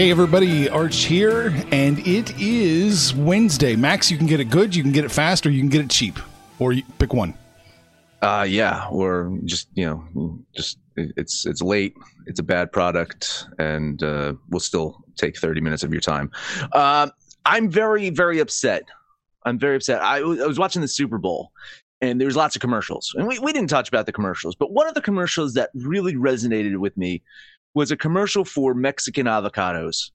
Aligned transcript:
Hey 0.00 0.10
everybody, 0.10 0.66
Arch 0.66 1.02
here, 1.04 1.48
and 1.70 1.98
it 2.06 2.32
is 2.40 3.14
Wednesday. 3.14 3.76
Max, 3.76 4.10
you 4.10 4.16
can 4.16 4.26
get 4.26 4.40
it 4.40 4.46
good, 4.46 4.74
you 4.74 4.82
can 4.82 4.92
get 4.92 5.04
it 5.04 5.10
fast, 5.10 5.44
or 5.44 5.50
you 5.50 5.60
can 5.60 5.68
get 5.68 5.82
it 5.82 5.90
cheap, 5.90 6.18
or 6.58 6.72
you 6.72 6.82
pick 6.98 7.12
one. 7.12 7.34
Uh, 8.22 8.46
yeah, 8.48 8.88
or 8.88 9.38
just 9.44 9.68
you 9.74 9.84
know, 9.84 10.38
just 10.56 10.78
it's 10.96 11.44
it's 11.44 11.60
late, 11.60 11.98
it's 12.24 12.40
a 12.40 12.42
bad 12.42 12.72
product, 12.72 13.44
and 13.58 14.02
uh, 14.02 14.32
we'll 14.48 14.58
still 14.58 15.04
take 15.16 15.36
thirty 15.36 15.60
minutes 15.60 15.82
of 15.82 15.92
your 15.92 16.00
time. 16.00 16.30
Uh, 16.72 17.10
I'm 17.44 17.68
very 17.68 18.08
very 18.08 18.38
upset. 18.38 18.84
I'm 19.44 19.58
very 19.58 19.76
upset. 19.76 20.00
I, 20.00 20.20
I 20.20 20.22
was 20.22 20.58
watching 20.58 20.80
the 20.80 20.88
Super 20.88 21.18
Bowl, 21.18 21.52
and 22.00 22.18
there's 22.18 22.36
lots 22.36 22.56
of 22.56 22.62
commercials, 22.62 23.14
and 23.18 23.26
we 23.26 23.38
we 23.38 23.52
didn't 23.52 23.68
touch 23.68 23.88
about 23.88 24.06
the 24.06 24.12
commercials, 24.12 24.54
but 24.54 24.72
one 24.72 24.86
of 24.86 24.94
the 24.94 25.02
commercials 25.02 25.52
that 25.54 25.68
really 25.74 26.14
resonated 26.14 26.78
with 26.78 26.96
me 26.96 27.22
was 27.74 27.90
a 27.90 27.96
commercial 27.96 28.44
for 28.44 28.74
Mexican 28.74 29.26
avocados 29.26 30.10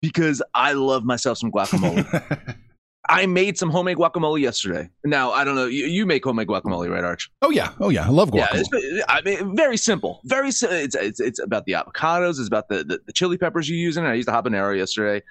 because 0.00 0.42
I 0.54 0.72
love 0.72 1.04
myself 1.04 1.38
some 1.38 1.50
guacamole. 1.50 2.56
I 3.08 3.26
made 3.26 3.58
some 3.58 3.68
homemade 3.68 3.98
guacamole 3.98 4.40
yesterday. 4.40 4.88
Now 5.04 5.30
I 5.32 5.44
don't 5.44 5.56
know. 5.56 5.66
You, 5.66 5.86
you 5.86 6.06
make 6.06 6.24
homemade 6.24 6.48
guacamole, 6.48 6.90
right, 6.90 7.04
Arch? 7.04 7.30
Oh 7.42 7.50
yeah, 7.50 7.72
oh 7.80 7.90
yeah, 7.90 8.06
I 8.06 8.08
love 8.08 8.30
guacamole. 8.30 8.64
Yeah, 8.72 9.02
uh, 9.02 9.04
I 9.08 9.20
mean, 9.22 9.54
very 9.54 9.76
simple. 9.76 10.20
Very 10.24 10.50
simple. 10.50 10.78
It's, 10.78 10.94
it's 10.94 11.20
it's 11.20 11.38
about 11.38 11.66
the 11.66 11.72
avocados. 11.72 12.38
It's 12.38 12.46
about 12.46 12.68
the, 12.68 12.84
the, 12.84 13.00
the 13.06 13.12
chili 13.12 13.36
peppers 13.36 13.68
you 13.68 13.76
use 13.76 13.96
in 13.96 14.04
it. 14.04 14.08
I 14.08 14.14
used 14.14 14.28
the 14.28 14.32
habanero 14.32 14.76
yesterday. 14.76 15.22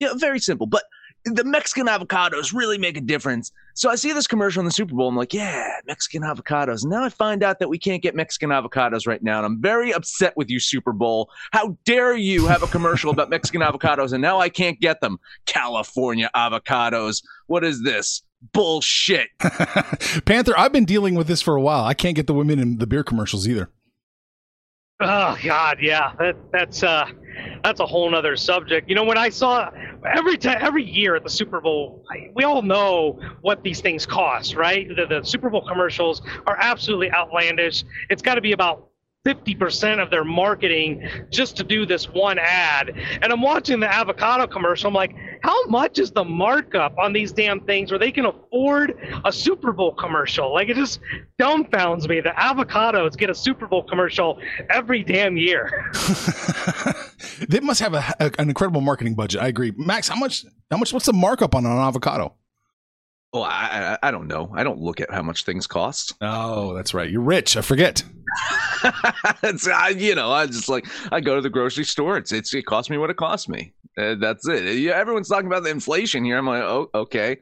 Yeah, 0.00 0.14
very 0.16 0.40
simple. 0.40 0.66
But 0.66 0.84
the 1.24 1.44
Mexican 1.44 1.86
avocados 1.86 2.54
really 2.54 2.78
make 2.78 2.96
a 2.96 3.00
difference. 3.00 3.52
So 3.74 3.90
I 3.90 3.94
see 3.94 4.12
this 4.12 4.26
commercial 4.26 4.60
in 4.60 4.64
the 4.64 4.72
Super 4.72 4.94
Bowl. 4.94 5.08
I'm 5.08 5.16
like, 5.16 5.34
yeah, 5.34 5.68
Mexican 5.86 6.22
avocados. 6.22 6.82
And 6.82 6.90
now 6.90 7.04
I 7.04 7.08
find 7.08 7.42
out 7.42 7.58
that 7.58 7.68
we 7.68 7.78
can't 7.78 8.02
get 8.02 8.14
Mexican 8.14 8.50
avocados 8.50 9.06
right 9.06 9.22
now. 9.22 9.38
And 9.38 9.46
I'm 9.46 9.60
very 9.60 9.92
upset 9.92 10.36
with 10.36 10.50
you, 10.50 10.58
Super 10.60 10.92
Bowl. 10.92 11.30
How 11.52 11.76
dare 11.84 12.16
you 12.16 12.46
have 12.46 12.62
a 12.62 12.66
commercial 12.66 13.10
about 13.10 13.30
Mexican 13.30 13.60
avocados 13.60 14.12
and 14.12 14.22
now 14.22 14.38
I 14.38 14.48
can't 14.48 14.80
get 14.80 15.00
them? 15.00 15.18
California 15.46 16.30
avocados. 16.34 17.22
What 17.46 17.64
is 17.64 17.82
this? 17.82 18.22
Bullshit. 18.52 19.28
Panther, 20.24 20.54
I've 20.56 20.72
been 20.72 20.86
dealing 20.86 21.14
with 21.14 21.26
this 21.26 21.42
for 21.42 21.54
a 21.56 21.60
while. 21.60 21.84
I 21.84 21.94
can't 21.94 22.16
get 22.16 22.26
the 22.26 22.34
women 22.34 22.58
in 22.58 22.78
the 22.78 22.86
beer 22.86 23.04
commercials 23.04 23.46
either. 23.46 23.70
Oh 25.02 25.36
God, 25.42 25.78
yeah, 25.80 26.12
that 26.18 26.36
that's 26.52 26.82
uh, 26.82 27.06
that's 27.64 27.80
a 27.80 27.86
whole 27.86 28.10
nother 28.10 28.36
subject. 28.36 28.86
You 28.86 28.94
know, 28.94 29.04
when 29.04 29.16
I 29.16 29.30
saw 29.30 29.70
every 30.04 30.36
time, 30.36 30.58
every 30.60 30.84
year 30.84 31.16
at 31.16 31.22
the 31.22 31.30
Super 31.30 31.60
Bowl, 31.60 32.04
I, 32.10 32.30
we 32.34 32.44
all 32.44 32.62
know 32.62 33.18
what 33.40 33.62
these 33.62 33.80
things 33.80 34.06
cost, 34.06 34.54
right? 34.54 34.88
The, 34.88 35.06
the 35.06 35.22
Super 35.24 35.50
Bowl 35.50 35.66
commercials 35.66 36.22
are 36.46 36.56
absolutely 36.58 37.10
outlandish. 37.12 37.84
It's 38.08 38.22
got 38.22 38.34
to 38.34 38.40
be 38.40 38.52
about 38.52 38.89
50% 39.26 40.02
of 40.02 40.10
their 40.10 40.24
marketing 40.24 41.06
just 41.30 41.54
to 41.58 41.64
do 41.64 41.84
this 41.84 42.08
one 42.08 42.38
ad. 42.38 42.90
And 43.20 43.30
I'm 43.30 43.42
watching 43.42 43.78
the 43.78 43.92
avocado 43.92 44.46
commercial. 44.46 44.88
I'm 44.88 44.94
like, 44.94 45.14
how 45.42 45.66
much 45.66 45.98
is 45.98 46.10
the 46.10 46.24
markup 46.24 46.96
on 46.98 47.12
these 47.12 47.30
damn 47.30 47.60
things 47.60 47.90
where 47.90 47.98
they 47.98 48.12
can 48.12 48.24
afford 48.24 48.98
a 49.26 49.30
Super 49.30 49.72
Bowl 49.72 49.92
commercial? 49.94 50.54
Like, 50.54 50.70
it 50.70 50.76
just 50.76 51.00
dumbfounds 51.38 52.08
me. 52.08 52.22
The 52.22 52.30
avocados 52.30 53.14
get 53.14 53.28
a 53.28 53.34
Super 53.34 53.66
Bowl 53.66 53.82
commercial 53.82 54.40
every 54.70 55.04
damn 55.04 55.36
year. 55.36 55.90
they 57.48 57.60
must 57.60 57.80
have 57.80 57.92
a, 57.92 58.14
a, 58.20 58.30
an 58.38 58.48
incredible 58.48 58.80
marketing 58.80 59.14
budget. 59.14 59.42
I 59.42 59.48
agree. 59.48 59.74
Max, 59.76 60.08
how 60.08 60.16
much, 60.16 60.46
how 60.70 60.78
much, 60.78 60.94
what's 60.94 61.06
the 61.06 61.12
markup 61.12 61.54
on 61.54 61.66
an 61.66 61.72
avocado? 61.72 62.34
Well, 63.32 63.44
I, 63.44 63.96
I, 64.02 64.08
I 64.08 64.10
don't 64.10 64.26
know. 64.26 64.52
I 64.54 64.64
don't 64.64 64.80
look 64.80 65.00
at 65.00 65.10
how 65.12 65.22
much 65.22 65.44
things 65.44 65.66
cost. 65.66 66.14
Oh, 66.22 66.74
that's 66.74 66.94
right. 66.94 67.10
You're 67.10 67.22
rich. 67.22 67.56
I 67.56 67.60
forget. 67.60 68.02
it's, 69.42 69.66
I, 69.66 69.88
you 69.90 70.14
know, 70.14 70.30
I 70.30 70.46
just 70.46 70.68
like 70.68 70.86
I 71.12 71.20
go 71.20 71.34
to 71.34 71.40
the 71.40 71.50
grocery 71.50 71.84
store. 71.84 72.16
It's, 72.16 72.32
it's 72.32 72.54
it 72.54 72.66
costs 72.66 72.90
me 72.90 72.98
what 72.98 73.10
it 73.10 73.16
costs 73.16 73.48
me. 73.48 73.72
Uh, 73.98 74.14
that's 74.14 74.46
it. 74.48 74.78
Yeah, 74.78 74.92
everyone's 74.92 75.28
talking 75.28 75.46
about 75.46 75.64
the 75.64 75.70
inflation 75.70 76.24
here. 76.24 76.38
I'm 76.38 76.46
like, 76.46 76.62
oh, 76.62 76.88
okay. 76.94 77.36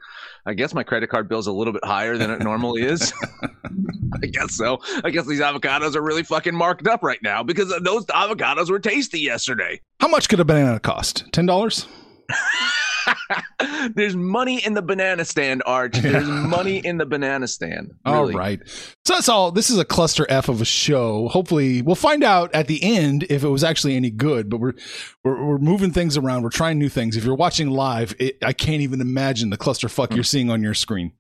I 0.47 0.55
guess 0.55 0.75
my 0.75 0.83
credit 0.83 1.09
card 1.09 1.29
bill's 1.29 1.47
a 1.47 1.53
little 1.53 1.73
bit 1.73 1.85
higher 1.85 2.17
than 2.17 2.31
it 2.31 2.41
normally 2.41 2.83
is. 2.83 3.13
I 4.23 4.27
guess 4.27 4.57
so. 4.57 4.81
I 5.05 5.11
guess 5.11 5.27
these 5.27 5.41
avocados 5.41 5.95
are 5.95 6.03
really 6.03 6.23
fucking 6.23 6.55
marked 6.55 6.87
up 6.87 7.03
right 7.03 7.23
now 7.23 7.43
because 7.43 7.69
those 7.83 8.07
avocados 8.07 8.71
were 8.71 8.81
tasty 8.81 9.21
yesterday. 9.21 9.81
How 10.01 10.09
much 10.09 10.29
could 10.29 10.41
a 10.41 10.45
banana 10.45 10.81
cost? 10.81 11.25
Ten 11.33 11.47
dollars. 11.47 11.87
There's 13.95 14.17
money 14.17 14.65
in 14.65 14.75
the 14.75 14.83
banana 14.83 15.25
stand, 15.25 15.63
Arch. 15.67 15.99
There's 15.99 16.27
money 16.27 16.79
in 16.79 16.99
the 16.99 17.07
banana 17.07 17.49
stand. 17.49 17.93
Really. 18.07 18.35
All 18.35 18.39
right. 18.39 18.61
So 19.05 19.15
that's 19.15 19.29
all. 19.29 19.51
This 19.51 19.71
is 19.71 19.79
a 19.79 19.85
cluster 19.85 20.27
F 20.29 20.49
of 20.49 20.61
a 20.61 20.65
show. 20.65 21.29
Hopefully, 21.29 21.83
we'll 21.83 21.97
find 21.97 22.25
out 22.25 22.55
at 22.55 22.67
the 22.67 22.83
end 22.83 23.27
if 23.31 23.45
it 23.45 23.49
was 23.49 23.65
actually 23.65 23.97
any 23.97 24.11
good. 24.11 24.49
But 24.49 24.61
we're 24.61 24.75
we're, 25.25 25.45
we're 25.45 25.59
moving 25.59 25.93
things 25.93 26.17
around. 26.17 26.43
We're 26.43 26.51
trying 26.51 26.79
new 26.79 26.89
things. 26.89 27.17
If 27.17 27.25
you're 27.25 27.35
watching 27.35 27.71
live, 27.71 28.15
it, 28.19 28.39
I 28.43 28.53
can't 28.53 28.83
even 28.83 29.01
imagine 29.01 29.51
the 29.51 29.59
clusterfuck 29.59 30.09
mm. 30.09 30.17
you're 30.17 30.25
seeing 30.25 30.51
on 30.51 30.63
your 30.63 30.75
screen. 30.75 31.13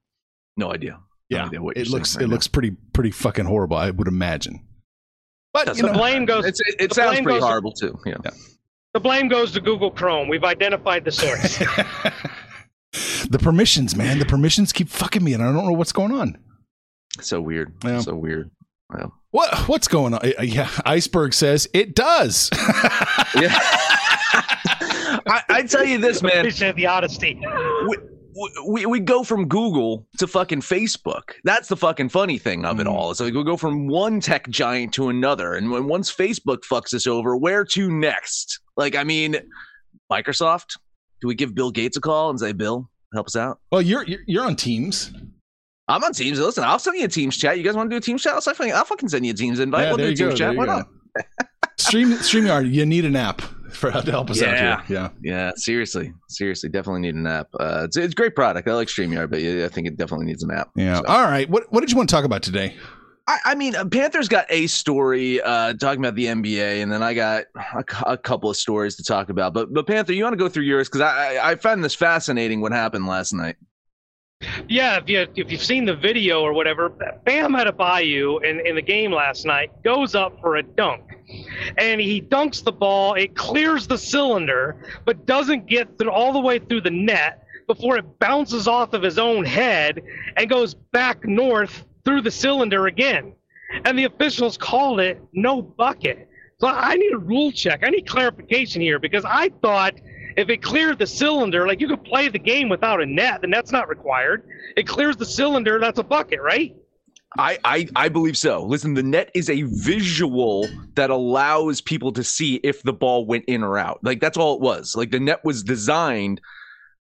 No 0.56 0.72
idea. 0.72 1.00
No 1.30 1.36
yeah, 1.36 1.46
idea 1.46 1.60
it 1.76 1.88
looks 1.88 2.16
right 2.16 2.24
it 2.24 2.28
now. 2.28 2.32
looks 2.32 2.48
pretty 2.48 2.70
pretty 2.92 3.10
fucking 3.10 3.44
horrible. 3.44 3.76
I 3.76 3.90
would 3.90 4.08
imagine. 4.08 4.64
But 5.52 5.76
you 5.76 5.82
know, 5.82 5.92
the 5.92 5.98
blame 5.98 6.24
goes. 6.24 6.44
It's, 6.44 6.60
it, 6.60 6.76
it 6.78 6.94
sounds 6.94 7.20
pretty 7.20 7.40
horrible 7.40 7.72
to, 7.72 7.88
too. 7.88 7.98
Yeah. 8.06 8.16
yeah. 8.24 8.30
The 8.98 9.02
blame 9.02 9.28
goes 9.28 9.52
to 9.52 9.60
Google 9.60 9.92
Chrome. 9.92 10.26
We've 10.26 10.42
identified 10.42 11.04
the 11.04 11.12
source. 11.12 11.58
the 13.30 13.38
permissions, 13.40 13.94
man. 13.94 14.18
The 14.18 14.24
permissions 14.24 14.72
keep 14.72 14.88
fucking 14.88 15.22
me, 15.22 15.34
and 15.34 15.40
I 15.40 15.52
don't 15.52 15.66
know 15.66 15.72
what's 15.72 15.92
going 15.92 16.10
on. 16.10 16.36
So 17.20 17.40
weird. 17.40 17.72
Yeah. 17.84 18.00
So 18.00 18.16
weird. 18.16 18.50
Well, 18.90 19.14
what 19.30 19.56
what's 19.68 19.86
going 19.86 20.14
on? 20.14 20.20
Uh, 20.26 20.42
yeah, 20.42 20.68
Iceberg 20.84 21.32
says 21.32 21.68
it 21.72 21.94
does. 21.94 22.50
yeah. 23.36 23.56
I, 25.28 25.42
I, 25.48 25.62
tell 25.62 25.84
you 25.84 25.98
this, 25.98 26.20
man. 26.20 26.40
Appreciate 26.40 26.74
the 26.74 26.88
honesty. 26.88 27.40
We, 27.88 27.96
we, 28.66 28.86
we 28.86 28.98
go 28.98 29.22
from 29.22 29.46
Google 29.46 30.08
to 30.18 30.26
fucking 30.26 30.62
Facebook. 30.62 31.34
That's 31.44 31.68
the 31.68 31.76
fucking 31.76 32.08
funny 32.08 32.38
thing 32.38 32.64
of 32.64 32.80
it 32.80 32.88
mm. 32.88 32.92
all. 32.92 33.14
So 33.14 33.26
we 33.26 33.30
go 33.30 33.56
from 33.56 33.86
one 33.86 34.18
tech 34.18 34.48
giant 34.48 34.92
to 34.94 35.08
another, 35.08 35.54
and 35.54 35.70
when 35.70 35.86
once 35.86 36.12
Facebook 36.12 36.62
fucks 36.68 36.92
us 36.94 37.06
over, 37.06 37.36
where 37.36 37.64
to 37.64 37.90
next? 37.92 38.58
Like, 38.78 38.96
I 38.96 39.04
mean, 39.04 39.36
Microsoft. 40.10 40.78
Do 41.20 41.26
we 41.26 41.34
give 41.34 41.54
Bill 41.54 41.70
Gates 41.70 41.96
a 41.96 42.00
call 42.00 42.30
and 42.30 42.38
say, 42.38 42.52
"Bill, 42.52 42.88
help 43.12 43.26
us 43.26 43.36
out"? 43.36 43.58
Well, 43.72 43.82
you're 43.82 44.04
you're, 44.04 44.20
you're 44.26 44.44
on 44.44 44.56
Teams. 44.56 45.12
I'm 45.88 46.04
on 46.04 46.12
Teams. 46.12 46.38
Listen, 46.38 46.64
I'll 46.64 46.78
send 46.78 46.96
you 46.98 47.04
a 47.04 47.08
Teams 47.08 47.36
chat. 47.36 47.58
You 47.58 47.64
guys 47.64 47.74
want 47.74 47.90
to 47.90 47.94
do 47.94 47.98
a 47.98 48.00
Teams 48.00 48.22
chat? 48.22 48.34
I'll 48.34 48.40
fucking, 48.40 48.72
I'll 48.72 48.84
fucking 48.84 49.08
send 49.08 49.26
you 49.26 49.32
a 49.32 49.34
Teams 49.34 49.58
invite. 49.58 49.84
Yeah, 49.84 49.88
we'll 49.88 49.96
do 49.96 50.04
a 50.04 50.14
Teams 50.14 50.18
go, 50.18 50.36
chat. 50.36 50.54
Why 50.54 50.66
not? 50.66 50.86
Stream 51.78 52.12
StreamYard, 52.12 52.70
you 52.70 52.84
need 52.84 53.04
an 53.04 53.16
app 53.16 53.40
for 53.72 53.90
to 53.90 54.10
help 54.10 54.30
us 54.30 54.40
yeah. 54.40 54.74
out 54.74 54.84
here. 54.84 54.96
Yeah. 54.96 55.08
Yeah. 55.22 55.52
Seriously. 55.56 56.12
Seriously. 56.28 56.68
Definitely 56.68 57.00
need 57.00 57.14
an 57.14 57.26
app. 57.26 57.48
Uh, 57.58 57.82
it's, 57.84 57.96
it's 57.96 58.12
a 58.12 58.14
great 58.14 58.34
product. 58.34 58.68
I 58.68 58.74
like 58.74 58.88
StreamYard, 58.88 59.30
but 59.30 59.40
yeah, 59.40 59.64
I 59.64 59.68
think 59.68 59.86
it 59.86 59.96
definitely 59.96 60.26
needs 60.26 60.42
an 60.42 60.50
app. 60.50 60.70
Yeah. 60.76 60.96
So. 60.96 61.06
All 61.06 61.22
right. 61.22 61.48
What, 61.48 61.72
what 61.72 61.80
did 61.80 61.90
you 61.90 61.96
want 61.96 62.08
to 62.10 62.14
talk 62.14 62.24
about 62.24 62.42
today? 62.42 62.76
I, 63.28 63.40
I 63.44 63.54
mean, 63.54 63.76
uh, 63.76 63.84
Panthers 63.84 64.26
got 64.26 64.46
a 64.48 64.66
story 64.68 65.38
uh, 65.42 65.74
talking 65.74 66.00
about 66.00 66.14
the 66.14 66.24
NBA, 66.24 66.82
and 66.82 66.90
then 66.90 67.02
I 67.02 67.12
got 67.12 67.44
a, 67.54 67.84
a, 68.12 68.16
couple 68.16 68.48
of 68.48 68.56
stories 68.56 68.96
to 68.96 69.04
talk 69.04 69.28
about. 69.28 69.52
But, 69.52 69.72
but 69.72 69.86
Panther, 69.86 70.14
you 70.14 70.24
want 70.24 70.32
to 70.32 70.38
go 70.38 70.48
through 70.48 70.62
yours? 70.62 70.88
Because 70.88 71.02
I, 71.02 71.50
I, 71.50 71.54
found 71.56 71.84
this 71.84 71.94
fascinating 71.94 72.62
what 72.62 72.72
happened 72.72 73.06
last 73.06 73.34
night. 73.34 73.56
Yeah, 74.66 74.96
if 74.96 75.08
you 75.10 75.26
if 75.34 75.50
you've 75.50 75.62
seen 75.62 75.84
the 75.84 75.96
video 75.96 76.40
or 76.40 76.54
whatever, 76.54 76.88
Bam 76.88 77.52
Adebayo 77.52 78.42
in 78.44 78.64
in 78.64 78.76
the 78.76 78.82
game 78.82 79.10
last 79.10 79.44
night 79.44 79.82
goes 79.82 80.14
up 80.14 80.40
for 80.40 80.56
a 80.56 80.62
dunk, 80.62 81.02
and 81.76 82.00
he 82.00 82.22
dunks 82.22 82.62
the 82.62 82.70
ball. 82.70 83.14
It 83.14 83.34
clears 83.34 83.88
the 83.88 83.98
cylinder, 83.98 85.00
but 85.04 85.26
doesn't 85.26 85.66
get 85.66 85.98
through 85.98 86.12
all 86.12 86.32
the 86.32 86.40
way 86.40 86.60
through 86.60 86.82
the 86.82 86.90
net 86.90 87.42
before 87.66 87.98
it 87.98 88.18
bounces 88.20 88.68
off 88.68 88.94
of 88.94 89.02
his 89.02 89.18
own 89.18 89.44
head 89.44 90.02
and 90.36 90.48
goes 90.48 90.72
back 90.72 91.24
north 91.24 91.84
through 92.08 92.22
the 92.22 92.30
cylinder 92.30 92.86
again. 92.86 93.34
And 93.84 93.98
the 93.98 94.04
officials 94.04 94.56
called 94.56 94.98
it 94.98 95.22
no 95.34 95.60
bucket. 95.60 96.26
So 96.58 96.66
I 96.66 96.94
need 96.94 97.12
a 97.12 97.18
rule 97.18 97.52
check. 97.52 97.80
I 97.84 97.90
need 97.90 98.08
clarification 98.08 98.80
here 98.80 98.98
because 98.98 99.26
I 99.26 99.50
thought 99.60 99.92
if 100.38 100.48
it 100.48 100.62
cleared 100.62 100.98
the 100.98 101.06
cylinder, 101.06 101.66
like 101.66 101.82
you 101.82 101.86
could 101.86 102.02
play 102.04 102.28
the 102.28 102.38
game 102.38 102.70
without 102.70 103.02
a 103.02 103.06
net, 103.06 103.42
the 103.42 103.48
that's 103.48 103.72
not 103.72 103.90
required. 103.90 104.48
It 104.74 104.86
clears 104.86 105.18
the 105.18 105.26
cylinder, 105.26 105.78
that's 105.78 105.98
a 105.98 106.02
bucket, 106.02 106.40
right? 106.40 106.74
I, 107.36 107.58
I 107.62 107.88
I 107.94 108.08
believe 108.08 108.38
so. 108.38 108.62
Listen, 108.64 108.94
the 108.94 109.02
net 109.02 109.30
is 109.34 109.50
a 109.50 109.62
visual 109.62 110.66
that 110.94 111.10
allows 111.10 111.82
people 111.82 112.10
to 112.12 112.24
see 112.24 112.54
if 112.64 112.82
the 112.84 112.94
ball 112.94 113.26
went 113.26 113.44
in 113.46 113.62
or 113.62 113.76
out. 113.76 113.98
Like 114.02 114.20
that's 114.20 114.38
all 114.38 114.54
it 114.54 114.62
was. 114.62 114.96
Like 114.96 115.10
the 115.10 115.20
net 115.20 115.44
was 115.44 115.62
designed 115.62 116.40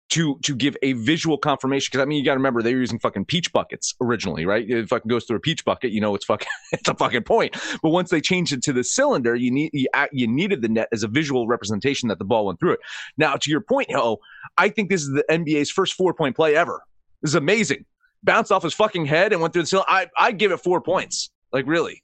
to 0.09 0.37
to 0.43 0.55
give 0.55 0.77
a 0.83 0.93
visual 0.93 1.37
confirmation. 1.37 1.89
Because 1.91 2.03
I 2.03 2.05
mean, 2.05 2.19
you 2.19 2.25
got 2.25 2.33
to 2.33 2.37
remember 2.37 2.61
they 2.61 2.73
were 2.73 2.79
using 2.79 2.99
fucking 2.99 3.25
peach 3.25 3.51
buckets 3.51 3.95
originally, 4.01 4.45
right? 4.45 4.63
If 4.63 4.75
it 4.75 4.89
fucking 4.89 5.09
goes 5.09 5.25
through 5.25 5.37
a 5.37 5.39
peach 5.39 5.65
bucket, 5.65 5.91
you 5.91 6.01
know 6.01 6.13
it's 6.15 6.25
fucking 6.25 6.47
it's 6.71 6.87
a 6.87 6.93
fucking 6.93 7.23
point. 7.23 7.55
But 7.81 7.89
once 7.89 8.09
they 8.09 8.21
changed 8.21 8.53
it 8.53 8.61
to 8.63 8.73
the 8.73 8.83
cylinder, 8.83 9.35
you 9.35 9.51
need 9.51 9.71
you, 9.73 9.87
you 10.11 10.27
needed 10.27 10.61
the 10.61 10.69
net 10.69 10.89
as 10.91 11.03
a 11.03 11.07
visual 11.07 11.47
representation 11.47 12.09
that 12.09 12.19
the 12.19 12.25
ball 12.25 12.45
went 12.45 12.59
through 12.59 12.73
it. 12.73 12.79
Now, 13.17 13.35
to 13.35 13.49
your 13.49 13.61
point, 13.61 13.91
Ho, 13.93 14.19
I 14.57 14.69
think 14.69 14.89
this 14.89 15.01
is 15.01 15.09
the 15.09 15.23
NBA's 15.29 15.71
first 15.71 15.93
four 15.93 16.13
point 16.13 16.35
play 16.35 16.55
ever. 16.55 16.81
This 17.21 17.31
is 17.31 17.35
amazing. 17.35 17.85
Bounced 18.23 18.51
off 18.51 18.63
his 18.63 18.73
fucking 18.73 19.05
head 19.05 19.33
and 19.33 19.41
went 19.41 19.53
through 19.53 19.63
the 19.63 19.67
cylinder. 19.67 19.89
I 19.89 20.09
I 20.17 20.31
give 20.31 20.51
it 20.51 20.57
four 20.57 20.81
points. 20.81 21.31
Like 21.51 21.65
really. 21.67 22.03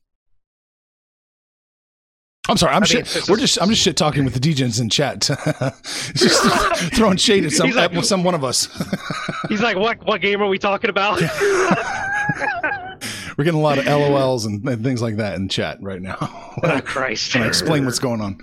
I'm 2.49 2.57
sorry. 2.57 2.73
I'm 2.73 2.83
I 2.83 2.85
shit. 2.85 2.95
mean, 2.95 3.01
it's 3.03 3.29
We're 3.29 3.35
just- 3.37 3.53
just. 3.55 3.61
I'm 3.61 3.69
just 3.69 3.81
shit 3.81 3.95
talking 3.95 4.25
with 4.25 4.33
the 4.33 4.39
DJs 4.39 4.81
in 4.81 4.89
chat. 4.89 5.19
just 6.15 6.43
throwing 6.95 7.17
shade 7.17 7.45
at 7.45 7.51
some 7.51 7.67
He's 7.67 7.75
like- 7.75 7.93
at 7.93 8.05
some 8.05 8.23
one 8.23 8.35
of 8.35 8.43
us. 8.43 8.67
He's 9.49 9.61
like, 9.61 9.77
what 9.77 10.03
what 10.05 10.21
game 10.21 10.41
are 10.41 10.47
we 10.47 10.57
talking 10.57 10.89
about? 10.89 11.21
We're 13.37 13.45
getting 13.45 13.59
a 13.59 13.63
lot 13.63 13.77
of 13.77 13.85
LOLs 13.85 14.45
and, 14.45 14.67
and 14.67 14.83
things 14.83 15.01
like 15.01 15.15
that 15.17 15.35
in 15.35 15.47
chat 15.47 15.77
right 15.81 16.01
now. 16.01 16.17
oh, 16.19 16.81
Christ. 16.83 17.31
Can 17.31 17.43
I 17.43 17.47
explain 17.47 17.85
what's 17.85 17.99
going 17.99 18.19
on? 18.19 18.39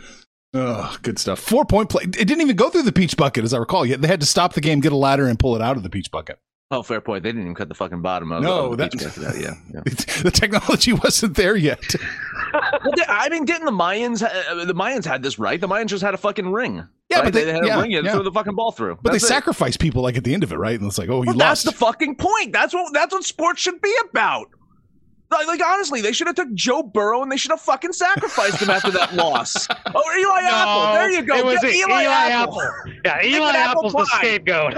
Oh, 0.55 0.97
good 1.03 1.19
stuff. 1.19 1.38
Four 1.38 1.67
point 1.67 1.91
play. 1.91 2.05
It 2.05 2.12
didn't 2.14 2.41
even 2.41 2.56
go 2.56 2.70
through 2.70 2.82
the 2.85 2.93
peach 2.93 3.14
bucket, 3.17 3.44
as 3.44 3.53
I 3.53 3.58
recall. 3.58 3.85
Yet 3.85 4.00
they 4.00 4.08
had 4.08 4.20
to 4.20 4.26
stop 4.26 4.55
the 4.55 4.62
game, 4.62 4.81
get 4.81 4.93
a 4.93 4.97
ladder, 4.97 5.26
and 5.26 5.38
pull 5.38 5.55
it 5.55 5.61
out 5.61 5.76
of 5.76 5.82
the 5.82 5.91
peach 5.91 6.11
bucket. 6.11 6.38
Oh, 6.70 6.82
fair 6.82 7.00
point. 7.03 7.23
They 7.23 7.29
didn't 7.29 7.43
even 7.43 7.55
cut 7.55 7.69
the 7.69 7.75
fucking 7.75 8.00
bottom 8.00 8.32
of, 8.32 8.43
No, 8.43 8.67
of 8.73 8.79
the 8.79 8.88
that- 8.88 8.93
bucket 8.93 9.25
out. 9.25 9.38
Yeah, 9.38 9.55
yeah. 9.73 9.81
the 10.23 10.31
technology 10.32 10.94
wasn't 10.94 11.37
there 11.37 11.56
yet. 11.56 11.94
Well, 12.85 12.93
they- 12.97 13.05
I 13.08 13.29
mean, 13.29 13.44
didn't 13.44 13.67
the 13.67 13.73
Mayans? 13.73 14.23
Uh, 14.23 14.64
the 14.64 14.75
Mayans 14.75 15.05
had 15.05 15.23
this 15.23 15.38
right. 15.38 15.61
The 15.61 15.69
Mayans 15.69 15.87
just 15.87 16.03
had 16.03 16.14
a 16.14 16.19
fucking 16.19 16.50
ring. 16.53 16.87
Yeah, 17.08 17.19
right? 17.19 17.25
but 17.25 17.32
they- 17.35 17.47
had 17.53 17.64
a 17.64 17.81
ring 17.82 17.94
and 17.94 18.05
yeah. 18.06 18.12
throw 18.12 18.23
the 18.23 18.32
fucking 18.32 18.55
ball 18.55 18.73
through. 18.73 18.97
But 19.03 19.12
That's 19.12 19.23
they 19.23 19.26
it. 19.26 19.29
sacrifice 19.29 19.76
people 19.76 20.03
like 20.03 20.17
at 20.17 20.25
the 20.25 20.35
end 20.35 20.43
of 20.43 20.53
it, 20.53 20.56
right? 20.56 20.79
And 20.79 20.87
it's 20.88 20.99
like, 20.99 21.08
oh, 21.08 21.23
he 21.23 21.26
Well, 21.29 21.37
that's 21.37 21.64
lost. 21.64 21.79
the 21.79 21.85
fucking 21.85 22.17
point. 22.17 22.53
That's 22.53 22.75
what 22.75 22.93
that's 22.93 23.12
what 23.12 23.25
sports 23.25 23.61
should 23.61 23.81
be 23.81 23.94
about. 24.11 24.49
Like, 25.31 25.49
like, 25.49 25.61
honestly, 25.67 26.00
they 26.00 26.12
should 26.12 26.29
have 26.29 26.37
took 26.37 26.55
Joe 26.55 26.85
Burrow 26.85 27.20
and 27.23 27.32
they 27.32 27.37
should 27.37 27.50
have 27.50 27.61
fucking 27.61 27.93
sacrificed 27.93 28.62
him 28.62 28.70
after 28.70 28.93
that 28.93 29.14
loss. 29.14 29.67
Oh, 29.94 30.19
Eli 30.19 30.49
Apple. 30.49 30.93
There 30.94 31.11
you 31.11 31.23
go. 31.23 31.37
It 31.37 31.44
was 31.44 31.61
Get 31.61 31.75
Eli, 31.75 32.03
Eli, 32.05 32.12
Apple. 32.12 32.61
Apple. 32.62 32.93
Yeah, 33.05 33.25
Eli 33.25 33.49
an 33.50 33.56
apple 33.56 33.87
Apple's 33.88 33.93
the 33.94 34.05
scapegoat. 34.19 34.75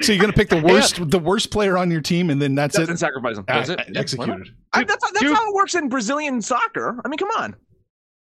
So 0.00 0.12
you're 0.12 0.20
gonna 0.20 0.32
pick 0.32 0.48
the 0.48 0.60
worst, 0.64 1.10
the 1.10 1.18
worst 1.18 1.50
player 1.50 1.76
on 1.76 1.90
your 1.90 2.00
team, 2.00 2.30
and 2.30 2.40
then 2.40 2.54
that's 2.54 2.76
Doesn't 2.76 2.94
it. 2.94 2.98
sacrifice 2.98 3.36
him. 3.38 3.44
That's 3.48 3.70
Ah, 3.70 3.74
it. 3.74 3.80
Yeah, 3.92 4.00
executed. 4.00 4.48
I, 4.72 4.84
that's 4.84 5.04
that's 5.12 5.20
Dude. 5.20 5.34
how 5.36 5.48
it 5.48 5.54
works 5.54 5.74
in 5.74 5.88
Brazilian 5.88 6.40
soccer. 6.40 7.00
I 7.04 7.08
mean, 7.08 7.18
come 7.18 7.30
on. 7.36 7.56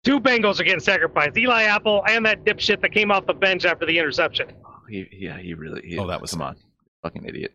Two 0.03 0.19
Bengals 0.19 0.59
are 0.59 0.63
getting 0.63 0.79
sacrificed. 0.79 1.37
Eli 1.37 1.63
Apple 1.63 2.03
and 2.09 2.25
that 2.25 2.43
dipshit 2.43 2.81
that 2.81 2.91
came 2.91 3.11
off 3.11 3.27
the 3.27 3.33
bench 3.35 3.65
after 3.65 3.85
the 3.85 3.97
interception. 3.99 4.47
He, 4.89 5.07
yeah, 5.11 5.37
he 5.37 5.53
really. 5.53 5.81
He, 5.87 5.97
Oh, 5.99 6.07
that 6.07 6.19
was- 6.21 6.31
come 6.31 6.41
on, 6.41 6.55
fucking 7.03 7.25
idiot. 7.25 7.53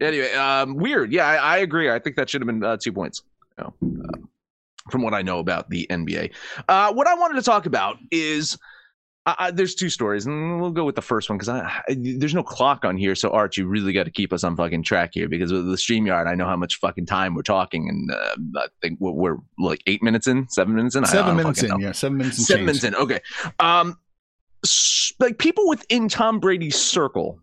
Anyway, 0.00 0.32
um, 0.34 0.76
weird. 0.76 1.12
Yeah, 1.12 1.26
I, 1.26 1.36
I 1.36 1.56
agree. 1.58 1.90
I 1.90 1.98
think 1.98 2.16
that 2.16 2.30
should 2.30 2.40
have 2.40 2.46
been 2.46 2.62
uh, 2.64 2.76
two 2.76 2.92
points. 2.92 3.22
You 3.58 3.64
uh, 3.84 4.18
from 4.90 5.02
what 5.02 5.12
I 5.12 5.20
know 5.22 5.40
about 5.40 5.68
the 5.68 5.86
NBA, 5.90 6.32
uh, 6.68 6.92
what 6.92 7.06
I 7.06 7.14
wanted 7.14 7.34
to 7.34 7.42
talk 7.42 7.66
about 7.66 7.96
is. 8.10 8.56
I, 9.28 9.34
I, 9.38 9.50
there's 9.50 9.74
two 9.74 9.90
stories, 9.90 10.24
and 10.24 10.58
we'll 10.58 10.70
go 10.70 10.84
with 10.84 10.94
the 10.94 11.02
first 11.02 11.28
one 11.28 11.38
because 11.38 11.60
there's 11.88 12.34
no 12.34 12.42
clock 12.42 12.86
on 12.86 12.96
here. 12.96 13.14
So 13.14 13.28
Art, 13.28 13.58
you 13.58 13.66
really 13.66 13.92
got 13.92 14.04
to 14.04 14.10
keep 14.10 14.32
us 14.32 14.42
on 14.42 14.56
fucking 14.56 14.84
track 14.84 15.10
here 15.12 15.28
because 15.28 15.52
with 15.52 15.66
the 15.66 15.76
Streamyard, 15.76 16.26
I 16.26 16.34
know 16.34 16.46
how 16.46 16.56
much 16.56 16.76
fucking 16.76 17.04
time 17.04 17.34
we're 17.34 17.42
talking, 17.42 17.90
and 17.90 18.10
uh, 18.10 18.62
I 18.62 18.68
think 18.80 18.98
we're, 19.00 19.10
we're 19.10 19.36
like 19.58 19.82
eight 19.86 20.02
minutes 20.02 20.26
in, 20.26 20.48
seven 20.48 20.74
minutes 20.74 20.96
in, 20.96 21.04
Seven 21.04 21.36
minutes 21.36 21.62
in, 21.62 21.68
know 21.68 21.78
yeah, 21.78 21.92
seven 21.92 22.16
minutes. 22.16 22.46
Seven 22.46 22.64
minutes 22.64 22.84
in. 22.84 22.94
Okay. 22.94 23.20
Um, 23.60 23.98
like 25.20 25.36
people 25.36 25.68
within 25.68 26.08
Tom 26.08 26.40
Brady's 26.40 26.76
circle 26.76 27.38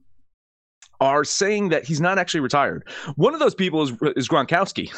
are 1.00 1.24
saying 1.24 1.70
that 1.70 1.86
he's 1.86 2.02
not 2.02 2.18
actually 2.18 2.40
retired. 2.40 2.88
One 3.16 3.36
of 3.36 3.40
those 3.40 3.54
people 3.54 3.84
is 3.84 3.92
is 4.16 4.28
Gronkowski, 4.28 4.90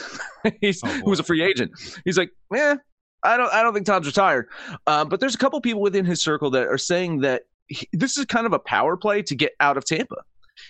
he's, 0.62 0.82
Oh, 0.86 0.88
who 0.88 1.10
was 1.10 1.20
a 1.20 1.24
free 1.24 1.44
agent. 1.44 1.72
He's 2.06 2.18
like, 2.18 2.32
eh, 2.56 2.78
I 3.24 3.38
don't, 3.38 3.52
I 3.54 3.64
don't 3.64 3.74
think 3.74 3.86
Tom's 3.86 4.08
retired. 4.08 4.48
Uh, 4.86 5.06
but 5.06 5.20
there's 5.20 5.36
a 5.36 5.38
couple 5.38 5.60
people 5.62 5.82
within 5.82 6.06
his 6.06 6.22
circle 6.22 6.50
that 6.52 6.68
are 6.68 6.78
saying 6.78 7.22
that 7.22 7.44
he, 7.68 7.88
this 7.94 8.18
is 8.18 8.26
kind 8.26 8.46
of 8.46 8.54
a 8.54 8.60
power 8.60 8.96
play 8.96 9.22
to 9.24 9.36
get 9.36 9.54
out 9.60 9.78
of 9.78 9.86
Tampa. 9.86 10.18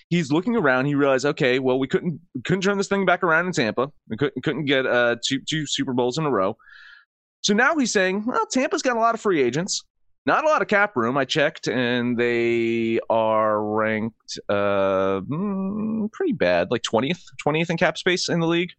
He's 0.10 0.32
looking 0.32 0.56
around. 0.56 0.86
He 0.86 0.96
realized, 0.96 1.26
okay, 1.26 1.60
well, 1.60 1.80
we 1.80 1.88
couldn't 1.88 2.20
couldn't 2.44 2.62
turn 2.62 2.78
this 2.78 2.88
thing 2.88 3.06
back 3.06 3.24
around 3.24 3.46
in 3.46 3.54
Tampa. 3.54 3.90
We 4.10 4.18
couldn't 4.18 4.44
couldn't 4.44 4.66
get 4.66 4.86
uh, 4.86 5.16
two 5.26 5.40
two 5.48 5.66
Super 5.66 5.94
Bowls 5.94 6.18
in 6.18 6.26
a 6.26 6.32
row. 6.32 6.58
So 7.42 7.54
now 7.54 7.78
he's 7.78 7.94
saying, 7.94 8.26
well, 8.26 8.46
Tampa's 8.52 8.82
got 8.82 8.98
a 8.98 9.00
lot 9.00 9.16
of 9.16 9.22
free 9.22 9.42
agents, 9.42 9.86
not 10.26 10.44
a 10.44 10.48
lot 10.48 10.62
of 10.62 10.68
cap 10.68 10.98
room. 10.98 11.18
I 11.18 11.24
checked, 11.24 11.68
and 11.68 12.18
they 12.18 13.00
are 13.10 13.64
ranked 13.64 14.40
uh, 14.50 15.22
mm, 15.22 16.12
pretty 16.12 16.34
bad, 16.34 16.70
like 16.70 16.84
twentieth, 16.84 17.24
twentieth 17.40 17.70
in 17.70 17.78
cap 17.78 17.98
space 17.98 18.28
in 18.28 18.42
the 18.42 18.48
league. 18.48 18.72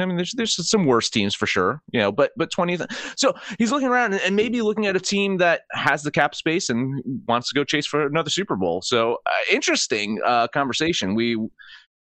I 0.00 0.06
mean, 0.06 0.16
there's 0.16 0.32
there's 0.32 0.68
some 0.68 0.84
worse 0.84 1.10
teams 1.10 1.34
for 1.34 1.46
sure, 1.46 1.82
you 1.92 2.00
know, 2.00 2.12
but 2.12 2.32
but 2.36 2.50
twentieth. 2.50 2.86
So 3.16 3.34
he's 3.58 3.70
looking 3.70 3.88
around 3.88 4.12
and, 4.12 4.22
and 4.22 4.36
maybe 4.36 4.62
looking 4.62 4.86
at 4.86 4.96
a 4.96 5.00
team 5.00 5.38
that 5.38 5.62
has 5.72 6.02
the 6.02 6.10
cap 6.10 6.34
space 6.34 6.68
and 6.68 7.02
wants 7.26 7.48
to 7.50 7.54
go 7.54 7.64
chase 7.64 7.86
for 7.86 8.06
another 8.06 8.30
Super 8.30 8.56
Bowl. 8.56 8.82
So 8.82 9.18
uh, 9.26 9.30
interesting 9.50 10.20
uh, 10.24 10.48
conversation. 10.48 11.14
We 11.14 11.36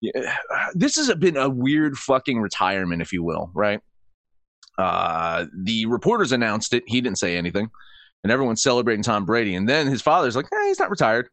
yeah, 0.01 0.37
this 0.73 0.95
has 0.95 1.13
been 1.15 1.37
a 1.37 1.49
weird 1.49 1.97
fucking 1.97 2.39
retirement, 2.39 3.01
if 3.01 3.13
you 3.13 3.23
will, 3.23 3.51
right? 3.53 3.79
Uh, 4.77 5.45
the 5.63 5.85
reporters 5.85 6.31
announced 6.31 6.73
it. 6.73 6.83
He 6.87 7.01
didn't 7.01 7.19
say 7.19 7.37
anything, 7.37 7.69
and 8.23 8.31
everyone's 8.31 8.63
celebrating 8.63 9.03
Tom 9.03 9.25
Brady. 9.25 9.55
And 9.55 9.69
then 9.69 9.87
his 9.87 10.01
father's 10.01 10.35
like, 10.35 10.45
eh, 10.51 10.67
he's 10.67 10.79
not 10.79 10.89
retired. 10.89 11.29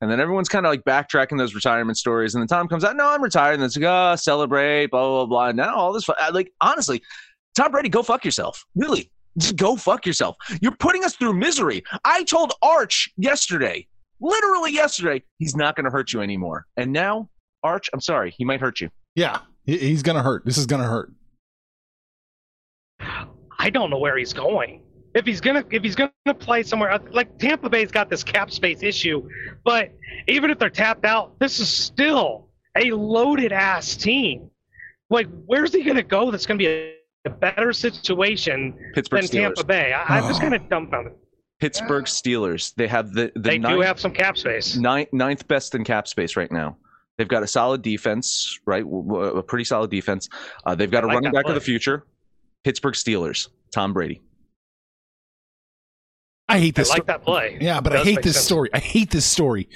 And 0.00 0.10
then 0.10 0.20
everyone's 0.20 0.48
kind 0.48 0.64
of 0.64 0.70
like 0.70 0.82
backtracking 0.84 1.36
those 1.38 1.54
retirement 1.54 1.98
stories. 1.98 2.34
And 2.34 2.40
then 2.42 2.48
Tom 2.48 2.68
comes 2.68 2.84
out, 2.84 2.96
no, 2.96 3.08
I'm 3.08 3.22
retired. 3.22 3.54
And 3.54 3.62
it's 3.62 3.76
like, 3.76 3.84
oh, 3.86 4.16
celebrate, 4.16 4.86
blah, 4.86 5.06
blah, 5.06 5.26
blah. 5.26 5.48
And 5.48 5.56
now 5.56 5.74
all 5.74 5.92
this, 5.92 6.08
like, 6.32 6.52
honestly, 6.60 7.02
Tom 7.54 7.72
Brady, 7.72 7.88
go 7.88 8.02
fuck 8.02 8.24
yourself. 8.24 8.64
Really. 8.74 9.10
Just 9.38 9.56
go 9.56 9.76
fuck 9.76 10.06
yourself. 10.06 10.36
You're 10.60 10.76
putting 10.76 11.04
us 11.04 11.14
through 11.16 11.34
misery. 11.34 11.84
I 12.04 12.24
told 12.24 12.52
Arch 12.62 13.10
yesterday, 13.16 13.86
literally 14.20 14.72
yesterday, 14.72 15.22
he's 15.38 15.54
not 15.54 15.76
going 15.76 15.84
to 15.84 15.90
hurt 15.90 16.12
you 16.12 16.20
anymore. 16.20 16.66
And 16.76 16.92
now, 16.92 17.28
Arch, 17.62 17.90
I'm 17.92 18.00
sorry, 18.00 18.34
he 18.36 18.44
might 18.44 18.60
hurt 18.60 18.80
you. 18.80 18.90
Yeah, 19.14 19.40
he's 19.66 20.02
gonna 20.02 20.22
hurt. 20.22 20.44
This 20.44 20.56
is 20.56 20.66
gonna 20.66 20.86
hurt. 20.86 21.12
I 23.58 23.70
don't 23.70 23.90
know 23.90 23.98
where 23.98 24.16
he's 24.16 24.32
going. 24.32 24.82
If 25.14 25.26
he's 25.26 25.40
gonna 25.40 25.64
if 25.70 25.82
he's 25.82 25.96
gonna 25.96 26.10
play 26.38 26.62
somewhere 26.62 26.98
like 27.10 27.36
Tampa 27.38 27.68
Bay's 27.68 27.90
got 27.90 28.08
this 28.10 28.22
cap 28.22 28.50
space 28.50 28.82
issue, 28.82 29.28
but 29.64 29.90
even 30.28 30.50
if 30.50 30.58
they're 30.58 30.70
tapped 30.70 31.04
out, 31.04 31.38
this 31.40 31.58
is 31.58 31.68
still 31.68 32.48
a 32.76 32.92
loaded 32.92 33.52
ass 33.52 33.96
team. 33.96 34.50
Like, 35.10 35.26
where's 35.46 35.72
he 35.74 35.82
gonna 35.82 36.02
go? 36.04 36.30
That's 36.30 36.46
gonna 36.46 36.58
be 36.58 36.68
a, 36.68 36.94
a 37.24 37.30
better 37.30 37.72
situation 37.72 38.74
Pittsburgh 38.94 39.22
than 39.22 39.30
Steelers. 39.30 39.54
Tampa 39.56 39.64
Bay. 39.64 39.92
I, 39.92 40.18
I'm 40.18 40.28
just 40.28 40.38
Oh. 40.40 40.42
kind 40.42 40.54
of 40.54 40.68
dumbfounded. 40.68 41.14
Pittsburgh 41.58 42.04
Steelers. 42.04 42.72
They 42.76 42.86
have 42.86 43.12
the, 43.12 43.32
the 43.34 43.40
They 43.40 43.58
do 43.58 43.80
have 43.80 44.00
some 44.00 44.12
cap 44.12 44.38
space. 44.38 44.76
ninth, 44.76 45.08
ninth 45.12 45.46
best 45.48 45.74
in 45.74 45.84
cap 45.84 46.08
space 46.08 46.36
right 46.36 46.50
now. 46.50 46.76
They've 47.18 47.28
got 47.28 47.42
a 47.42 47.46
solid 47.46 47.82
defense, 47.82 48.58
right? 48.64 48.82
A 48.82 49.42
pretty 49.42 49.64
solid 49.64 49.90
defense. 49.90 50.28
Uh, 50.64 50.74
they've 50.74 50.90
got 50.90 51.04
a 51.04 51.06
like 51.08 51.16
running 51.16 51.32
that 51.32 51.42
back 51.44 51.48
of 51.48 51.54
the 51.54 51.60
future. 51.60 52.06
Pittsburgh 52.64 52.94
Steelers. 52.94 53.48
Tom 53.74 53.92
Brady. 53.92 54.22
I 56.50 56.58
hate 56.58 56.78
I 56.78 56.80
this. 56.82 56.90
like 56.90 56.98
sto- 56.98 57.06
that 57.06 57.22
play. 57.24 57.58
Yeah, 57.60 57.80
but 57.80 57.94
I 57.94 58.02
hate 58.02 58.22
this 58.22 58.34
sense. 58.34 58.44
story. 58.46 58.68
I 58.74 58.78
hate 58.78 59.10
this 59.10 59.24
story. 59.24 59.68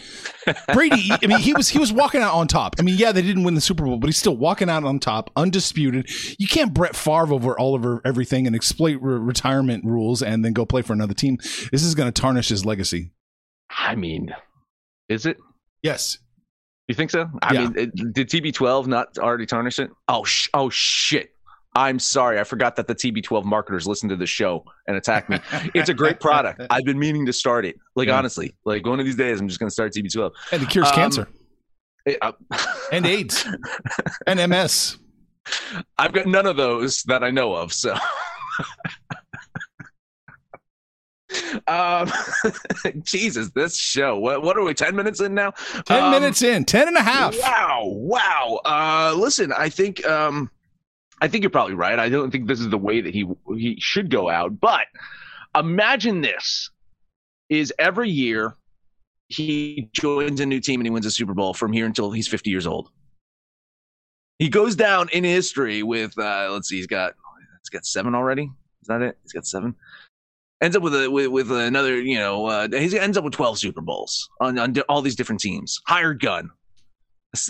Brady, 0.73 1.11
I 1.11 1.27
mean, 1.27 1.39
he 1.39 1.53
was 1.55 1.69
he 1.69 1.79
was 1.79 1.93
walking 1.93 2.21
out 2.21 2.35
on 2.35 2.47
top. 2.49 2.77
I 2.79 2.83
mean, 2.83 2.97
yeah, 2.99 3.13
they 3.13 3.23
didn't 3.23 3.45
win 3.45 3.55
the 3.55 3.61
Super 3.61 3.85
Bowl, 3.85 3.97
but 3.99 4.07
he's 4.09 4.19
still 4.19 4.37
walking 4.37 4.69
out 4.69 4.85
on 4.85 4.99
top, 4.99 5.31
undisputed. 5.37 6.11
You 6.39 6.47
can't 6.49 6.75
Brett 6.75 6.95
Favre 6.97 7.33
over 7.33 7.59
all 7.59 7.75
over 7.75 8.01
everything 8.05 8.47
and 8.47 8.55
exploit 8.55 8.99
re- 9.01 9.19
retirement 9.19 9.85
rules 9.85 10.23
and 10.23 10.45
then 10.45 10.53
go 10.53 10.67
play 10.67 10.83
for 10.83 10.93
another 10.93 11.15
team. 11.15 11.39
This 11.73 11.83
is 11.83 11.95
going 11.95 12.13
to 12.13 12.21
tarnish 12.21 12.49
his 12.49 12.65
legacy. 12.65 13.13
I 13.71 13.95
mean, 13.95 14.35
is 15.09 15.27
it? 15.27 15.39
Yes. 15.83 16.19
You 16.89 16.95
think 16.95 17.11
so? 17.11 17.31
I 17.43 17.55
Yeah. 17.55 17.61
mean, 17.69 17.75
it, 17.79 18.13
did 18.13 18.29
TB12 18.29 18.87
not 18.87 19.17
already 19.19 19.47
tarnish 19.47 19.79
it? 19.79 19.91
Oh, 20.09 20.25
sh- 20.25 20.49
oh 20.53 20.69
shit. 20.71 21.31
I'm 21.77 21.99
sorry. 21.99 22.39
I 22.39 22.45
forgot 22.45 22.77
that 22.77 22.87
the 22.87 22.95
TB12 22.95 23.45
marketers 23.45 23.87
listen 23.87 24.09
to 24.11 24.17
the 24.17 24.27
show 24.27 24.65
and 24.87 24.97
attack 24.97 25.29
me. 25.29 25.39
It's 25.75 25.89
a 25.89 25.95
great 25.95 26.21
product. 26.21 26.63
I've 26.71 26.85
been 26.85 26.99
meaning 26.99 27.27
to 27.27 27.33
start 27.33 27.65
it. 27.67 27.77
Like 27.97 28.09
Yeah. 28.09 28.19
honestly, 28.19 28.55
like 28.65 28.87
one 28.87 29.01
of 29.01 29.07
these 29.07 29.17
days, 29.17 29.41
I'm 29.41 29.49
just 29.49 29.59
going 29.59 29.69
to 29.69 29.73
start 29.75 29.93
TB12. 29.93 30.31
And 30.53 30.63
it 30.63 30.71
cures 30.71 30.89
Um, 30.89 30.95
cancer 30.95 31.29
It- 32.07 32.19
uh, 32.23 32.33
and 32.93 33.07
AIDS 33.07 33.47
and 34.27 34.51
MS. 34.51 34.99
I've 35.99 36.13
got 36.13 36.27
none 36.27 36.47
of 36.47 36.57
those 36.57 37.03
that 37.03 37.23
I 37.25 37.31
know 37.31 37.55
of. 37.55 37.73
So, 37.73 37.95
um, 41.67 42.11
Jesus, 43.03 43.51
this 43.51 43.77
show. 43.77 44.19
What 44.19 44.43
what 44.43 44.57
are 44.57 44.63
we? 44.63 44.75
Ten 44.75 44.95
minutes 44.95 45.21
in 45.21 45.35
now? 45.35 45.51
10 45.87 46.05
Um, 46.05 46.11
minutes 46.13 46.43
in, 46.43 46.65
10 46.65 46.89
and 46.89 46.97
a 46.97 47.03
half. 47.03 47.37
Wow, 47.41 47.83
wow. 47.87 48.61
Uh, 48.65 49.15
listen, 49.17 49.53
I 49.53 49.69
think 49.69 50.07
um, 50.07 50.51
I 51.25 51.29
think 51.29 51.43
you're 51.43 51.51
probably 51.51 51.73
right. 51.73 51.99
I 51.99 52.11
don't 52.11 52.31
think 52.31 52.49
this 52.49 52.61
is 52.61 52.69
the 52.69 52.77
way 52.77 53.01
that 53.01 53.15
he 53.15 53.27
he 53.57 53.79
should 53.81 54.11
go 54.11 54.29
out. 54.29 54.61
But 54.61 54.85
imagine 55.57 56.21
this: 56.21 56.69
is 57.49 57.73
every 57.79 58.11
year 58.11 58.57
he 59.29 59.89
joins 59.95 60.41
a 60.41 60.45
new 60.45 60.61
team 60.61 60.81
and 60.81 60.87
he 60.87 60.91
wins 60.91 61.07
a 61.07 61.11
Super 61.11 61.33
Bowl 61.33 61.55
from 61.55 61.73
here 61.73 61.87
until 61.87 62.11
he's 62.11 62.29
50 62.29 62.51
years 62.51 62.67
old. 62.67 62.91
He 64.39 64.51
goes 64.51 64.77
down 64.77 65.09
in 65.15 65.25
history 65.25 65.83
with 65.83 66.13
uh, 66.19 66.51
let's 66.51 66.69
see, 66.69 66.77
he's 66.77 66.87
got 66.87 67.15
he's 67.63 67.71
got 67.71 67.87
seven 67.87 68.15
already. 68.15 68.51
Is 68.83 68.89
that 68.89 69.01
it? 69.01 69.17
He's 69.23 69.33
got 69.33 69.47
seven. 69.47 69.75
Ends 70.61 70.77
up 70.77 70.83
with 70.83 70.95
a 70.95 71.11
with, 71.11 71.29
with 71.29 71.51
another, 71.51 72.03
you 72.03 72.19
know, 72.19 72.45
uh, 72.45 72.69
he 72.71 72.99
ends 72.99 73.17
up 73.17 73.25
with 73.25 73.33
12 73.33 73.61
Super 73.61 73.81
Bowls 73.81 74.29
on, 74.43 74.59
on 74.59 74.77
all 74.91 75.01
these 75.01 75.17
different 75.17 75.41
teams. 75.41 75.81
Hired 75.87 76.21
gun, 76.21 76.51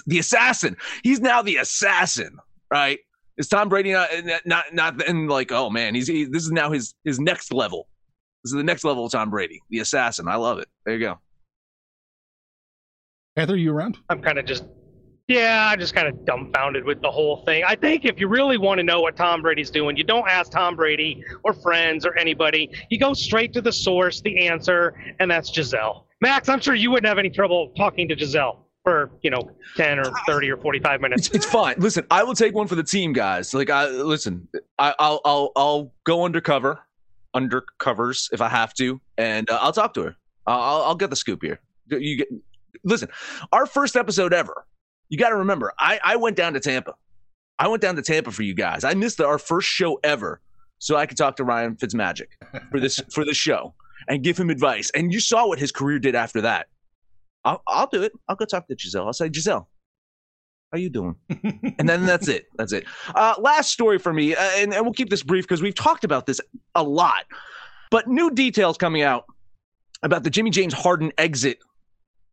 the 0.07 0.21
assassin. 0.21 0.77
He's 1.03 1.19
now 1.19 1.43
the 1.43 1.57
assassin, 1.57 2.39
right? 2.71 3.01
Is 3.37 3.49
Tom 3.49 3.69
Brady 3.69 3.93
not 3.93 4.09
eh, 4.13 4.39
not 4.45 4.73
not 4.73 5.09
and 5.09 5.29
like 5.29 5.51
oh 5.51 5.71
man, 5.71 5.95
he's 5.95 6.07
he, 6.07 6.25
this 6.25 6.45
is 6.45 6.53
now 6.53 6.71
his 6.71 6.95
his 7.05 7.19
next 7.19 7.53
level. 7.53 7.89
This 8.45 8.53
is 8.53 8.57
the 8.57 8.65
next 8.65 8.85
level 8.85 9.07
of 9.07 9.13
Tom 9.13 9.31
Brady, 9.31 9.61
the 9.71 9.79
assassin. 9.79 10.29
I 10.29 10.37
love 10.37 10.59
it. 10.59 10.69
There 10.85 10.95
you 10.95 11.01
go. 11.01 11.19
Heather, 13.37 13.57
you 13.57 13.73
around? 13.73 13.97
I'm 14.11 14.21
kind 14.21 14.39
of 14.39 14.45
just, 14.45 14.65
yeah, 15.27 15.71
I'm 15.73 15.81
just 15.81 15.95
kind 15.95 16.07
of 16.07 16.25
dumbfounded 16.25 16.85
with 16.85 17.01
the 17.01 17.11
whole 17.11 17.39
thing. 17.45 17.65
I 17.67 17.75
think 17.75 18.05
if 18.05 18.21
you 18.21 18.29
really 18.29 18.59
want 18.59 18.79
to 18.79 18.85
know 18.85 19.01
what 19.01 19.17
Tom 19.17 19.43
Brady's 19.43 19.71
doing, 19.71 19.97
you 19.97 20.05
don't 20.05 20.29
ask 20.29 20.53
Tom 20.53 20.77
Brady 20.77 21.25
or 21.43 21.55
friends 21.55 22.05
or 22.07 22.17
anybody. 22.17 22.71
You 22.91 23.01
go 23.01 23.15
straight 23.15 23.53
to 23.55 23.63
the 23.63 23.73
source, 23.73 24.21
the 24.21 24.47
answer, 24.47 24.95
and 25.19 25.31
that's 25.31 25.51
Gisele. 25.51 26.07
Max, 26.21 26.49
I'm 26.49 26.61
sure 26.61 26.75
you 26.75 26.91
wouldn't 26.91 27.09
have 27.09 27.19
any 27.19 27.31
trouble 27.31 27.73
talking 27.77 28.07
to 28.09 28.15
Gisele 28.15 28.64
for, 28.85 29.11
you 29.23 29.31
know, 29.31 29.51
10 29.77 29.99
or 29.99 30.13
30 30.27 30.51
or 30.51 30.57
45 30.59 31.01
minutes. 31.01 31.27
It's, 31.27 31.37
it's 31.37 31.47
fine. 31.47 31.75
Listen, 31.79 32.07
I 32.11 32.23
will 32.23 32.35
take 32.35 32.55
one 32.55 32.69
for 32.69 32.77
the 32.77 32.85
team, 32.85 33.13
guys. 33.13 33.53
Like 33.53 33.71
I 33.71 33.87
listen, 33.87 34.47
I, 34.79 34.95
I'll 34.99 35.21
I'll 35.25 35.53
I'll 35.57 35.93
go 36.05 36.25
undercover, 36.25 36.79
undercovers 37.35 38.33
if 38.33 38.41
I 38.41 38.49
have 38.49 38.75
to, 38.75 39.01
and 39.19 39.51
uh, 39.51 39.59
I'll 39.61 39.73
talk 39.73 39.95
to 39.95 40.03
her. 40.05 40.17
I'll 40.47 40.83
I'll 40.83 40.95
get 40.95 41.11
the 41.11 41.17
scoop 41.17 41.43
here. 41.43 41.59
You 41.89 42.19
get 42.19 42.29
listen. 42.85 43.09
Our 43.53 43.67
first 43.67 43.97
episode 43.97 44.33
ever. 44.33 44.67
You 45.09 45.19
got 45.19 45.31
to 45.31 45.37
remember, 45.37 45.73
I 45.79 45.99
I 46.05 46.17
went 46.17 46.37
down 46.37 46.55
to 46.55 46.61
Tampa. 46.61 46.95
I 47.59 47.69
went 47.69 47.83
down 47.83 47.97
to 47.97 48.03
Tampa 48.03 48.31
for 48.31 48.43
you 48.43 48.55
guys. 48.55 48.85
I 48.85 48.95
missed 48.95 49.21
our 49.21 49.39
first 49.39 49.69
show 49.69 49.99
ever, 50.03 50.41
so 50.79 50.97
I 50.97 51.07
could 51.07 51.17
talk 51.17 51.37
to 51.37 51.45
Ryan 51.45 51.77
Fitzmagic 51.77 52.29
for 52.71 52.81
this 52.81 53.01
for 53.11 53.25
this 53.25 53.37
show 53.37 53.75
and 54.09 54.23
give 54.23 54.37
him 54.39 54.51
advice. 54.51 54.91
And 54.95 55.13
you 55.13 55.21
saw 55.21 55.47
what 55.47 55.59
his 55.59 55.73
career 55.73 55.99
did 55.99 56.15
after 56.15 56.41
that. 56.43 56.69
I'll 57.45 57.63
I'll 57.67 57.87
do 57.87 58.03
it. 58.03 58.13
I'll 58.29 58.37
go 58.37 58.45
talk 58.45 58.67
to 58.69 58.75
Gisele. 58.75 59.07
I'll 59.07 59.13
say, 59.13 59.29
Gisele, 59.29 59.69
how 60.73 60.79
you 60.79 60.91
doing? 60.91 61.17
and 61.79 61.89
then 61.89 62.07
that's 62.07 62.29
it. 62.29 62.47
That's 62.57 62.73
it. 62.73 62.85
Uh, 63.15 63.35
last 63.39 63.71
story 63.71 63.99
for 63.99 64.13
me, 64.13 64.35
uh, 64.35 64.51
and, 64.57 64.73
and 64.75 64.85
we'll 64.85 64.95
keep 64.95 65.11
this 65.11 65.23
brief 65.23 65.45
because 65.45 65.63
we've 65.63 65.75
talked 65.75 66.05
about 66.05 66.27
this 66.27 66.41
a 66.75 66.83
lot. 66.83 67.25
But 67.91 68.09
new 68.09 68.31
details 68.31 68.77
coming 68.77 69.03
out 69.03 69.25
about 70.03 70.25
the 70.25 70.31
Jimmy 70.31 70.51
James 70.51 70.75
Harden 70.75 71.13
exit 71.19 71.59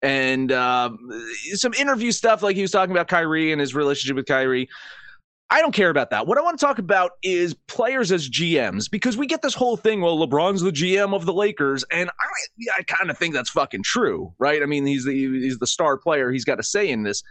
and 0.02 0.52
um, 0.52 0.98
some 1.54 1.74
interview 1.74 2.12
stuff, 2.12 2.42
like 2.42 2.56
he 2.56 2.62
was 2.62 2.72
talking 2.72 2.92
about 2.92 3.08
Kyrie 3.08 3.52
and 3.52 3.62
his 3.62 3.76
relationship 3.76 4.16
with 4.16 4.26
Kyrie. 4.26 4.68
I 5.54 5.60
don't 5.62 5.74
care 5.74 5.90
about 5.90 6.10
that. 6.12 6.26
What 6.28 6.38
I 6.38 6.42
want 6.42 6.58
to 6.58 6.66
talk 6.66 6.80
about 6.80 7.12
is 7.24 7.54
players 7.68 8.12
as 8.12 8.30
GMs 8.30 8.90
because 8.90 9.18
we 9.18 9.28
get 9.28 9.42
this 9.42 9.54
whole 9.54 9.76
thing. 9.76 10.00
Well, 10.02 10.18
LeBron's 10.18 10.62
the 10.62 10.72
GM 10.72 11.14
of 11.14 11.26
the 11.26 11.34
Lakers, 11.34 11.84
and 11.92 12.10
I, 12.10 12.80
I 12.80 12.84
kind 12.84 13.12
of 13.12 13.18
think 13.18 13.34
that's 13.34 13.50
fucking 13.50 13.84
true, 13.84 14.34
right? 14.40 14.64
I 14.64 14.66
mean, 14.66 14.86
he's 14.86 15.04
the 15.06 15.12
he's 15.14 15.58
the 15.60 15.68
star 15.68 15.98
player. 15.98 16.32
He's 16.32 16.46
got 16.46 16.60
a 16.60 16.64
say 16.64 16.90
in 16.90 17.04
this 17.04 17.22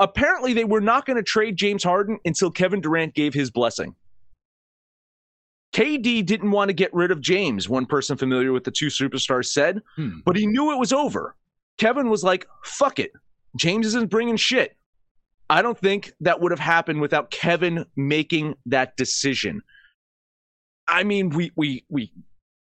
apparently 0.00 0.52
they 0.52 0.64
were 0.64 0.80
not 0.80 1.06
going 1.06 1.16
to 1.16 1.22
trade 1.22 1.56
James 1.56 1.84
Harden 1.84 2.18
until 2.24 2.50
Kevin 2.50 2.80
Durant 2.80 3.14
gave 3.14 3.32
his 3.34 3.50
blessing. 3.52 3.94
KD 5.74 6.24
didn't 6.26 6.50
want 6.50 6.68
to 6.70 6.72
get 6.74 6.92
rid 6.92 7.10
of 7.10 7.20
James, 7.20 7.68
one 7.68 7.86
person 7.86 8.16
familiar 8.16 8.52
with 8.52 8.64
the 8.64 8.70
two 8.70 8.88
superstars 8.88 9.46
said, 9.46 9.80
Hmm. 9.96 10.18
but 10.24 10.36
he 10.36 10.46
knew 10.46 10.72
it 10.72 10.78
was 10.78 10.92
over. 10.92 11.36
Kevin 11.78 12.10
was 12.10 12.22
like, 12.24 12.46
fuck 12.64 12.98
it. 12.98 13.12
James 13.56 13.86
isn't 13.86 14.10
bringing 14.10 14.36
shit. 14.36 14.76
I 15.52 15.60
don't 15.60 15.78
think 15.78 16.14
that 16.20 16.40
would 16.40 16.50
have 16.50 16.58
happened 16.58 17.02
without 17.02 17.30
Kevin 17.30 17.84
making 17.94 18.54
that 18.64 18.96
decision. 18.96 19.60
I 20.88 21.04
mean, 21.04 21.28
we 21.28 21.52
we 21.56 21.84
we 21.90 22.10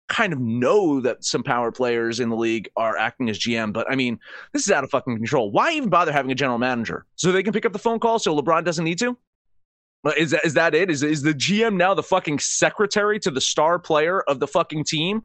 kind 0.08 0.32
of 0.32 0.40
know 0.40 1.00
that 1.00 1.24
some 1.24 1.44
power 1.44 1.70
players 1.70 2.18
in 2.18 2.28
the 2.28 2.34
league 2.34 2.68
are 2.76 2.98
acting 2.98 3.30
as 3.30 3.38
GM, 3.38 3.72
but 3.72 3.88
I 3.88 3.94
mean, 3.94 4.18
this 4.52 4.66
is 4.66 4.72
out 4.72 4.82
of 4.82 4.90
fucking 4.90 5.14
control. 5.14 5.52
Why 5.52 5.70
even 5.74 5.90
bother 5.90 6.10
having 6.10 6.32
a 6.32 6.34
general 6.34 6.58
manager 6.58 7.06
so 7.14 7.30
they 7.30 7.44
can 7.44 7.52
pick 7.52 7.64
up 7.64 7.72
the 7.72 7.78
phone 7.78 8.00
call 8.00 8.18
so 8.18 8.36
LeBron 8.36 8.64
doesn't 8.64 8.84
need 8.84 8.98
to? 8.98 9.16
Is 10.16 10.32
that 10.32 10.44
is 10.44 10.54
that 10.54 10.74
it? 10.74 10.90
Is 10.90 11.04
is 11.04 11.22
the 11.22 11.34
GM 11.34 11.76
now 11.76 11.94
the 11.94 12.02
fucking 12.02 12.40
secretary 12.40 13.20
to 13.20 13.30
the 13.30 13.40
star 13.40 13.78
player 13.78 14.22
of 14.22 14.40
the 14.40 14.48
fucking 14.48 14.82
team? 14.82 15.22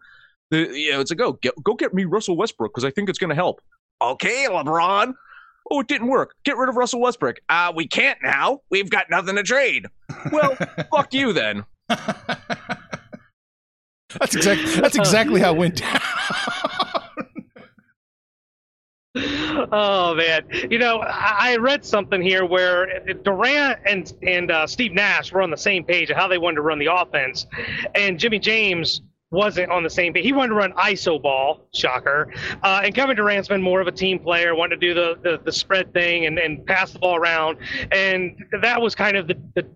The, 0.51 0.59
you 0.77 0.91
know, 0.91 0.99
it's 0.99 1.09
like, 1.09 1.17
go 1.17 1.33
get, 1.33 1.55
go 1.63 1.73
get 1.73 1.91
me 1.95 2.05
Russell 2.05 2.37
Westbrook 2.37 2.71
because 2.71 2.85
I 2.85 2.91
think 2.91 3.09
it's 3.09 3.17
going 3.17 3.31
to 3.31 3.35
help. 3.35 3.61
Okay, 3.99 4.45
LeBron. 4.47 5.15
Oh, 5.69 5.81
it 5.81 5.87
didn't 5.87 6.07
work. 6.07 6.35
Get 6.43 6.57
rid 6.57 6.69
of 6.69 6.75
Russell 6.75 7.01
Westbrook. 7.01 7.37
Uh, 7.49 7.73
we 7.75 7.87
can't 7.87 8.19
now. 8.23 8.61
We've 8.69 8.89
got 8.89 9.09
nothing 9.09 9.35
to 9.35 9.43
trade. 9.43 9.87
Well, 10.31 10.55
fuck 10.91 11.13
you 11.13 11.33
then. 11.33 11.65
That's 14.19 14.35
exactly 14.35 14.81
that's 14.81 14.95
exactly 14.95 15.41
how 15.41 15.53
it 15.53 15.57
went 15.57 15.75
down. 15.75 15.99
oh 19.71 20.15
man, 20.15 20.45
you 20.71 20.79
know 20.79 20.99
I, 20.99 21.51
I 21.51 21.57
read 21.57 21.83
something 21.83 22.21
here 22.21 22.45
where 22.45 23.01
Durant 23.23 23.79
and 23.85 24.13
and 24.23 24.49
uh, 24.49 24.65
Steve 24.65 24.93
Nash 24.93 25.33
were 25.33 25.41
on 25.41 25.51
the 25.51 25.57
same 25.57 25.83
page 25.83 26.09
of 26.09 26.15
how 26.15 26.29
they 26.29 26.37
wanted 26.37 26.55
to 26.55 26.61
run 26.61 26.79
the 26.79 26.91
offense, 26.91 27.47
and 27.95 28.17
Jimmy 28.17 28.39
James 28.39 29.01
wasn't 29.31 29.69
on 29.71 29.83
the 29.83 29.89
same 29.89 30.13
page. 30.13 30.23
He 30.23 30.31
wanted 30.31 30.49
to 30.49 30.55
run 30.55 30.71
ISO 30.73 31.21
ball, 31.21 31.67
shocker. 31.73 32.33
Uh, 32.63 32.81
and 32.83 32.95
Kevin 32.95 33.15
Durant's 33.15 33.47
been 33.47 33.61
more 33.61 33.81
of 33.81 33.87
a 33.87 33.91
team 33.91 34.19
player, 34.19 34.55
wanted 34.55 34.79
to 34.79 34.87
do 34.87 34.93
the 34.93 35.17
the, 35.21 35.41
the 35.43 35.51
spread 35.51 35.93
thing 35.93 36.25
and, 36.25 36.39
and 36.39 36.65
pass 36.65 36.93
the 36.93 36.99
ball 36.99 37.15
around, 37.15 37.57
and 37.91 38.43
that 38.61 38.81
was 38.81 38.95
kind 38.95 39.17
of 39.17 39.27
the, 39.27 39.37
the 39.55 39.67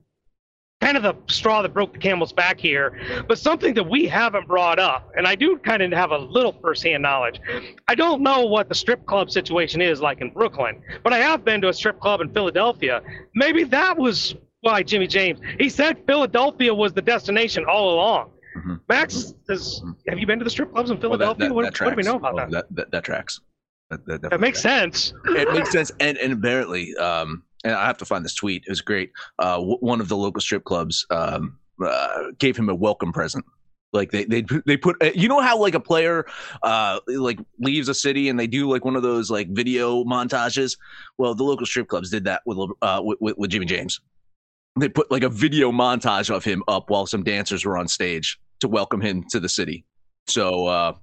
kind 0.81 0.97
of 0.97 1.03
the 1.03 1.15
straw 1.31 1.61
that 1.61 1.73
broke 1.73 1.93
the 1.93 1.99
camel's 1.99 2.33
back 2.33 2.59
here, 2.59 3.23
but 3.27 3.37
something 3.37 3.73
that 3.75 3.87
we 3.87 4.07
haven't 4.07 4.47
brought 4.47 4.79
up, 4.79 5.11
and 5.15 5.27
I 5.27 5.35
do 5.35 5.57
kind 5.59 5.83
of 5.83 5.91
have 5.91 6.09
a 6.09 6.17
little 6.17 6.53
firsthand 6.59 7.03
knowledge. 7.03 7.39
I 7.87 7.93
don't 7.93 8.23
know 8.23 8.45
what 8.45 8.67
the 8.67 8.73
strip 8.73 9.05
club 9.05 9.29
situation 9.29 9.79
is 9.79 10.01
like 10.01 10.21
in 10.21 10.31
Brooklyn, 10.31 10.81
but 11.03 11.13
I 11.13 11.19
have 11.19 11.45
been 11.45 11.61
to 11.61 11.69
a 11.69 11.73
strip 11.73 11.99
club 11.99 12.19
in 12.19 12.33
Philadelphia. 12.33 13.01
Maybe 13.35 13.63
that 13.65 13.97
was 13.97 14.35
why 14.61 14.81
Jimmy 14.81 15.07
James. 15.07 15.39
He 15.59 15.69
said 15.69 15.97
Philadelphia 16.07 16.73
was 16.73 16.93
the 16.93 17.01
destination 17.01 17.65
all 17.65 17.93
along. 17.93 18.31
Mhm. 18.57 18.79
Max, 18.89 19.33
does, 19.47 19.83
have 20.07 20.19
you 20.19 20.27
been 20.27 20.39
to 20.39 20.43
the 20.43 20.49
strip 20.49 20.71
clubs 20.73 20.89
in 20.91 20.99
Well, 20.99 21.17
that- 21.17 21.17
Philadelphia? 21.37 21.47
that- 21.47 21.53
what, 21.55 21.63
that 21.73 21.85
what 21.85 21.89
do 21.91 21.95
we 21.95 22.03
know 22.03 22.15
about 22.15 22.35
Well, 22.35 22.45
that? 22.49 22.67
That, 22.69 22.75
that, 22.75 22.91
that 22.91 23.03
tracks. 23.03 23.39
That, 23.89 24.05
that, 24.05 24.21
That 24.29 24.39
makes 24.39 24.61
sense. 24.61 25.13
it 25.25 25.51
makes 25.53 25.71
sense. 25.77 25.91
And, 25.99 26.17
and 26.17 26.33
apparently, 26.33 26.95
um, 26.97 27.43
and 27.63 27.73
I 27.73 27.85
have 27.85 27.97
to 27.97 28.05
find 28.05 28.23
this 28.25 28.35
tweet. 28.35 28.63
It 28.65 28.69
was 28.71 28.81
great. 28.81 29.11
Uh, 29.39 29.55
w- 29.57 29.77
one 29.79 29.99
of 30.01 30.07
the 30.07 30.17
local 30.17 30.41
strip 30.41 30.63
clubs 30.63 31.05
um, 31.11 31.57
uh, 31.85 32.23
gave 32.39 32.55
him 32.57 32.69
a 32.69 32.75
welcome 32.75 33.11
present. 33.11 33.45
Like 33.93 34.09
they 34.11 34.23
they 34.23 34.45
they 34.65 34.77
put 34.77 34.95
uh, 35.03 35.09
you 35.13 35.27
know 35.27 35.41
how 35.41 35.57
like 35.57 35.75
a 35.75 35.79
player 35.81 36.25
uh 36.63 37.01
like 37.07 37.39
leaves 37.59 37.89
a 37.89 37.93
city 37.93 38.29
and 38.29 38.39
they 38.39 38.47
do 38.47 38.69
like 38.69 38.85
one 38.85 38.95
of 38.95 39.03
those 39.03 39.29
like 39.29 39.49
video 39.49 40.05
montages. 40.05 40.77
Well, 41.17 41.35
the 41.35 41.43
local 41.43 41.65
strip 41.65 41.89
clubs 41.89 42.09
did 42.09 42.23
that 42.23 42.41
with 42.45 42.57
Le- 42.57 42.73
uh 42.81 43.01
with, 43.03 43.17
with, 43.19 43.37
with 43.37 43.49
Jimmy 43.49 43.65
James. 43.65 43.99
They 44.79 44.89
put 44.89 45.11
like 45.11 45.23
a 45.23 45.29
video 45.29 45.71
montage 45.71 46.33
of 46.33 46.43
him 46.43 46.63
up 46.67 46.89
while 46.89 47.05
some 47.05 47.23
dancers 47.23 47.65
were 47.65 47.77
on 47.77 47.87
stage 47.87 48.39
to 48.61 48.67
welcome 48.67 49.01
him 49.01 49.23
to 49.29 49.39
the 49.39 49.49
city. 49.49 49.85
So 50.27 50.67
uh 50.67 50.93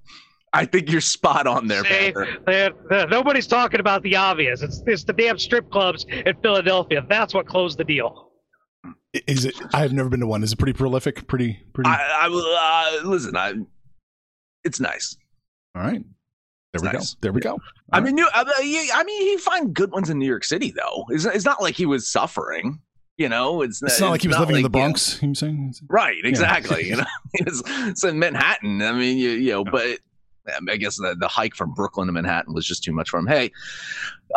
I 0.51 0.65
think 0.65 0.91
you're 0.91 1.01
spot 1.01 1.45
on 1.45 1.67
there, 1.67 1.83
See, 1.85 2.11
they're- 2.47 2.73
they're- 2.89 3.07
nobody's 3.07 3.45
talking 3.45 3.79
about 3.79 4.01
the 4.01 4.15
obvious. 4.15 4.63
It's, 4.63 4.81
it's 4.87 5.03
the 5.03 5.13
damn 5.13 5.37
strip 5.37 5.69
clubs 5.69 6.05
in 6.09 6.35
Philadelphia. 6.41 7.05
That's 7.07 7.35
what 7.35 7.45
closed 7.45 7.77
the 7.77 7.83
deal. 7.83 8.31
Is 9.27 9.45
it? 9.45 9.55
I've 9.73 9.93
never 9.93 10.09
been 10.09 10.21
to 10.21 10.27
one. 10.27 10.41
Is 10.43 10.53
it 10.53 10.57
pretty 10.57 10.73
prolific? 10.73 11.27
Pretty 11.27 11.59
pretty. 11.73 11.89
I, 11.89 12.27
I 12.27 12.99
uh, 13.03 13.07
listen. 13.07 13.35
I, 13.37 13.53
it's 14.63 14.79
nice. 14.79 15.15
all 15.75 15.81
right. 15.83 16.03
There 16.73 16.81
we 16.81 16.87
Nice. 16.97 17.13
go. 17.15 17.17
There 17.21 17.31
we 17.33 17.41
go. 17.41 17.57
I 17.91 17.99
mean, 18.01 18.17
you, 18.17 18.27
I 18.33 18.43
mean, 18.43 18.89
I 18.93 19.03
mean, 19.03 19.21
he 19.23 19.37
find 19.37 19.73
good 19.73 19.91
ones 19.91 20.09
in 20.11 20.19
New 20.19 20.27
York 20.27 20.43
City 20.43 20.71
though. 20.71 21.05
It's, 21.09 21.25
it's 21.25 21.45
not 21.45 21.61
like 21.61 21.75
he 21.75 21.87
was 21.87 22.07
suffering. 22.07 22.79
You 23.19 23.27
know, 23.27 23.63
it's, 23.63 23.83
It's 23.83 23.99
not 23.99 24.11
like 24.11 24.21
he 24.21 24.29
was 24.29 24.39
living 24.39 24.55
in 24.55 24.61
the 24.61 24.69
like, 24.69 24.75
you 24.75 24.79
know, 24.79 24.85
Bronx. 24.85 25.19
Saying? 25.39 25.73
Right, 25.89 26.23
exactly. 26.23 26.87
you 26.87 26.95
know, 26.95 27.03
it's, 27.33 27.61
it's 27.65 28.03
in 28.05 28.17
Manhattan. 28.17 28.81
I 28.81 28.93
mean, 28.93 29.17
you, 29.17 29.31
you 29.31 29.51
know, 29.51 29.65
but 29.65 29.99
I 30.69 30.77
guess 30.77 30.95
the, 30.95 31.17
the 31.19 31.27
hike 31.27 31.53
from 31.53 31.73
Brooklyn 31.73 32.07
to 32.07 32.13
Manhattan 32.13 32.53
was 32.53 32.65
just 32.65 32.81
too 32.81 32.93
much 32.93 33.09
for 33.09 33.19
him. 33.19 33.27
Hey, 33.27 33.51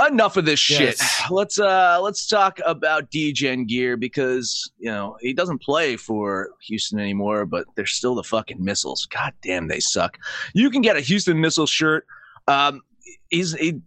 enough 0.09 0.37
of 0.37 0.47
this 0.47 0.59
shit. 0.59 0.81
Yes. 0.81 1.23
Let's 1.31 1.61
uh 1.61 2.01
let's 2.03 2.27
talk 2.27 2.59
about 2.67 3.09
Degen 3.11 3.67
gear 3.67 3.97
because 3.97 4.71
you 4.79 4.91
know 4.91 5.17
he 5.21 5.33
doesn't 5.33 5.63
play 5.63 5.97
for 5.97 6.51
Houston 6.63 6.99
anymore, 6.99 7.47
but 7.47 7.67
they're 7.77 7.87
still 7.87 8.17
the 8.17 8.25
fucking 8.25 8.63
missiles. 8.63 9.07
God 9.07 9.33
damn, 9.43 9.69
they 9.69 9.81
suck. 9.81 10.19
You 10.55 10.71
can 10.71 10.83
get 10.83 10.97
a 10.97 11.01
Houston 11.01 11.41
missile 11.41 11.67
shirt. 11.67 12.05
Um, 12.49 12.81
he's 13.29 13.55
he, 13.55 13.81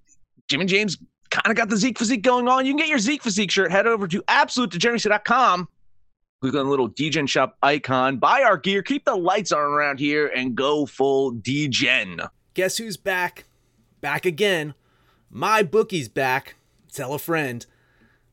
Jimmy 0.47 0.65
James 0.65 0.97
kind 1.35 1.51
of 1.51 1.57
got 1.57 1.69
the 1.69 1.77
Zeke 1.77 1.97
physique 1.99 2.21
going 2.21 2.47
on. 2.47 2.65
You 2.65 2.71
can 2.71 2.77
get 2.77 2.87
your 2.87 2.99
Zeke 2.99 3.21
physique 3.21 3.51
shirt. 3.51 3.71
Head 3.71 3.87
over 3.87 4.07
to 4.07 4.21
absolutedegeneracy.com. 4.23 5.67
Click 6.41 6.53
on 6.53 6.65
the 6.65 6.69
little 6.69 6.87
Degen 6.87 7.27
shop 7.27 7.57
icon. 7.61 8.17
Buy 8.17 8.43
our 8.43 8.57
gear. 8.57 8.81
Keep 8.83 9.05
the 9.05 9.15
lights 9.15 9.51
on 9.51 9.59
around 9.59 9.99
here 9.99 10.27
and 10.27 10.55
go 10.55 10.85
full 10.85 11.31
Degen. 11.31 12.21
Guess 12.53 12.77
who's 12.77 12.97
back? 12.97 13.45
Back 14.01 14.25
again. 14.25 14.73
MyBookie's 15.33 16.07
back. 16.07 16.55
Tell 16.91 17.13
a 17.13 17.19
friend. 17.19 17.65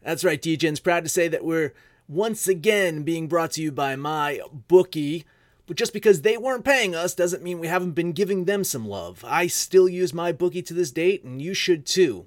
That's 0.02 0.25
right, 0.25 0.40
Degen's 0.40 0.80
proud 0.80 1.04
to 1.04 1.09
say 1.09 1.28
that 1.28 1.44
we're 1.44 1.75
once 2.09 2.47
again 2.47 3.02
being 3.02 3.28
brought 3.28 3.52
to 3.52 3.62
you 3.62 3.73
by 3.73 3.97
my 3.97 4.40
bookie. 4.68 5.25
But 5.66 5.76
just 5.76 5.92
because 5.92 6.23
they 6.23 6.37
weren't 6.37 6.64
paying 6.64 6.94
us 6.94 7.14
doesn't 7.14 7.42
mean 7.42 7.59
we 7.59 7.68
haven't 7.68 7.92
been 7.92 8.12
giving 8.12 8.44
them 8.44 8.64
some 8.64 8.87
love. 8.87 9.25
I 9.26 9.47
still 9.47 9.88
use 9.88 10.12
MyBookie 10.12 10.66
to 10.66 10.75
this 10.75 10.90
date, 10.90 11.25
and 11.25 11.40
you 11.40 11.54
should 11.54 11.87
too. 11.87 12.26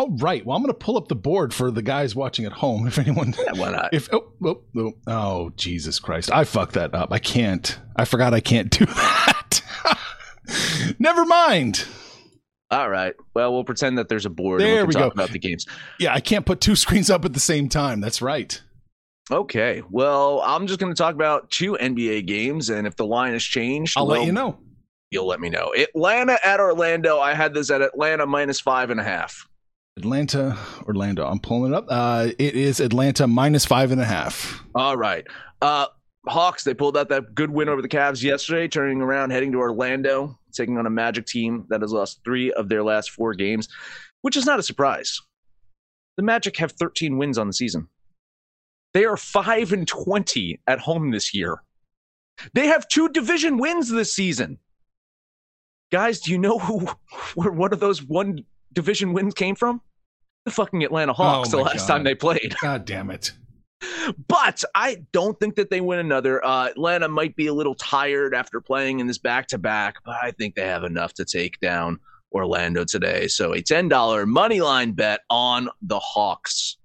Oh, 0.00 0.08
right. 0.16 0.46
Well, 0.46 0.56
I'm 0.56 0.62
going 0.62 0.72
to 0.72 0.78
pull 0.78 0.96
up 0.96 1.08
the 1.08 1.14
board 1.14 1.52
for 1.52 1.70
the 1.70 1.82
guys 1.82 2.16
watching 2.16 2.46
at 2.46 2.52
home. 2.52 2.86
If 2.86 2.98
anyone, 2.98 3.34
why 3.52 3.70
not? 3.70 3.92
If 3.92 4.08
oh, 4.14 4.32
oh, 4.42 4.62
oh, 4.74 4.94
oh, 5.06 5.52
Jesus 5.56 5.98
Christ, 5.98 6.32
I 6.32 6.44
fucked 6.44 6.72
that 6.72 6.94
up. 6.94 7.12
I 7.12 7.18
can't. 7.18 7.78
I 7.96 8.06
forgot 8.06 8.32
I 8.32 8.40
can't 8.40 8.70
do 8.70 8.86
that. 8.86 9.60
Never 10.98 11.26
mind. 11.26 11.84
All 12.70 12.88
right. 12.88 13.14
Well, 13.34 13.52
we'll 13.52 13.64
pretend 13.64 13.98
that 13.98 14.08
there's 14.08 14.24
a 14.24 14.30
board. 14.30 14.62
There 14.62 14.78
and 14.78 14.88
we 14.88 14.94
we 14.94 14.94
talk 14.94 15.14
go. 15.14 15.22
about 15.22 15.32
the 15.32 15.38
games. 15.38 15.66
Yeah, 15.98 16.14
I 16.14 16.20
can't 16.20 16.46
put 16.46 16.62
two 16.62 16.76
screens 16.76 17.10
up 17.10 17.26
at 17.26 17.34
the 17.34 17.40
same 17.40 17.68
time. 17.68 18.00
That's 18.00 18.22
right. 18.22 18.58
Okay. 19.30 19.82
Well, 19.90 20.40
I'm 20.40 20.66
just 20.66 20.80
going 20.80 20.94
to 20.94 20.96
talk 20.96 21.14
about 21.14 21.50
two 21.50 21.76
NBA 21.78 22.26
games, 22.26 22.70
and 22.70 22.86
if 22.86 22.96
the 22.96 23.04
line 23.04 23.34
has 23.34 23.44
changed, 23.44 23.98
I'll 23.98 24.06
well, 24.06 24.20
let 24.20 24.26
you 24.26 24.32
know. 24.32 24.58
You'll 25.10 25.26
let 25.26 25.40
me 25.40 25.50
know. 25.50 25.74
Atlanta 25.76 26.38
at 26.42 26.58
Orlando. 26.58 27.18
I 27.18 27.34
had 27.34 27.52
this 27.52 27.70
at 27.70 27.82
Atlanta 27.82 28.24
minus 28.24 28.60
five 28.60 28.88
and 28.88 28.98
a 28.98 29.04
half. 29.04 29.46
Atlanta, 29.96 30.56
Orlando. 30.86 31.26
I'm 31.26 31.40
pulling 31.40 31.72
it 31.72 31.76
up. 31.76 31.86
Uh, 31.88 32.28
it 32.38 32.54
is 32.54 32.80
Atlanta 32.80 33.26
minus 33.26 33.64
five 33.64 33.90
and 33.92 34.00
a 34.00 34.04
half. 34.04 34.64
All 34.74 34.96
right. 34.96 35.26
Uh, 35.60 35.86
Hawks, 36.26 36.64
they 36.64 36.74
pulled 36.74 36.96
out 36.96 37.08
that 37.08 37.34
good 37.34 37.50
win 37.50 37.68
over 37.68 37.82
the 37.82 37.88
Cavs 37.88 38.22
yesterday, 38.22 38.68
turning 38.68 39.00
around, 39.00 39.30
heading 39.30 39.52
to 39.52 39.58
Orlando, 39.58 40.38
taking 40.52 40.78
on 40.78 40.86
a 40.86 40.90
Magic 40.90 41.26
team 41.26 41.66
that 41.70 41.80
has 41.80 41.92
lost 41.92 42.20
three 42.24 42.52
of 42.52 42.68
their 42.68 42.82
last 42.82 43.10
four 43.10 43.34
games, 43.34 43.68
which 44.22 44.36
is 44.36 44.46
not 44.46 44.58
a 44.58 44.62
surprise. 44.62 45.20
The 46.16 46.22
Magic 46.22 46.56
have 46.58 46.72
13 46.72 47.16
wins 47.18 47.38
on 47.38 47.46
the 47.46 47.52
season. 47.52 47.88
They 48.92 49.04
are 49.04 49.16
5 49.16 49.72
and 49.72 49.88
20 49.88 50.60
at 50.66 50.80
home 50.80 51.10
this 51.10 51.32
year. 51.32 51.62
They 52.54 52.66
have 52.66 52.88
two 52.88 53.08
division 53.08 53.58
wins 53.58 53.88
this 53.88 54.14
season. 54.14 54.58
Guys, 55.92 56.20
do 56.20 56.30
you 56.30 56.38
know 56.38 56.58
who 56.58 56.86
where 57.34 57.50
one 57.50 57.72
of 57.72 57.80
those 57.80 58.02
one 58.02 58.44
division 58.72 59.12
wins 59.12 59.34
came 59.34 59.54
from? 59.54 59.80
The 60.44 60.50
fucking 60.50 60.82
Atlanta 60.84 61.12
Hawks 61.12 61.52
Oh 61.52 61.58
the 61.58 61.64
last 61.64 61.86
God. 61.86 61.94
time 61.94 62.04
they 62.04 62.14
played. 62.14 62.54
God 62.62 62.84
damn 62.84 63.10
it. 63.10 63.32
But 64.28 64.62
I 64.74 65.04
don't 65.12 65.38
think 65.40 65.56
that 65.56 65.70
they 65.70 65.80
win 65.80 65.98
another. 65.98 66.44
Uh, 66.44 66.66
Atlanta 66.68 67.08
might 67.08 67.34
be 67.36 67.46
a 67.46 67.54
little 67.54 67.74
tired 67.74 68.34
after 68.34 68.60
playing 68.60 69.00
in 69.00 69.06
this 69.06 69.18
back 69.18 69.46
to 69.48 69.58
back, 69.58 69.96
but 70.04 70.16
I 70.22 70.32
think 70.32 70.54
they 70.54 70.66
have 70.66 70.84
enough 70.84 71.14
to 71.14 71.24
take 71.24 71.58
down 71.60 71.98
Orlando 72.32 72.84
today. 72.84 73.26
So 73.26 73.52
a 73.54 73.62
$10 73.62 74.26
money 74.26 74.60
line 74.60 74.92
bet 74.92 75.20
on 75.30 75.68
the 75.82 75.98
Hawks. 75.98 76.76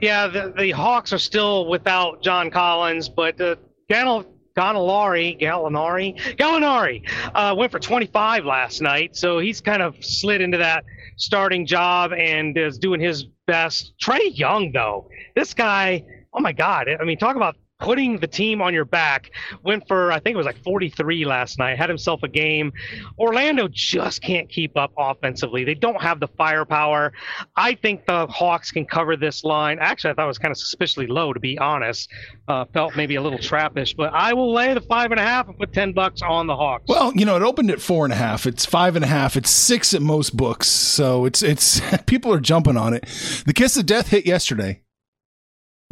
Yeah, 0.00 0.26
the, 0.26 0.52
the 0.56 0.70
Hawks 0.72 1.12
are 1.12 1.18
still 1.18 1.66
without 1.68 2.22
John 2.22 2.50
Collins, 2.50 3.08
but 3.08 3.40
uh, 3.40 3.56
Gal- 3.88 4.26
Gallinari, 4.56 5.40
Gallinari, 5.40 6.36
Gallinari 6.36 7.02
uh, 7.34 7.54
went 7.56 7.72
for 7.72 7.78
25 7.78 8.44
last 8.44 8.80
night, 8.80 9.16
so 9.16 9.38
he's 9.38 9.60
kind 9.60 9.82
of 9.82 9.96
slid 10.04 10.40
into 10.40 10.58
that 10.58 10.84
starting 11.16 11.66
job 11.66 12.12
and 12.12 12.56
is 12.56 12.78
doing 12.78 13.00
his 13.00 13.24
best. 13.46 13.94
Trae 14.02 14.36
Young, 14.36 14.72
though, 14.72 15.08
this 15.34 15.54
guy, 15.54 16.04
oh 16.32 16.40
my 16.40 16.52
God! 16.52 16.88
I 16.88 17.04
mean, 17.04 17.18
talk 17.18 17.36
about 17.36 17.56
putting 17.84 18.18
the 18.18 18.26
team 18.26 18.62
on 18.62 18.72
your 18.72 18.86
back. 18.86 19.30
Went 19.62 19.86
for 19.86 20.10
I 20.10 20.18
think 20.18 20.34
it 20.34 20.38
was 20.38 20.46
like 20.46 20.62
43 20.64 21.24
last 21.26 21.58
night. 21.58 21.76
Had 21.78 21.90
himself 21.90 22.22
a 22.22 22.28
game. 22.28 22.72
Orlando 23.18 23.68
just 23.68 24.22
can't 24.22 24.48
keep 24.48 24.76
up 24.76 24.92
offensively. 24.96 25.64
They 25.64 25.74
don't 25.74 26.00
have 26.00 26.18
the 26.18 26.28
firepower. 26.28 27.12
I 27.56 27.74
think 27.74 28.06
the 28.06 28.26
Hawks 28.26 28.70
can 28.70 28.86
cover 28.86 29.16
this 29.16 29.44
line. 29.44 29.78
Actually, 29.80 30.12
I 30.12 30.14
thought 30.14 30.24
it 30.24 30.28
was 30.28 30.38
kind 30.38 30.52
of 30.52 30.58
suspiciously 30.58 31.06
low, 31.06 31.32
to 31.32 31.40
be 31.40 31.58
honest. 31.58 32.10
Uh, 32.48 32.64
felt 32.72 32.96
maybe 32.96 33.16
a 33.16 33.22
little 33.22 33.38
trappish, 33.38 33.94
but 33.94 34.12
I 34.14 34.32
will 34.32 34.52
lay 34.52 34.72
the 34.72 34.80
five 34.80 35.10
and 35.10 35.20
a 35.20 35.22
half 35.22 35.48
and 35.48 35.58
put 35.58 35.72
10 35.72 35.92
bucks 35.92 36.22
on 36.22 36.46
the 36.46 36.56
Hawks. 36.56 36.84
Well, 36.88 37.12
you 37.14 37.26
know, 37.26 37.36
it 37.36 37.42
opened 37.42 37.70
at 37.70 37.80
four 37.80 38.04
and 38.04 38.12
a 38.12 38.16
half. 38.16 38.46
It's 38.46 38.64
five 38.64 38.96
and 38.96 39.04
a 39.04 39.08
half. 39.08 39.36
It's 39.36 39.50
six 39.50 39.92
at 39.92 40.00
most 40.00 40.36
books. 40.36 40.68
So 40.68 41.26
it's 41.26 41.42
it's 41.42 41.80
people 42.06 42.32
are 42.32 42.40
jumping 42.40 42.76
on 42.76 42.94
it. 42.94 43.04
The 43.46 43.52
kiss 43.52 43.76
of 43.76 43.84
death 43.86 44.08
hit 44.08 44.24
yesterday. 44.26 44.83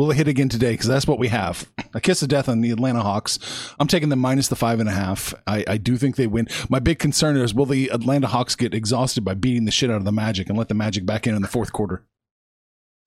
Will 0.03 0.11
it 0.11 0.17
hit 0.17 0.27
again 0.27 0.49
today? 0.49 0.73
Because 0.73 0.89
that's 0.89 1.07
what 1.07 1.21
we 1.21 1.29
have. 1.29 1.71
A 1.95 2.01
kiss 2.01 2.23
of 2.23 2.29
death 2.29 2.49
on 2.49 2.61
the 2.61 2.73
Atlanta 2.73 3.03
Hawks. 3.03 3.39
I'm 3.79 3.87
taking 3.87 4.09
them 4.09 4.19
minus 4.19 4.49
the 4.49 4.57
five 4.57 4.81
and 4.81 4.89
a 4.89 4.93
half. 4.93 5.33
I, 5.47 5.63
I 5.69 5.77
do 5.77 5.97
think 5.97 6.17
they 6.17 6.27
win. 6.27 6.49
My 6.69 6.81
big 6.81 6.99
concern 6.99 7.37
is 7.37 7.55
will 7.55 7.67
the 7.67 7.89
Atlanta 7.91 8.27
Hawks 8.27 8.57
get 8.57 8.75
exhausted 8.75 9.25
by 9.25 9.35
beating 9.35 9.65
the 9.65 9.71
shit 9.71 9.91
out 9.93 9.99
of 9.99 10.05
the 10.05 10.11
Magic 10.11 10.49
and 10.49 10.59
let 10.59 10.67
the 10.67 10.75
Magic 10.75 11.07
back 11.07 11.29
in 11.29 11.37
in 11.37 11.43
the 11.43 11.47
fourth 11.47 11.73
quarter? 11.73 12.05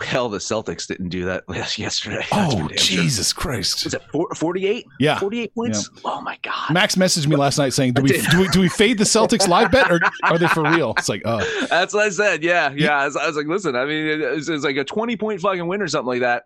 Hell, 0.02 0.30
the 0.30 0.38
Celtics 0.38 0.88
didn't 0.88 1.10
do 1.10 1.26
that 1.26 1.44
yesterday. 1.78 2.26
Oh, 2.32 2.50
damn 2.70 2.78
sure. 2.78 3.04
Jesus 3.04 3.34
Christ. 3.34 3.84
Was 3.84 3.94
it 3.94 4.02
four- 4.14 4.34
48? 4.34 4.86
Yeah. 4.98 5.20
48 5.20 5.54
points? 5.54 5.90
Oh, 6.06 6.22
my 6.22 6.40
God. 6.44 6.72
Max 6.72 6.96
messaged 6.96 7.28
me 7.28 7.36
last 7.36 7.58
night 7.58 7.74
saying, 7.74 7.92
"Do 7.92 8.04
we 8.04 8.22
do 8.22 8.40
we, 8.40 8.48
do 8.48 8.62
we 8.62 8.70
fade 8.70 9.00
the 9.00 9.04
Celtics 9.04 9.48
live 9.50 9.70
bet 9.70 9.92
or 9.92 10.00
are 10.24 10.38
they 10.38 10.48
for 10.48 10.64
real?" 10.64 10.94
It's 10.98 11.10
like, 11.10 11.24
oh, 11.26 11.40
That's 11.70 11.94
what 11.94 12.06
I 12.06 12.10
said. 12.10 12.42
Yeah, 12.42 12.72
yeah. 12.74 13.00
I 13.00 13.06
was, 13.06 13.18
I 13.18 13.28
was 13.28 13.36
like, 13.36 13.48
listen, 13.48 13.76
I 13.76 13.84
mean, 13.84 14.22
it's, 14.22 14.48
like 14.48 14.78
a 14.78 14.86
twenty 14.86 15.18
point 15.18 15.42
fucking 15.42 15.68
win 15.68 15.82
or 15.82 15.90
something 15.90 16.08
like 16.08 16.22
that. 16.22 16.46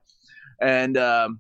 And 0.62 0.98
um, 0.98 1.40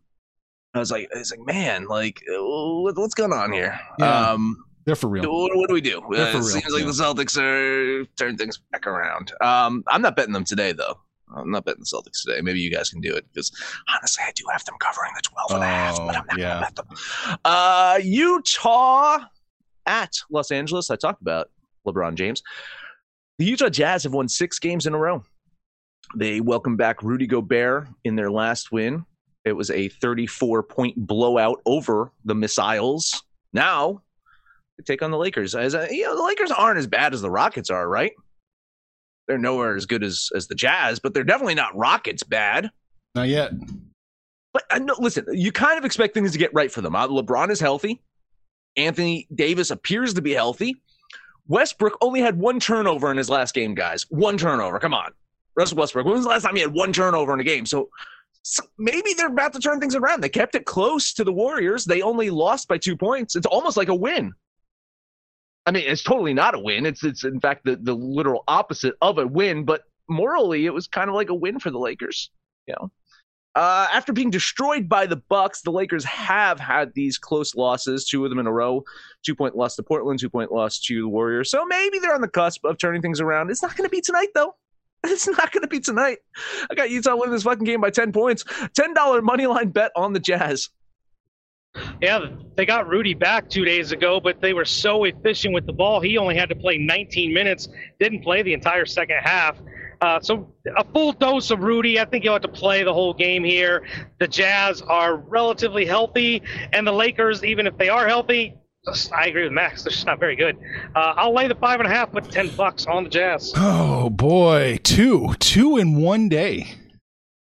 I 0.73 0.79
was 0.79 0.91
like, 0.91 1.10
it's 1.13 1.32
like, 1.32 1.45
man, 1.45 1.86
like, 1.88 2.21
what, 2.27 2.97
what's 2.97 3.13
going 3.13 3.34
on 3.34 3.51
here? 3.51 3.79
Yeah. 3.99 4.32
Um, 4.32 4.63
they're 4.86 4.95
for 4.95 5.10
real. 5.10 5.23
what, 5.32 5.55
what 5.55 5.67
do 5.67 5.73
we 5.73 5.82
do? 5.82 6.01
They're 6.12 6.27
Uh, 6.36 6.39
it 6.39 6.43
seems 6.43 6.65
like 6.71 6.82
yeah. 6.82 6.88
the 6.88 6.93
Celtics 6.93 7.38
are 7.38 8.05
turning 8.17 8.38
things 8.38 8.60
back 8.71 8.88
around. 8.88 9.32
Um, 9.41 9.84
I'm 9.88 10.01
not 10.01 10.15
betting 10.15 10.34
them 10.34 10.45
today, 10.45 10.71
though. 10.71 10.99
I'm 11.36 11.51
not 11.51 11.63
betting 11.65 11.82
the 11.82 11.86
Celtics 11.86 12.23
today. 12.25 12.41
Maybe 12.41 12.60
you 12.60 12.71
guys 12.71 12.89
can 12.89 13.01
do 13.01 13.13
it 13.15 13.25
because 13.32 13.51
honestly, 13.93 14.23
I 14.25 14.32
do 14.36 14.45
have 14.51 14.65
them 14.65 14.75
covering 14.79 15.12
the 15.15 15.21
12 15.21 15.51
and 15.51 15.63
a 15.63 15.67
half, 15.67 15.97
but 15.97 16.15
I'm 16.15 16.25
not 16.25 16.25
Oh, 16.32 16.38
yeah. 16.38 16.60
going 16.60 16.73
to 16.73 16.73
bet 16.73 16.75
them. 16.75 17.38
Uh, 17.45 17.99
Utah 18.01 19.19
at 19.86 20.13
Los 20.32 20.49
Angeles. 20.51 20.89
I 20.89 20.95
talked 20.95 21.21
about 21.21 21.51
LeBron 21.88 22.15
James. 22.15 22.41
The 23.38 23.45
Utah 23.45 23.69
Jazz 23.69 24.03
have 24.03 24.13
won 24.13 24.27
six 24.27 24.58
games 24.60 24.88
in 24.88 24.93
a 24.95 24.97
row. 24.97 25.23
They 26.15 26.41
welcome 26.41 26.75
back 26.77 27.03
Rudy 27.03 27.27
Gobert 27.27 27.88
in 28.03 28.15
their 28.15 28.32
last 28.32 28.71
win. 28.71 29.05
It 29.45 29.54
was 29.54 29.71
a 29.71 29.88
34 29.88 30.63
point 30.63 30.95
blowout 30.95 31.62
over 31.65 32.12
the 32.25 32.36
Missiles. 32.36 33.23
Now 33.54 34.02
they 34.78 34.84
take 34.84 35.02
on 35.02 35.12
the 35.12 35.17
Lakers. 35.17 35.56
As 35.56 35.73
a, 35.73 35.88
you 35.89 36.04
know, 36.04 36.15
the 36.15 36.23
Lakers 36.23 36.52
aren't 36.52 36.80
as 36.80 36.88
bad 36.88 37.13
as 37.13 37.21
the 37.21 37.32
Rockets 37.32 37.69
are, 37.69 37.88
right? 37.88 38.12
They're 39.28 39.38
nowhere 39.38 39.75
as 39.75 39.86
good 39.86 40.04
as 40.04 40.30
as 40.36 40.47
the 40.47 40.56
Jazz, 40.56 40.99
but 40.99 41.13
they're 41.13 41.23
definitely 41.23 41.56
not 41.56 41.75
Rockets 41.75 42.23
bad. 42.23 42.69
Not 43.15 43.28
yet. 43.28 43.52
But 44.54 44.63
uh, 44.71 44.80
no, 44.80 44.95
listen, 44.99 45.25
you 45.32 45.52
kind 45.52 45.78
of 45.78 45.86
expect 45.86 46.13
things 46.13 46.32
to 46.32 46.38
get 46.38 46.54
right 46.54 46.71
for 46.71 46.82
them. 46.82 46.95
Uh, 46.95 47.08
LeBron 47.08 47.52
is 47.52 47.60
healthy. 47.60 48.02
Anthony 48.78 49.28
Davis 49.34 49.71
appears 49.71 50.13
to 50.15 50.21
be 50.21 50.32
healthy. 50.32 50.75
Westbrook 51.47 51.97
only 52.02 52.21
had 52.21 52.38
one 52.38 52.60
turnover 52.60 53.12
in 53.12 53.17
his 53.17 53.30
last 53.30 53.54
game, 53.54 53.73
guys. 53.73 54.06
One 54.10 54.38
turnover. 54.38 54.80
Come 54.80 54.93
on. 54.93 55.12
Russell 55.56 55.78
Westbrook. 55.78 56.06
When 56.06 56.13
was 56.15 56.23
the 56.23 56.30
last 56.30 56.43
time 56.43 56.56
he 56.56 56.62
had 56.62 56.73
one 56.73 56.93
turnover 56.93 57.34
in 57.34 57.39
a 57.39 57.43
game? 57.43 57.65
So, 57.65 57.78
so 57.82 57.89
maybe 58.77 59.13
they're 59.13 59.27
about 59.27 59.53
to 59.53 59.59
turn 59.59 59.79
things 59.79 59.95
around. 59.95 60.21
They 60.21 60.29
kept 60.29 60.55
it 60.55 60.65
close 60.65 61.13
to 61.13 61.23
the 61.23 61.33
Warriors. 61.33 61.85
They 61.85 62.01
only 62.01 62.29
lost 62.29 62.67
by 62.67 62.77
two 62.77 62.95
points. 62.95 63.35
It's 63.35 63.45
almost 63.45 63.77
like 63.77 63.89
a 63.89 63.95
win. 63.95 64.33
I 65.65 65.71
mean, 65.71 65.83
it's 65.85 66.03
totally 66.03 66.33
not 66.33 66.55
a 66.55 66.59
win. 66.59 66.85
It's 66.85 67.03
it's 67.03 67.23
in 67.23 67.39
fact 67.39 67.65
the, 67.65 67.75
the 67.75 67.93
literal 67.93 68.43
opposite 68.47 68.95
of 69.01 69.17
a 69.17 69.27
win, 69.27 69.65
but 69.65 69.83
morally 70.07 70.65
it 70.65 70.73
was 70.73 70.88
kind 70.88 71.09
of 71.09 71.15
like 71.15 71.29
a 71.29 71.35
win 71.35 71.59
for 71.59 71.69
the 71.69 71.79
Lakers. 71.79 72.31
You 72.65 72.75
know. 72.79 72.91
Uh, 73.55 73.88
after 73.91 74.13
being 74.13 74.29
destroyed 74.29 74.88
by 74.88 75.05
the 75.05 75.15
Bucks, 75.15 75.62
the 75.62 75.71
Lakers 75.71 76.05
have 76.05 76.59
had 76.59 76.93
these 76.93 77.17
close 77.17 77.55
losses, 77.55 78.07
two 78.07 78.23
of 78.23 78.29
them 78.29 78.39
in 78.39 78.47
a 78.47 78.51
row. 78.51 78.83
Two 79.25 79.35
point 79.35 79.55
loss 79.55 79.75
to 79.75 79.83
Portland, 79.83 80.19
two 80.19 80.29
point 80.29 80.51
loss 80.51 80.79
to 80.79 81.01
the 81.01 81.07
Warriors. 81.07 81.51
So 81.51 81.65
maybe 81.65 81.99
they're 81.99 82.13
on 82.13 82.21
the 82.21 82.27
cusp 82.27 82.63
of 82.63 82.77
turning 82.77 83.01
things 83.01 83.19
around. 83.19 83.49
It's 83.49 83.62
not 83.62 83.75
going 83.75 83.89
to 83.89 83.91
be 83.91 84.01
tonight, 84.01 84.29
though. 84.33 84.55
It's 85.05 85.27
not 85.27 85.51
going 85.51 85.62
to 85.62 85.67
be 85.67 85.79
tonight. 85.79 86.17
I 86.69 86.75
got 86.75 86.89
Utah 86.89 87.15
winning 87.15 87.31
this 87.31 87.43
fucking 87.43 87.63
game 87.63 87.81
by 87.81 87.89
ten 87.89 88.12
points. 88.12 88.43
Ten 88.75 88.93
dollar 88.93 89.21
money 89.21 89.47
line 89.47 89.69
bet 89.69 89.91
on 89.95 90.13
the 90.13 90.19
Jazz. 90.19 90.69
Yeah, 92.01 92.25
they 92.57 92.65
got 92.65 92.88
Rudy 92.88 93.13
back 93.13 93.49
two 93.49 93.63
days 93.63 93.91
ago, 93.91 94.19
but 94.19 94.41
they 94.41 94.53
were 94.53 94.65
so 94.65 95.03
efficient 95.03 95.53
with 95.53 95.65
the 95.65 95.73
ball. 95.73 96.01
He 96.01 96.17
only 96.17 96.35
had 96.35 96.49
to 96.49 96.55
play 96.55 96.77
19 96.77 97.33
minutes, 97.33 97.67
didn't 97.99 98.23
play 98.23 98.41
the 98.41 98.53
entire 98.53 98.85
second 98.85 99.17
half. 99.21 99.55
Uh, 100.01 100.19
so 100.19 100.53
a 100.77 100.83
full 100.83 101.12
dose 101.12 101.51
of 101.51 101.59
Rudy. 101.59 101.99
I 101.99 102.05
think 102.05 102.23
you'll 102.23 102.33
have 102.33 102.41
to 102.41 102.47
play 102.47 102.83
the 102.83 102.93
whole 102.93 103.13
game 103.13 103.43
here. 103.43 103.85
The 104.19 104.27
Jazz 104.27 104.81
are 104.81 105.17
relatively 105.17 105.85
healthy, 105.85 106.41
and 106.73 106.88
the 106.88 106.91
Lakers, 106.91 107.43
even 107.43 107.67
if 107.67 107.77
they 107.77 107.89
are 107.89 108.07
healthy, 108.07 108.55
I 109.13 109.27
agree 109.27 109.43
with 109.43 109.51
Max. 109.51 109.83
They're 109.83 109.91
just 109.91 110.05
not 110.05 110.19
very 110.19 110.35
good. 110.35 110.57
Uh, 110.95 111.13
I'll 111.17 111.33
lay 111.33 111.47
the 111.47 111.55
five 111.55 111.79
and 111.79 111.87
a 111.87 111.91
half 111.93 112.11
with 112.13 112.31
ten 112.31 112.47
bucks 112.55 112.85
on 112.87 113.03
the 113.03 113.09
Jazz. 113.09 113.53
Oh 113.55 114.09
boy, 114.09 114.79
two, 114.83 115.33
two 115.39 115.77
in 115.77 115.95
one 115.97 116.29
day. 116.29 116.75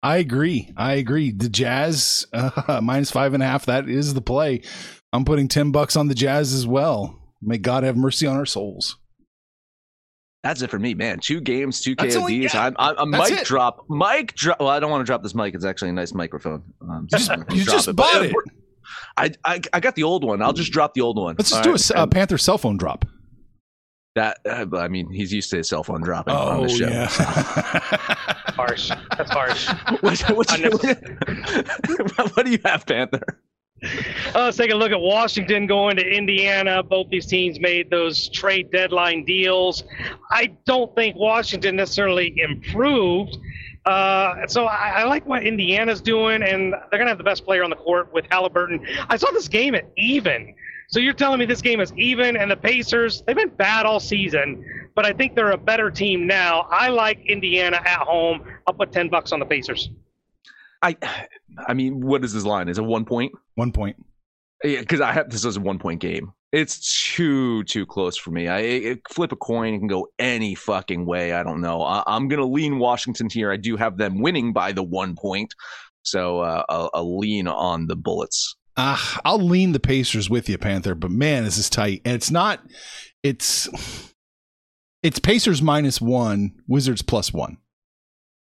I 0.02 0.18
agree. 0.18 0.72
I 0.78 0.94
agree. 0.94 1.32
The 1.32 1.50
Jazz 1.50 2.26
uh, 2.34 2.80
minus 2.82 3.12
five 3.12 3.34
and 3.34 3.44
a 3.44 3.46
half. 3.46 3.66
That 3.66 3.90
is 3.90 4.14
the 4.14 4.22
play. 4.22 4.62
I'm 5.14 5.26
putting 5.26 5.48
ten 5.48 5.72
bucks 5.72 5.96
on 5.96 6.08
the 6.08 6.16
Jazz 6.16 6.54
as 6.54 6.66
well. 6.66 7.22
May 7.42 7.58
God 7.58 7.84
have 7.84 7.98
mercy 7.98 8.26
on 8.26 8.38
our 8.38 8.46
souls. 8.46 8.98
That's 10.44 10.62
it 10.62 10.70
for 10.70 10.78
me, 10.80 10.94
man. 10.94 11.20
Two 11.20 11.42
games, 11.42 11.82
two 11.82 11.96
That's 11.96 12.16
KODs. 12.16 12.20
only- 12.20 12.36
yeah, 12.38 12.50
I'm, 12.54 12.76
I'm 12.78 13.14
a 13.14 13.18
that's 13.18 13.32
mic 13.32 13.40
it. 13.42 13.46
drop. 13.48 13.86
Mic 13.90 14.36
drop. 14.36 14.60
Well, 14.60 14.70
I 14.70 14.80
don't 14.80 14.92
want 14.92 15.02
to 15.02 15.06
drop 15.06 15.24
this 15.24 15.34
mic. 15.34 15.56
It's 15.56 15.66
actually 15.66 15.90
a 15.90 15.94
nice 15.94 16.14
microphone. 16.14 16.62
Um, 16.82 17.08
You 17.12 17.18
just, 17.18 17.32
you 17.52 17.64
just 17.66 17.86
But, 17.88 17.96
bought 17.96 18.16
uh, 18.18 18.20
it. 18.26 18.36
I, 19.18 19.32
I 19.44 19.62
I 19.74 19.80
got 19.80 19.96
the 19.96 20.04
old 20.04 20.24
one. 20.24 20.42
I'll 20.42 20.54
just 20.54 20.72
drop 20.72 20.94
the 20.94 21.02
old 21.02 21.18
one. 21.18 21.36
Let's 21.38 21.50
just 21.50 21.60
All 21.60 21.64
do 21.64 21.70
a 21.70 21.74
right? 21.74 21.80
s- 21.80 21.92
a, 21.92 22.02
And 22.04 22.12
Panther 22.12 22.38
cell 22.38 22.58
phone 22.58 22.78
drop. 22.78 23.06
that. 24.16 24.38
Uh, 24.46 24.66
I 24.78 24.88
mean, 24.88 25.10
he's 25.12 25.34
used 25.34 25.50
to 25.52 25.58
his 25.58 25.68
cell 25.70 25.84
phone 25.84 26.02
dropping 26.02 26.34
on 26.36 26.58
Oh 26.60 26.64
the 26.64 26.70
show. 26.70 26.88
yeah. 26.88 27.08
Harsh. 28.56 28.90
That's 29.18 29.30
harsh. 29.32 29.68
what, 30.02 30.20
what, 30.36 30.60
you- 30.60 30.70
what 32.34 32.46
do 32.46 32.52
you 32.52 32.60
have, 32.66 32.86
Panther? 32.86 33.40
Uh, 34.34 34.46
let's 34.46 34.58
take 34.58 34.72
a 34.72 34.76
look 34.76 34.92
at 34.94 35.00
Washington 35.00 35.68
going 35.68 35.98
to 35.98 36.04
Indiana. 36.08 36.82
Both 36.82 37.10
these 37.10 37.26
teams 37.26 37.60
made 37.60 37.90
those 37.90 38.30
trade 38.30 38.72
deadline 38.72 39.26
deals. 39.26 39.84
I 40.32 40.56
don't 40.66 40.96
think 40.96 41.18
Washington 41.18 41.76
necessarily 41.76 42.34
improved. 42.40 43.38
Uh, 43.86 44.48
so 44.48 44.66
I, 44.66 45.02
I 45.02 45.04
like 45.04 45.26
what 45.28 45.44
Indiana's 45.44 46.02
doing, 46.02 46.42
and 46.42 46.74
they're 46.74 47.00
going 47.00 47.06
to 47.06 47.10
have 47.10 47.20
the 47.20 47.24
best 47.24 47.46
player 47.46 47.64
on 47.64 47.70
the 47.70 47.76
court 47.76 48.12
with 48.14 48.26
Haliburton. 48.26 48.80
I 49.10 49.18
saw 49.18 49.30
this 49.32 49.48
game 49.48 49.76
at 49.76 49.92
even. 49.98 50.56
So 50.88 51.00
you're 51.00 51.14
telling 51.14 51.40
me 51.40 51.46
this 51.46 51.62
game 51.62 51.80
is 51.80 51.94
even, 51.94 52.38
and 52.38 52.50
the 52.50 52.56
Pacers, 52.56 53.24
they've 53.26 53.36
been 53.36 53.50
bad 53.50 53.86
all 53.86 54.00
season, 54.00 54.64
but 54.96 55.06
I 55.06 55.14
think 55.14 55.36
they're 55.36 55.52
a 55.52 55.58
better 55.58 55.90
team 55.90 56.28
now. 56.28 56.68
I 56.72 56.90
like 56.90 57.26
Indiana 57.26 57.78
at 57.78 58.00
home. 58.00 58.44
I'll 58.68 58.74
put 58.74 58.92
10 58.92 59.10
bucks 59.10 59.32
on 59.32 59.40
the 59.40 59.46
Pacers. 59.46 59.90
I, 60.82 60.96
I 61.68 61.74
mean, 61.74 62.02
what 62.02 62.24
is 62.24 62.34
this 62.34 62.44
line? 62.44 62.70
Is 62.70 62.78
it 62.78 62.84
one 62.84 63.06
point? 63.06 63.34
One 63.56 63.72
point. 63.72 63.98
Yeah, 64.64 64.80
because 64.80 65.02
I 65.02 65.12
have 65.12 65.30
this 65.30 65.46
as 65.46 65.58
a 65.58 65.60
one 65.60 65.80
point 65.80 66.02
game. 66.02 66.34
It's 66.56 67.14
too 67.14 67.66
too 67.66 67.86
close 67.86 68.16
for 68.16 68.32
me. 68.32 68.48
I 68.48 68.60
it, 68.60 69.02
flip 69.10 69.34
a 69.34 69.36
coin, 69.36 69.74
it 69.74 69.80
can 69.80 69.90
go 69.90 70.08
any 70.18 70.56
fucking 70.56 71.06
way. 71.06 71.34
I 71.34 71.44
don't 71.44 71.60
know. 71.60 71.82
I, 71.82 72.02
I'm 72.08 72.30
gonna 72.30 72.46
lean 72.46 72.80
Washington 72.80 73.28
here. 73.30 73.52
I 73.52 73.58
do 73.58 73.76
have 73.76 73.98
them 73.98 74.22
winning 74.22 74.54
by 74.54 74.72
the 74.72 74.82
one 74.82 75.18
point, 75.18 75.54
so 76.04 76.40
uh, 76.40 76.64
I'll, 76.70 76.90
I'll 76.94 77.18
lean 77.18 77.50
on 77.50 77.88
the 77.88 77.98
Bullets. 77.98 78.56
Ah, 78.78 79.20
I'll 79.26 79.46
lean 79.46 79.74
the 79.74 79.82
Pacers 79.82 80.30
with 80.30 80.48
you, 80.48 80.58
Panther. 80.58 80.96
But 80.96 81.12
man, 81.12 81.44
this 81.44 81.58
is 81.58 81.70
tight, 81.70 82.02
and 82.06 82.16
it's 82.16 82.32
not. 82.32 82.62
It's 83.22 83.68
it's 85.04 85.20
Pacers 85.20 85.62
minus 85.62 86.00
one, 86.00 86.54
Wizards 86.70 87.02
plus 87.02 87.34
one. 87.34 87.58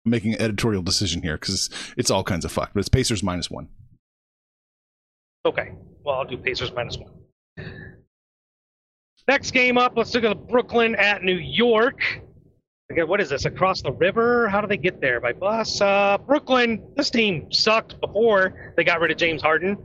I'm 0.05 0.11
making 0.11 0.33
an 0.33 0.41
editorial 0.41 0.83
decision 0.83 1.21
here 1.21 1.37
because 1.37 1.69
it's 1.95 2.11
all 2.11 2.25
kinds 2.25 2.43
of 2.43 2.51
fucked, 2.51 2.73
but 2.73 2.81
it's 2.81 2.89
Pacers 2.89 3.23
minus 3.23 3.49
one. 3.49 3.69
Okay. 5.45 5.71
Well, 6.03 6.15
I'll 6.15 6.25
do 6.25 6.35
Pacers 6.35 6.73
minus 6.75 6.97
one. 6.97 7.20
Next 9.27 9.51
game 9.51 9.77
up, 9.77 9.93
let's 9.95 10.13
look 10.13 10.23
at 10.23 10.29
the 10.29 10.35
Brooklyn 10.35 10.95
at 10.95 11.23
New 11.23 11.37
York. 11.37 12.01
Again, 12.89 13.07
what 13.07 13.21
is 13.21 13.29
this? 13.29 13.45
Across 13.45 13.83
the 13.83 13.91
river? 13.91 14.49
How 14.49 14.61
do 14.61 14.67
they 14.67 14.77
get 14.77 14.99
there? 14.99 15.21
By 15.21 15.31
bus? 15.31 15.79
Uh, 15.79 16.17
Brooklyn, 16.17 16.91
this 16.97 17.09
team 17.09 17.51
sucked 17.51 18.01
before 18.01 18.73
they 18.75 18.83
got 18.83 18.99
rid 18.99 19.11
of 19.11 19.17
James 19.17 19.41
Harden. 19.41 19.77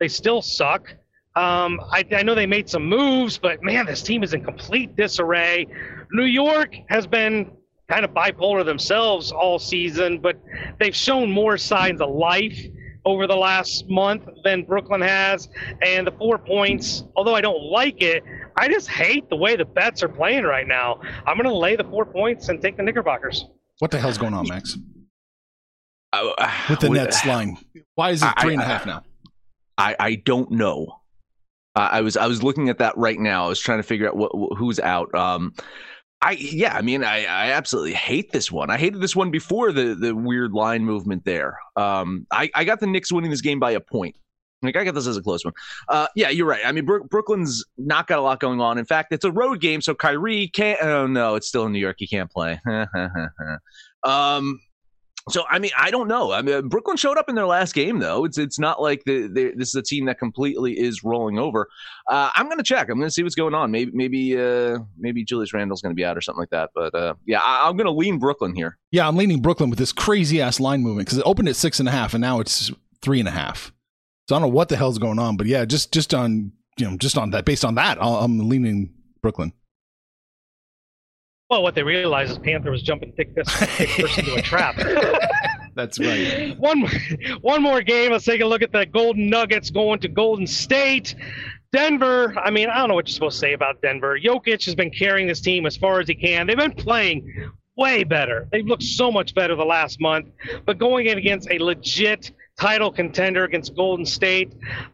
They 0.00 0.08
still 0.08 0.42
suck. 0.42 0.88
Um, 1.36 1.80
I, 1.92 2.04
I 2.12 2.22
know 2.22 2.34
they 2.34 2.46
made 2.46 2.68
some 2.68 2.86
moves, 2.86 3.38
but 3.38 3.62
man, 3.62 3.86
this 3.86 4.02
team 4.02 4.24
is 4.24 4.34
in 4.34 4.42
complete 4.42 4.96
disarray. 4.96 5.66
New 6.10 6.24
York 6.24 6.74
has 6.88 7.06
been 7.06 7.52
kind 7.88 8.04
of 8.04 8.12
bipolar 8.12 8.64
themselves 8.64 9.30
all 9.30 9.58
season, 9.58 10.18
but 10.18 10.40
they've 10.80 10.96
shown 10.96 11.30
more 11.30 11.58
signs 11.58 12.00
of 12.00 12.10
life 12.10 12.58
over 13.04 13.26
the 13.26 13.36
last 13.36 13.88
month 13.88 14.28
than 14.44 14.64
Brooklyn 14.64 15.00
has. 15.00 15.48
And 15.80 16.06
the 16.06 16.12
four 16.12 16.38
points, 16.38 17.04
although 17.16 17.34
I 17.34 17.40
don't 17.40 17.62
like 17.62 18.02
it, 18.02 18.22
I 18.58 18.68
just 18.68 18.88
hate 18.88 19.28
the 19.30 19.36
way 19.36 19.56
the 19.56 19.64
bets 19.64 20.02
are 20.02 20.08
playing 20.08 20.44
right 20.44 20.66
now. 20.66 21.00
I'm 21.26 21.36
going 21.36 21.48
to 21.48 21.54
lay 21.54 21.76
the 21.76 21.84
four 21.84 22.04
points 22.04 22.48
and 22.48 22.60
take 22.60 22.76
the 22.76 22.82
Knickerbockers. 22.82 23.46
What 23.78 23.90
the 23.90 23.98
hell's 24.00 24.18
going 24.18 24.34
on, 24.34 24.46
Max? 24.48 24.76
Uh, 26.12 26.50
With 26.68 26.80
the 26.80 26.88
what- 26.88 26.96
Nets 26.96 27.24
line, 27.26 27.56
why 27.94 28.10
is 28.10 28.22
it 28.22 28.32
I- 28.36 28.50
and 28.50 28.60
a 28.60 28.64
I- 28.64 28.66
half 28.66 28.86
now? 28.86 29.02
I, 29.76 29.94
I 30.00 30.14
don't 30.16 30.50
know. 30.50 30.86
I 31.76 32.00
was 32.00 32.16
I 32.16 32.26
was 32.26 32.42
looking 32.42 32.68
at 32.70 32.78
that 32.78 32.96
right 32.96 33.20
now. 33.20 33.44
I 33.44 33.48
was 33.48 33.60
trying 33.60 33.78
to 33.78 33.84
figure 33.84 34.08
out 34.08 34.16
what, 34.16 34.32
wh- 34.34 34.56
who's 34.58 34.80
out. 34.80 35.14
Um, 35.14 35.52
I 36.20 36.32
yeah, 36.32 36.74
I 36.74 36.82
mean, 36.82 37.04
I, 37.04 37.18
I 37.26 37.50
absolutely 37.52 37.92
hate 37.92 38.32
this 38.32 38.50
one. 38.50 38.68
I 38.68 38.76
hated 38.76 39.00
this 39.00 39.14
one 39.14 39.30
before 39.30 39.70
the 39.70 39.94
the 39.94 40.12
weird 40.12 40.50
line 40.52 40.84
movement 40.84 41.24
there. 41.24 41.56
Um, 41.76 42.26
I 42.32 42.50
I 42.56 42.64
got 42.64 42.80
the 42.80 42.88
Knicks 42.88 43.12
winning 43.12 43.30
this 43.30 43.42
game 43.42 43.60
by 43.60 43.70
a 43.72 43.80
point. 43.80 44.16
Like 44.62 44.76
I 44.76 44.84
got 44.84 44.94
this 44.94 45.06
as 45.06 45.16
a 45.16 45.22
close 45.22 45.44
one. 45.44 45.54
Uh, 45.88 46.08
yeah, 46.16 46.30
you're 46.30 46.46
right. 46.46 46.62
I 46.64 46.72
mean, 46.72 46.84
Brook 46.84 47.08
Brooklyn's 47.08 47.64
not 47.76 48.06
got 48.08 48.18
a 48.18 48.22
lot 48.22 48.40
going 48.40 48.60
on. 48.60 48.78
In 48.78 48.84
fact, 48.84 49.12
it's 49.12 49.24
a 49.24 49.30
road 49.30 49.60
game, 49.60 49.80
so 49.80 49.94
Kyrie 49.94 50.48
can't. 50.48 50.80
Oh 50.82 51.06
no, 51.06 51.36
it's 51.36 51.46
still 51.46 51.66
in 51.66 51.72
New 51.72 51.78
York. 51.78 51.96
He 51.98 52.08
can't 52.08 52.30
play. 52.30 52.60
um, 54.04 54.60
so 55.30 55.44
I 55.48 55.58
mean, 55.58 55.70
I 55.76 55.90
don't 55.90 56.08
know. 56.08 56.32
I 56.32 56.42
mean, 56.42 56.68
Brooklyn 56.68 56.96
showed 56.96 57.18
up 57.18 57.28
in 57.28 57.34
their 57.34 57.46
last 57.46 57.74
game, 57.74 57.98
though. 57.98 58.24
It's 58.24 58.38
it's 58.38 58.58
not 58.58 58.80
like 58.80 59.04
the, 59.04 59.28
the 59.28 59.52
this 59.56 59.68
is 59.68 59.74
a 59.74 59.82
team 59.82 60.06
that 60.06 60.18
completely 60.18 60.78
is 60.78 61.04
rolling 61.04 61.38
over. 61.38 61.68
Uh, 62.08 62.30
I'm 62.34 62.48
gonna 62.48 62.62
check. 62.62 62.88
I'm 62.88 62.98
gonna 62.98 63.10
see 63.10 63.22
what's 63.22 63.34
going 63.34 63.54
on. 63.54 63.70
Maybe 63.70 63.90
maybe 63.94 64.40
uh, 64.40 64.78
maybe 64.98 65.24
Julius 65.24 65.52
Randle's 65.52 65.82
gonna 65.82 65.94
be 65.94 66.04
out 66.04 66.16
or 66.16 66.20
something 66.20 66.40
like 66.40 66.50
that. 66.50 66.70
But 66.74 66.94
uh, 66.94 67.14
yeah, 67.26 67.40
I, 67.40 67.68
I'm 67.68 67.76
gonna 67.76 67.92
lean 67.92 68.18
Brooklyn 68.18 68.54
here. 68.54 68.78
Yeah, 68.90 69.06
I'm 69.06 69.16
leaning 69.16 69.40
Brooklyn 69.40 69.70
with 69.70 69.78
this 69.78 69.92
crazy 69.92 70.40
ass 70.40 70.58
line 70.58 70.82
movement 70.82 71.06
because 71.06 71.18
it 71.18 71.24
opened 71.26 71.48
at 71.48 71.56
six 71.56 71.78
and 71.78 71.88
a 71.88 71.92
half 71.92 72.14
and 72.14 72.20
now 72.20 72.40
it's 72.40 72.72
three 73.02 73.20
and 73.20 73.28
a 73.28 73.32
half. 73.32 73.72
So 74.28 74.36
I 74.36 74.40
don't 74.40 74.50
know 74.50 74.54
what 74.54 74.68
the 74.68 74.76
hell's 74.76 74.98
going 74.98 75.18
on, 75.18 75.38
but 75.38 75.46
yeah, 75.46 75.64
just 75.64 75.90
just 75.90 76.12
on 76.12 76.52
you 76.76 76.90
know 76.90 76.98
just 76.98 77.16
on 77.16 77.30
that 77.30 77.46
based 77.46 77.64
on 77.64 77.76
that, 77.76 77.96
I'll, 78.00 78.16
I'm 78.16 78.48
leaning 78.48 78.92
Brooklyn. 79.22 79.54
Well, 81.48 81.62
what 81.62 81.74
they 81.74 81.82
realized 81.82 82.32
is 82.32 82.38
Panther 82.38 82.70
was 82.70 82.82
jumping 82.82 83.12
thick 83.12 83.34
this 83.34 83.48
thick 83.48 84.18
into 84.18 84.34
a 84.34 84.42
trap. 84.42 84.76
That's 85.74 85.98
right. 85.98 86.58
one, 86.58 86.86
one 87.40 87.62
more 87.62 87.80
game. 87.80 88.12
Let's 88.12 88.26
take 88.26 88.42
a 88.42 88.44
look 88.44 88.60
at 88.60 88.70
the 88.70 88.84
Golden 88.84 89.30
Nuggets 89.30 89.70
going 89.70 90.00
to 90.00 90.08
Golden 90.08 90.46
State. 90.46 91.14
Denver, 91.72 92.34
I 92.38 92.50
mean, 92.50 92.68
I 92.68 92.78
don't 92.78 92.88
know 92.88 92.94
what 92.94 93.08
you're 93.08 93.14
supposed 93.14 93.36
to 93.36 93.40
say 93.40 93.52
about 93.54 93.80
Denver. 93.80 94.18
Jokic 94.18 94.62
has 94.66 94.74
been 94.74 94.90
carrying 94.90 95.26
this 95.26 95.40
team 95.40 95.64
as 95.64 95.76
far 95.76 96.00
as 96.00 96.08
he 96.08 96.14
can. 96.14 96.46
They've 96.46 96.56
been 96.56 96.72
playing 96.72 97.50
way 97.76 98.04
better. 98.04 98.46
They've 98.52 98.66
looked 98.66 98.82
so 98.82 99.10
much 99.10 99.34
better 99.34 99.54
the 99.54 99.64
last 99.64 100.00
month. 100.00 100.26
But 100.66 100.76
going 100.76 101.06
in 101.06 101.16
against 101.16 101.50
a 101.50 101.58
legit 101.58 102.32
title 102.58 102.90
contender 102.90 103.44
against 103.44 103.74
Golden 103.76 104.04
State, 104.04 104.52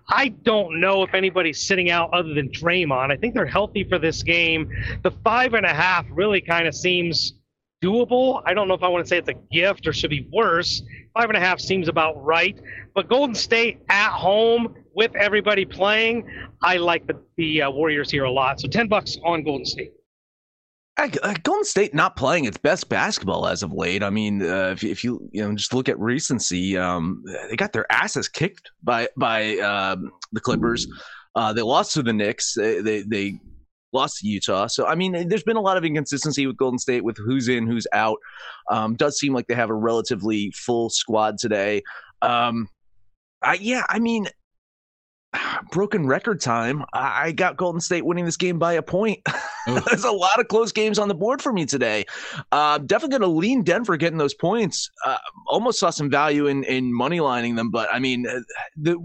I 0.09 0.29
don't 0.29 0.81
know 0.81 1.03
if 1.03 1.15
anybody's 1.15 1.67
sitting 1.67 1.91
out 1.91 2.13
other 2.13 2.35
than 2.35 2.51
Draymond. 2.51 3.11
I 3.11 3.17
think 3.17 3.35
they're 3.35 3.47
healthy 3.47 3.85
for 3.85 3.99
this 3.99 4.23
game. 4.23 4.71
The 5.03 5.11
five 5.25 5.55
and 5.55 5.65
a 5.65 5.73
half 5.75 6.07
really 6.11 6.41
kind 6.41 6.69
of 6.69 6.75
seems 6.75 7.35
doable. 7.83 8.43
I 8.47 8.55
don't 8.55 8.69
know 8.69 8.75
if 8.75 8.83
I 8.83 8.89
want 8.89 9.05
to 9.05 9.09
say 9.09 9.19
it's 9.19 9.29
a 9.29 9.35
gift 9.53 9.87
or 9.87 9.93
should 9.93 10.11
be 10.11 10.29
worse. 10.33 10.83
Five 11.15 11.29
and 11.29 11.37
a 11.37 11.41
half 11.41 11.61
seems 11.61 11.89
about 11.89 12.23
right. 12.23 12.59
But 12.95 13.09
Golden 13.09 13.35
State 13.35 13.81
at 13.89 14.11
home 14.11 14.75
with 14.95 15.15
everybody 15.17 15.65
playing, 15.65 16.29
I 16.63 16.77
like 16.77 17.07
the, 17.07 17.21
the 17.37 17.63
uh, 17.63 17.71
Warriors 17.71 18.11
here 18.11 18.25
a 18.25 18.31
lot. 18.31 18.61
So 18.61 18.69
10 18.69 18.89
bucks 18.89 19.19
on 19.25 19.43
Golden 19.43 19.67
State. 19.67 19.93
Golden 21.43 21.65
State 21.65 21.93
not 21.93 22.17
playing 22.17 22.45
its 22.45 22.57
best 22.57 22.89
basketball 22.89 23.47
as 23.47 23.63
of 23.63 23.73
late. 23.73 24.03
I 24.03 24.11
mean, 24.11 24.43
uh, 24.43 24.71
if, 24.71 24.85
if, 24.85 25.03
you 25.03 25.29
you 25.33 25.43
know 25.43 25.55
just 25.55 25.75
look 25.75 25.89
at 25.89 25.99
recency, 25.99 26.77
um, 26.77 27.25
they 27.51 27.57
got 27.57 27.73
their 27.73 27.91
asses 27.91 28.29
kicked 28.29 28.71
by 28.83 29.09
by 29.17 29.59
um, 29.59 30.13
the 30.33 30.41
Clippers. 30.41 30.87
Uh, 31.35 31.53
they 31.53 31.63
lost 31.63 31.95
to 31.95 32.03
the 32.03 32.13
Knicks. 32.13 32.55
They, 32.55 32.81
they, 32.81 33.03
they 33.03 33.41
lost 33.93 34.19
to 34.19 34.29
Utah. 34.29 34.69
So 34.69 34.87
I 34.87 34.95
mean, 34.95 35.29
there's 35.29 35.43
been 35.43 35.57
a 35.57 35.61
lot 35.61 35.77
of 35.77 35.85
inconsistency 35.85 36.47
with 36.47 36.57
Golden 36.57 36.79
State 36.79 37.03
with 37.03 37.17
who's 37.17 37.49
in, 37.49 37.67
who's 37.67 37.89
out. 37.93 38.19
Um, 38.71 38.95
does 38.95 39.19
seem 39.19 39.35
like 39.35 39.49
they 39.49 39.55
have 39.55 39.71
a 39.71 39.75
relatively 39.75 40.53
full 40.55 40.91
squad 40.91 41.39
today. 41.39 41.83
Um, 42.23 42.69
I, 43.43 43.55
yeah, 43.55 43.85
I 43.89 43.99
mean, 43.99 44.29
broken 45.73 46.07
record 46.07 46.41
time. 46.41 46.85
I 46.93 47.33
got 47.33 47.57
Golden 47.57 47.81
State 47.81 48.05
winning 48.05 48.25
this 48.25 48.37
game 48.37 48.61
by 48.61 48.75
a 48.75 48.83
point. 48.83 49.21
There's 49.87 50.05
a 50.05 50.13
lot 50.13 50.39
of 50.39 50.49
close 50.49 50.73
games 50.73 50.99
on 50.99 51.09
the 51.09 51.15
board 51.15 51.41
for 51.41 51.53
me 51.53 51.67
today. 51.67 52.05
Uh, 52.53 52.79
definitely 52.79 53.19
going 53.19 53.33
to 53.33 53.39
lean 53.39 53.63
Denver 53.63 53.97
getting 53.97 54.19
those 54.19 54.35
points. 54.35 54.91
Uh, 55.05 55.17
almost 55.47 55.79
saw 55.79 55.91
some 55.91 56.11
value 56.11 56.47
in 56.47 56.65
in 56.65 56.93
money 56.93 57.21
lining 57.21 57.55
them, 57.55 57.71
but 57.71 57.89
I 57.93 57.99
mean, 57.99 58.27
uh, 58.27 58.41
the 58.77 58.97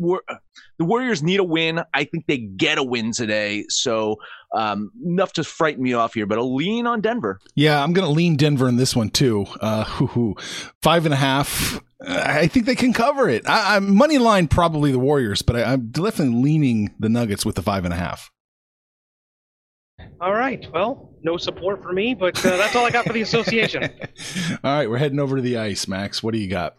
the 0.78 0.86
Warriors 0.86 1.22
need 1.22 1.40
a 1.40 1.44
win. 1.44 1.82
I 1.94 2.06
think 2.06 2.26
they 2.28 2.38
get 2.38 2.78
a 2.78 2.84
win 2.84 3.12
today, 3.12 3.66
so 3.70 4.18
um, 4.56 4.92
enough 5.06 5.34
to 5.34 5.44
frighten 5.44 5.84
me 5.84 5.94
off 5.94 6.14
here. 6.14 6.26
But 6.26 6.38
I'll 6.38 6.56
lean 6.56 6.88
on 6.88 7.02
Denver. 7.02 7.40
Yeah, 7.56 7.84
I'm 7.84 7.94
going 7.94 8.08
to 8.08 8.14
lean 8.14 8.38
Denver 8.38 8.68
in 8.68 8.78
this 8.78 8.96
one 8.96 9.10
too. 9.10 9.46
Uh, 9.62 9.84
five 10.82 11.06
and 11.06 11.14
a 11.14 11.18
half. 11.18 11.82
I 12.08 12.48
think 12.48 12.66
they 12.66 12.76
can 12.76 12.94
cover 12.94 13.28
it. 13.28 13.48
I, 13.48 13.76
am 13.76 13.96
money 13.96 14.18
line 14.18 14.48
probably 14.48 14.92
the 14.94 15.00
Warriors, 15.00 15.42
but 15.42 15.58
I, 15.58 15.74
I'm 15.74 15.90
definitely 15.90 16.42
leaning 16.42 16.96
the 16.98 17.10
Nuggets 17.10 17.46
with 17.46 17.56
the 17.56 17.62
five 17.62 17.84
and 17.84 17.94
a 17.94 17.98
half. 17.98 18.32
All 20.22 20.34
right. 20.34 20.66
Well, 20.74 21.14
no 21.24 21.38
support 21.38 21.82
for 21.82 21.94
me, 21.94 22.14
but 22.14 22.38
uh, 22.46 22.58
that's 22.58 22.76
all 22.76 22.86
I 22.86 22.92
got 22.92 23.06
for 23.06 23.14
the 23.14 23.22
association. 23.22 23.84
all 24.64 24.72
right, 24.78 24.90
we're 24.90 24.98
heading 24.98 25.20
over 25.20 25.38
to 25.38 25.42
the 25.42 25.58
ice, 25.58 25.88
Max. 25.88 26.22
What 26.22 26.34
do 26.34 26.40
you 26.40 26.50
got? 26.50 26.76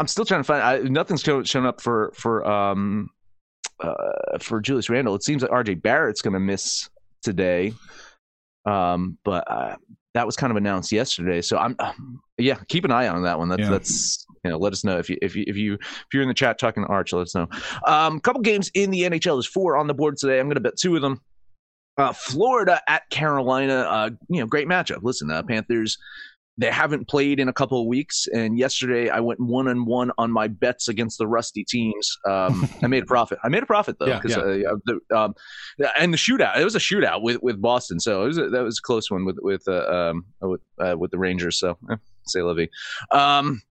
I'm 0.00 0.06
still 0.06 0.24
trying 0.24 0.40
to 0.40 0.44
find. 0.44 0.62
I, 0.62 0.78
nothing's 0.88 1.22
shown 1.22 1.66
up 1.66 1.80
for 1.80 2.12
for 2.14 2.48
um 2.48 3.10
uh 3.80 4.38
for 4.40 4.60
Julius 4.60 4.88
Randle. 4.88 5.14
It 5.14 5.24
seems 5.24 5.42
like 5.42 5.50
RJ 5.50 5.82
Barrett's 5.82 6.22
going 6.22 6.34
to 6.34 6.40
miss 6.40 6.88
today. 7.22 7.72
Um, 8.64 9.18
but 9.24 9.50
uh, 9.50 9.76
that 10.14 10.26
was 10.26 10.36
kind 10.36 10.50
of 10.50 10.56
announced 10.56 10.92
yesterday. 10.92 11.40
So 11.40 11.58
I'm, 11.58 11.76
um, 11.78 12.20
yeah, 12.36 12.58
keep 12.68 12.84
an 12.84 12.90
eye 12.90 13.08
on 13.08 13.22
that 13.22 13.38
one. 13.38 13.48
That's 13.48 13.62
yeah. 13.62 13.70
that's 13.70 14.26
you 14.44 14.50
know, 14.50 14.58
let 14.58 14.72
us 14.72 14.84
know 14.84 14.98
if 14.98 15.08
you 15.10 15.16
if 15.22 15.34
you 15.34 15.44
if 15.46 15.56
you 15.56 15.74
if 15.74 16.06
you're 16.12 16.22
in 16.22 16.28
the 16.28 16.34
chat 16.34 16.58
talking 16.58 16.84
to 16.84 16.88
Arch, 16.88 17.12
let 17.12 17.22
us 17.22 17.34
know. 17.34 17.48
Um, 17.86 18.20
couple 18.20 18.42
games 18.42 18.70
in 18.74 18.90
the 18.90 19.02
NHL. 19.02 19.36
There's 19.36 19.46
four 19.46 19.76
on 19.76 19.86
the 19.86 19.94
board 19.94 20.16
today. 20.16 20.38
I'm 20.38 20.46
going 20.46 20.56
to 20.56 20.60
bet 20.60 20.76
two 20.76 20.96
of 20.96 21.02
them. 21.02 21.20
Uh, 21.98 22.12
Florida 22.12 22.80
at 22.88 23.08
Carolina, 23.10 23.80
uh, 23.80 24.10
you 24.28 24.40
know, 24.40 24.46
great 24.46 24.68
matchup. 24.68 25.02
Listen, 25.02 25.30
uh, 25.30 25.42
Panthers, 25.42 25.98
they 26.58 26.70
haven't 26.70 27.08
played 27.08 27.38
in 27.38 27.48
a 27.48 27.52
couple 27.52 27.80
of 27.80 27.86
weeks, 27.86 28.26
and 28.34 28.58
yesterday 28.58 29.08
I 29.08 29.20
went 29.20 29.40
one 29.40 29.68
and 29.68 29.86
one 29.86 30.10
on 30.18 30.32
my 30.32 30.48
bets 30.48 30.88
against 30.88 31.18
the 31.18 31.26
rusty 31.26 31.64
teams. 31.64 32.16
Um, 32.26 32.68
I 32.82 32.88
made 32.88 33.04
a 33.04 33.06
profit. 33.06 33.38
I 33.44 33.48
made 33.48 33.62
a 33.62 33.66
profit 33.66 33.96
though, 34.00 34.18
because 34.18 34.36
yeah, 34.36 34.52
yeah. 34.52 34.68
uh, 34.68 34.76
the 34.84 35.16
um, 35.16 35.34
and 35.96 36.12
the 36.12 36.18
shootout. 36.18 36.56
It 36.56 36.64
was 36.64 36.74
a 36.74 36.80
shootout 36.80 37.22
with, 37.22 37.42
with 37.42 37.60
Boston, 37.62 38.00
so 38.00 38.24
it 38.24 38.26
was 38.26 38.38
a, 38.38 38.48
that 38.50 38.62
was 38.62 38.78
a 38.78 38.82
close 38.82 39.10
one 39.10 39.24
with 39.24 39.38
with 39.40 39.62
uh, 39.68 39.86
um, 39.86 40.24
with 40.40 40.60
uh, 40.80 40.96
with 40.98 41.12
the 41.12 41.18
Rangers. 41.18 41.58
So, 41.58 41.78
eh, 41.90 41.96
say 42.26 42.42
Levy. 42.42 42.70
Um, 43.12 43.62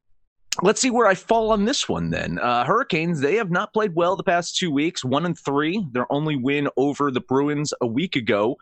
let's 0.62 0.82
see 0.82 0.90
where 0.90 1.08
I 1.08 1.16
fall 1.16 1.52
on 1.52 1.66
this 1.66 1.88
one 1.88 2.10
then. 2.10 2.40
Uh, 2.40 2.66
Hurricanes, 2.66 3.20
they 3.20 3.36
have 3.36 3.52
not 3.52 3.74
played 3.74 3.96
well 3.96 4.16
the 4.16 4.24
past 4.24 4.58
two 4.58 4.72
weeks, 4.72 5.04
one 5.04 5.26
and 5.26 5.38
three. 5.38 5.86
Their 5.92 6.12
only 6.12 6.36
win 6.36 6.70
over 6.78 7.12
the 7.12 7.22
Bruins 7.22 7.74
a 7.82 7.88
week 7.88 8.16
ago. 8.16 8.58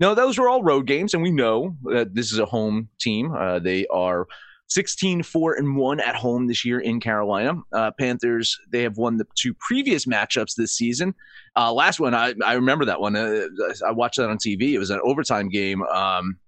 No, 0.00 0.14
those 0.14 0.38
were 0.38 0.48
all 0.48 0.62
road 0.62 0.86
games, 0.86 1.14
and 1.14 1.22
we 1.22 1.30
know 1.30 1.76
that 1.84 2.14
this 2.14 2.32
is 2.32 2.38
a 2.38 2.46
home 2.46 2.88
team. 2.98 3.32
Uh, 3.32 3.58
they 3.60 3.86
are 3.88 4.26
16 4.68 5.22
4 5.22 5.54
and 5.54 5.76
1 5.76 6.00
at 6.00 6.16
home 6.16 6.46
this 6.46 6.64
year 6.64 6.80
in 6.80 6.98
Carolina. 6.98 7.54
Uh, 7.72 7.90
Panthers, 7.92 8.58
they 8.70 8.82
have 8.82 8.96
won 8.96 9.18
the 9.18 9.26
two 9.36 9.54
previous 9.54 10.06
matchups 10.06 10.54
this 10.56 10.72
season. 10.72 11.14
Uh, 11.56 11.72
last 11.72 12.00
one, 12.00 12.14
I, 12.14 12.34
I 12.44 12.54
remember 12.54 12.84
that 12.86 13.00
one. 13.00 13.14
Uh, 13.14 13.46
I 13.86 13.92
watched 13.92 14.16
that 14.16 14.30
on 14.30 14.38
TV. 14.38 14.72
It 14.72 14.78
was 14.78 14.90
an 14.90 15.00
overtime 15.04 15.48
game. 15.48 15.82
Um, 15.82 16.38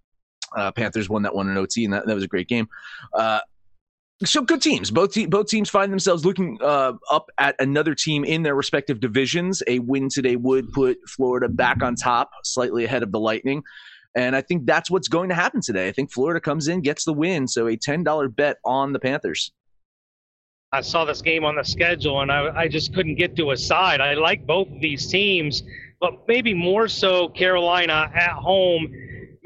uh, 0.56 0.72
Panthers 0.72 1.08
won 1.08 1.22
that 1.22 1.34
one 1.34 1.48
in 1.48 1.56
OT, 1.56 1.84
and 1.84 1.92
that, 1.92 2.06
that 2.06 2.14
was 2.14 2.24
a 2.24 2.28
great 2.28 2.48
game. 2.48 2.68
So 4.24 4.40
good 4.40 4.62
teams. 4.62 4.90
Both 4.90 5.12
te- 5.12 5.26
both 5.26 5.48
teams 5.48 5.68
find 5.68 5.92
themselves 5.92 6.24
looking 6.24 6.58
uh, 6.62 6.94
up 7.10 7.28
at 7.38 7.54
another 7.58 7.94
team 7.94 8.24
in 8.24 8.42
their 8.42 8.54
respective 8.54 8.98
divisions. 8.98 9.62
A 9.66 9.78
win 9.80 10.08
today 10.08 10.36
would 10.36 10.72
put 10.72 10.96
Florida 11.06 11.48
back 11.50 11.82
on 11.82 11.96
top, 11.96 12.30
slightly 12.42 12.84
ahead 12.84 13.02
of 13.02 13.12
the 13.12 13.20
Lightning. 13.20 13.62
And 14.14 14.34
I 14.34 14.40
think 14.40 14.64
that's 14.64 14.90
what's 14.90 15.08
going 15.08 15.28
to 15.28 15.34
happen 15.34 15.60
today. 15.60 15.88
I 15.88 15.92
think 15.92 16.10
Florida 16.10 16.40
comes 16.40 16.66
in, 16.68 16.80
gets 16.80 17.04
the 17.04 17.12
win. 17.12 17.46
So 17.46 17.66
a 17.66 17.76
ten 17.76 18.04
dollar 18.04 18.28
bet 18.28 18.56
on 18.64 18.94
the 18.94 18.98
Panthers. 18.98 19.52
I 20.72 20.80
saw 20.80 21.04
this 21.04 21.20
game 21.20 21.44
on 21.44 21.56
the 21.56 21.62
schedule, 21.62 22.22
and 22.22 22.32
I, 22.32 22.62
I 22.62 22.68
just 22.68 22.94
couldn't 22.94 23.16
get 23.16 23.36
to 23.36 23.50
a 23.50 23.56
side. 23.56 24.00
I 24.00 24.14
like 24.14 24.46
both 24.46 24.68
of 24.68 24.80
these 24.80 25.06
teams, 25.06 25.62
but 26.00 26.26
maybe 26.26 26.54
more 26.54 26.88
so 26.88 27.28
Carolina 27.28 28.10
at 28.14 28.32
home 28.32 28.92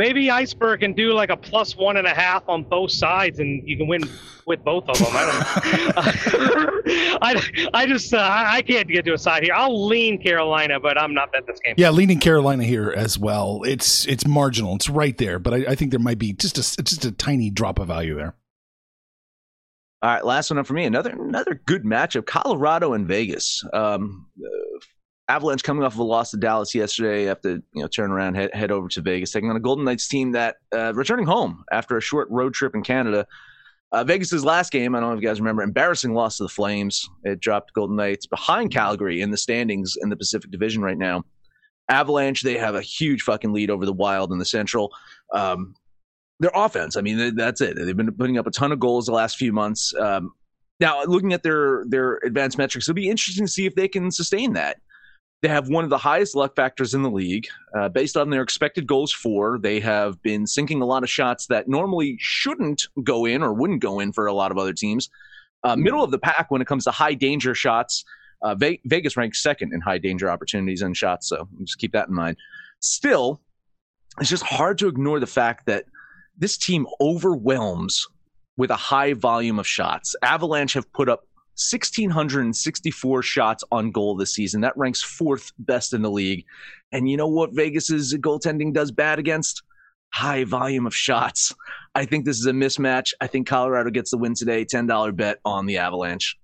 maybe 0.00 0.30
Iceberg 0.30 0.80
can 0.80 0.94
do 0.94 1.12
like 1.12 1.28
a 1.28 1.36
plus 1.36 1.76
one 1.76 1.98
and 1.98 2.06
a 2.06 2.14
half 2.14 2.48
on 2.48 2.62
both 2.62 2.90
sides, 2.90 3.38
and 3.38 3.62
you 3.68 3.76
can 3.76 3.86
win 3.86 4.08
with 4.46 4.64
both 4.64 4.88
of 4.88 4.98
them. 4.98 5.08
I 5.10 5.24
don't. 5.26 7.22
I, 7.22 7.68
I 7.74 7.86
just 7.86 8.14
uh, 8.14 8.18
I 8.18 8.62
can't 8.62 8.88
get 8.88 9.04
to 9.04 9.12
a 9.12 9.18
side 9.18 9.42
here. 9.42 9.52
I'll 9.54 9.86
lean 9.86 10.20
Carolina, 10.20 10.80
but 10.80 10.98
I'm 10.98 11.12
not 11.12 11.32
betting 11.32 11.46
this 11.48 11.60
game. 11.60 11.74
Yeah, 11.76 11.90
leaning 11.90 12.18
Carolina 12.18 12.64
here 12.64 12.90
as 12.90 13.18
well. 13.18 13.62
It's 13.64 14.06
it's 14.06 14.26
marginal. 14.26 14.74
It's 14.76 14.88
right 14.88 15.16
there, 15.18 15.38
but 15.38 15.52
I, 15.52 15.56
I 15.68 15.74
think 15.74 15.90
there 15.90 16.00
might 16.00 16.18
be 16.18 16.32
just 16.32 16.56
a 16.56 16.82
just 16.82 17.04
a 17.04 17.12
tiny 17.12 17.50
drop 17.50 17.78
of 17.78 17.88
value 17.88 18.16
there. 18.16 18.34
All 20.02 20.10
right, 20.10 20.24
last 20.24 20.48
one 20.48 20.58
up 20.58 20.66
for 20.66 20.72
me. 20.72 20.86
Another 20.86 21.10
another 21.10 21.60
good 21.66 21.84
matchup: 21.84 22.24
Colorado 22.24 22.94
and 22.94 23.06
Vegas. 23.06 23.62
Um, 23.74 24.28
Avalanche 25.30 25.62
coming 25.62 25.84
off 25.84 25.94
of 25.94 26.00
a 26.00 26.04
loss 26.04 26.32
to 26.32 26.36
Dallas 26.36 26.74
yesterday, 26.74 27.24
have 27.24 27.40
to 27.42 27.62
you 27.72 27.82
know 27.82 27.86
turn 27.86 28.10
around, 28.10 28.34
head, 28.34 28.52
head 28.52 28.72
over 28.72 28.88
to 28.88 29.00
Vegas, 29.00 29.30
taking 29.30 29.48
on 29.48 29.54
a 29.54 29.60
Golden 29.60 29.84
Knights 29.84 30.08
team 30.08 30.32
that 30.32 30.56
uh, 30.74 30.92
returning 30.94 31.24
home 31.24 31.64
after 31.70 31.96
a 31.96 32.00
short 32.00 32.28
road 32.30 32.52
trip 32.52 32.74
in 32.74 32.82
Canada. 32.82 33.24
Uh, 33.92 34.02
Vegas's 34.02 34.44
last 34.44 34.72
game, 34.72 34.94
I 34.94 35.00
don't 35.00 35.10
know 35.10 35.16
if 35.16 35.22
you 35.22 35.28
guys 35.28 35.40
remember, 35.40 35.62
embarrassing 35.62 36.14
loss 36.14 36.36
to 36.36 36.44
the 36.44 36.48
Flames. 36.48 37.08
It 37.24 37.38
dropped 37.38 37.72
Golden 37.74 37.96
Knights 37.96 38.26
behind 38.26 38.72
Calgary 38.72 39.20
in 39.20 39.30
the 39.30 39.36
standings 39.36 39.96
in 40.00 40.08
the 40.08 40.16
Pacific 40.16 40.50
Division 40.50 40.82
right 40.82 40.98
now. 40.98 41.24
Avalanche, 41.88 42.42
they 42.42 42.56
have 42.58 42.74
a 42.74 42.82
huge 42.82 43.22
fucking 43.22 43.52
lead 43.52 43.70
over 43.70 43.86
the 43.86 43.92
Wild 43.92 44.32
in 44.32 44.38
the 44.38 44.44
Central. 44.44 44.92
Um, 45.32 45.74
their 46.40 46.52
offense, 46.54 46.96
I 46.96 47.02
mean, 47.02 47.36
that's 47.36 47.60
it. 47.60 47.76
They've 47.76 47.96
been 47.96 48.12
putting 48.12 48.38
up 48.38 48.46
a 48.46 48.50
ton 48.50 48.72
of 48.72 48.80
goals 48.80 49.06
the 49.06 49.12
last 49.12 49.36
few 49.36 49.52
months. 49.52 49.94
Um, 49.94 50.32
now, 50.80 51.04
looking 51.04 51.32
at 51.32 51.42
their 51.42 51.84
their 51.86 52.16
advanced 52.24 52.58
metrics, 52.58 52.88
it'll 52.88 52.96
be 52.96 53.10
interesting 53.10 53.46
to 53.46 53.52
see 53.52 53.66
if 53.66 53.74
they 53.74 53.86
can 53.86 54.10
sustain 54.10 54.54
that. 54.54 54.78
They 55.42 55.48
have 55.48 55.68
one 55.68 55.84
of 55.84 55.90
the 55.90 55.98
highest 55.98 56.34
luck 56.34 56.54
factors 56.54 56.92
in 56.92 57.02
the 57.02 57.10
league. 57.10 57.46
Uh, 57.74 57.88
based 57.88 58.16
on 58.16 58.28
their 58.28 58.42
expected 58.42 58.86
goals 58.86 59.12
for, 59.12 59.58
they 59.58 59.80
have 59.80 60.20
been 60.22 60.46
sinking 60.46 60.82
a 60.82 60.86
lot 60.86 61.02
of 61.02 61.08
shots 61.08 61.46
that 61.46 61.68
normally 61.68 62.16
shouldn't 62.20 62.86
go 63.02 63.24
in 63.24 63.42
or 63.42 63.54
wouldn't 63.54 63.80
go 63.80 64.00
in 64.00 64.12
for 64.12 64.26
a 64.26 64.34
lot 64.34 64.50
of 64.50 64.58
other 64.58 64.74
teams. 64.74 65.08
Uh, 65.64 65.76
middle 65.76 66.04
of 66.04 66.10
the 66.10 66.18
pack 66.18 66.50
when 66.50 66.60
it 66.60 66.66
comes 66.66 66.84
to 66.84 66.90
high 66.90 67.14
danger 67.14 67.54
shots. 67.54 68.04
Uh, 68.42 68.54
Ve- 68.54 68.80
Vegas 68.84 69.16
ranks 69.16 69.42
second 69.42 69.72
in 69.72 69.80
high 69.80 69.98
danger 69.98 70.30
opportunities 70.30 70.82
and 70.82 70.96
shots, 70.96 71.28
so 71.28 71.48
just 71.64 71.78
keep 71.78 71.92
that 71.92 72.08
in 72.08 72.14
mind. 72.14 72.36
Still, 72.80 73.40
it's 74.18 74.30
just 74.30 74.42
hard 74.42 74.78
to 74.78 74.88
ignore 74.88 75.20
the 75.20 75.26
fact 75.26 75.66
that 75.66 75.84
this 76.38 76.56
team 76.56 76.86
overwhelms 77.00 78.06
with 78.56 78.70
a 78.70 78.76
high 78.76 79.12
volume 79.12 79.58
of 79.58 79.66
shots. 79.66 80.16
Avalanche 80.22 80.72
have 80.72 80.90
put 80.92 81.08
up 81.08 81.26
1,664 81.60 83.22
shots 83.22 83.64
on 83.70 83.90
goal 83.90 84.16
this 84.16 84.34
season. 84.34 84.62
That 84.62 84.76
ranks 84.76 85.02
fourth 85.02 85.52
best 85.58 85.92
in 85.92 86.02
the 86.02 86.10
league. 86.10 86.44
And 86.92 87.08
you 87.08 87.16
know 87.16 87.28
what 87.28 87.54
Vegas's 87.54 88.14
goaltending 88.14 88.72
does 88.72 88.90
bad 88.90 89.18
against? 89.18 89.62
High 90.12 90.44
volume 90.44 90.86
of 90.86 90.94
shots. 90.94 91.54
I 91.94 92.06
think 92.06 92.24
this 92.24 92.38
is 92.38 92.46
a 92.46 92.52
mismatch. 92.52 93.12
I 93.20 93.26
think 93.26 93.46
Colorado 93.46 93.90
gets 93.90 94.10
the 94.10 94.18
win 94.18 94.34
today. 94.34 94.64
$10 94.64 95.14
bet 95.14 95.38
on 95.44 95.66
the 95.66 95.78
Avalanche. 95.78 96.36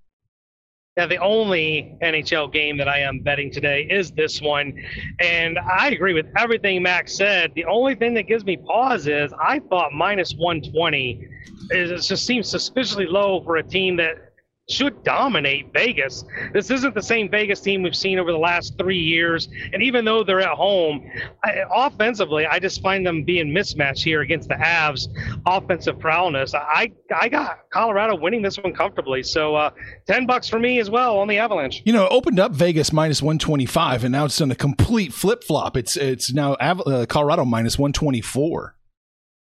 Yeah, 0.96 1.06
the 1.06 1.18
only 1.18 1.98
NHL 2.02 2.52
game 2.52 2.78
that 2.78 2.88
I 2.88 3.00
am 3.00 3.20
betting 3.20 3.50
today 3.50 3.86
is 3.90 4.12
this 4.12 4.40
one. 4.40 4.72
And 5.20 5.58
I 5.58 5.90
agree 5.90 6.14
with 6.14 6.26
everything 6.38 6.82
Max 6.82 7.16
said. 7.16 7.52
The 7.54 7.66
only 7.66 7.94
thing 7.94 8.14
that 8.14 8.22
gives 8.22 8.44
me 8.44 8.56
pause 8.56 9.06
is 9.06 9.32
I 9.38 9.58
thought 9.68 9.92
minus 9.92 10.34
120 10.38 11.28
is 11.70 11.90
it 11.90 12.00
just 12.00 12.24
seems 12.24 12.48
suspiciously 12.48 13.06
low 13.06 13.42
for 13.42 13.56
a 13.56 13.62
team 13.62 13.96
that 13.96 14.25
should 14.68 15.04
dominate 15.04 15.72
Vegas. 15.72 16.24
This 16.52 16.70
isn't 16.70 16.94
the 16.94 17.02
same 17.02 17.30
Vegas 17.30 17.60
team 17.60 17.82
we've 17.82 17.94
seen 17.94 18.18
over 18.18 18.32
the 18.32 18.38
last 18.38 18.76
three 18.78 18.98
years. 18.98 19.48
And 19.72 19.82
even 19.82 20.04
though 20.04 20.24
they're 20.24 20.40
at 20.40 20.56
home, 20.56 21.08
I, 21.44 21.62
offensively, 21.72 22.46
I 22.46 22.58
just 22.58 22.82
find 22.82 23.06
them 23.06 23.22
being 23.22 23.52
mismatched 23.52 24.02
here 24.02 24.22
against 24.22 24.48
the 24.48 24.56
Avs' 24.56 25.08
offensive 25.46 25.98
prowess. 26.00 26.54
I 26.54 26.92
I 27.14 27.28
got 27.28 27.58
Colorado 27.70 28.16
winning 28.16 28.42
this 28.42 28.58
one 28.58 28.72
comfortably. 28.72 29.22
So 29.22 29.54
uh, 29.54 29.70
ten 30.06 30.26
bucks 30.26 30.48
for 30.48 30.58
me 30.58 30.80
as 30.80 30.90
well 30.90 31.18
on 31.18 31.28
the 31.28 31.38
Avalanche. 31.38 31.82
You 31.84 31.92
know, 31.92 32.06
it 32.06 32.12
opened 32.12 32.40
up 32.40 32.52
Vegas 32.52 32.92
minus 32.92 33.22
one 33.22 33.38
twenty 33.38 33.66
five, 33.66 34.02
and 34.02 34.12
now 34.12 34.24
it's 34.24 34.38
done 34.38 34.50
a 34.50 34.56
complete 34.56 35.12
flip 35.12 35.44
flop. 35.44 35.76
It's 35.76 35.96
it's 35.96 36.32
now 36.32 36.56
Av- 36.60 36.86
uh, 36.86 37.06
Colorado 37.06 37.44
minus 37.44 37.78
one 37.78 37.92
twenty 37.92 38.20
four. 38.20 38.75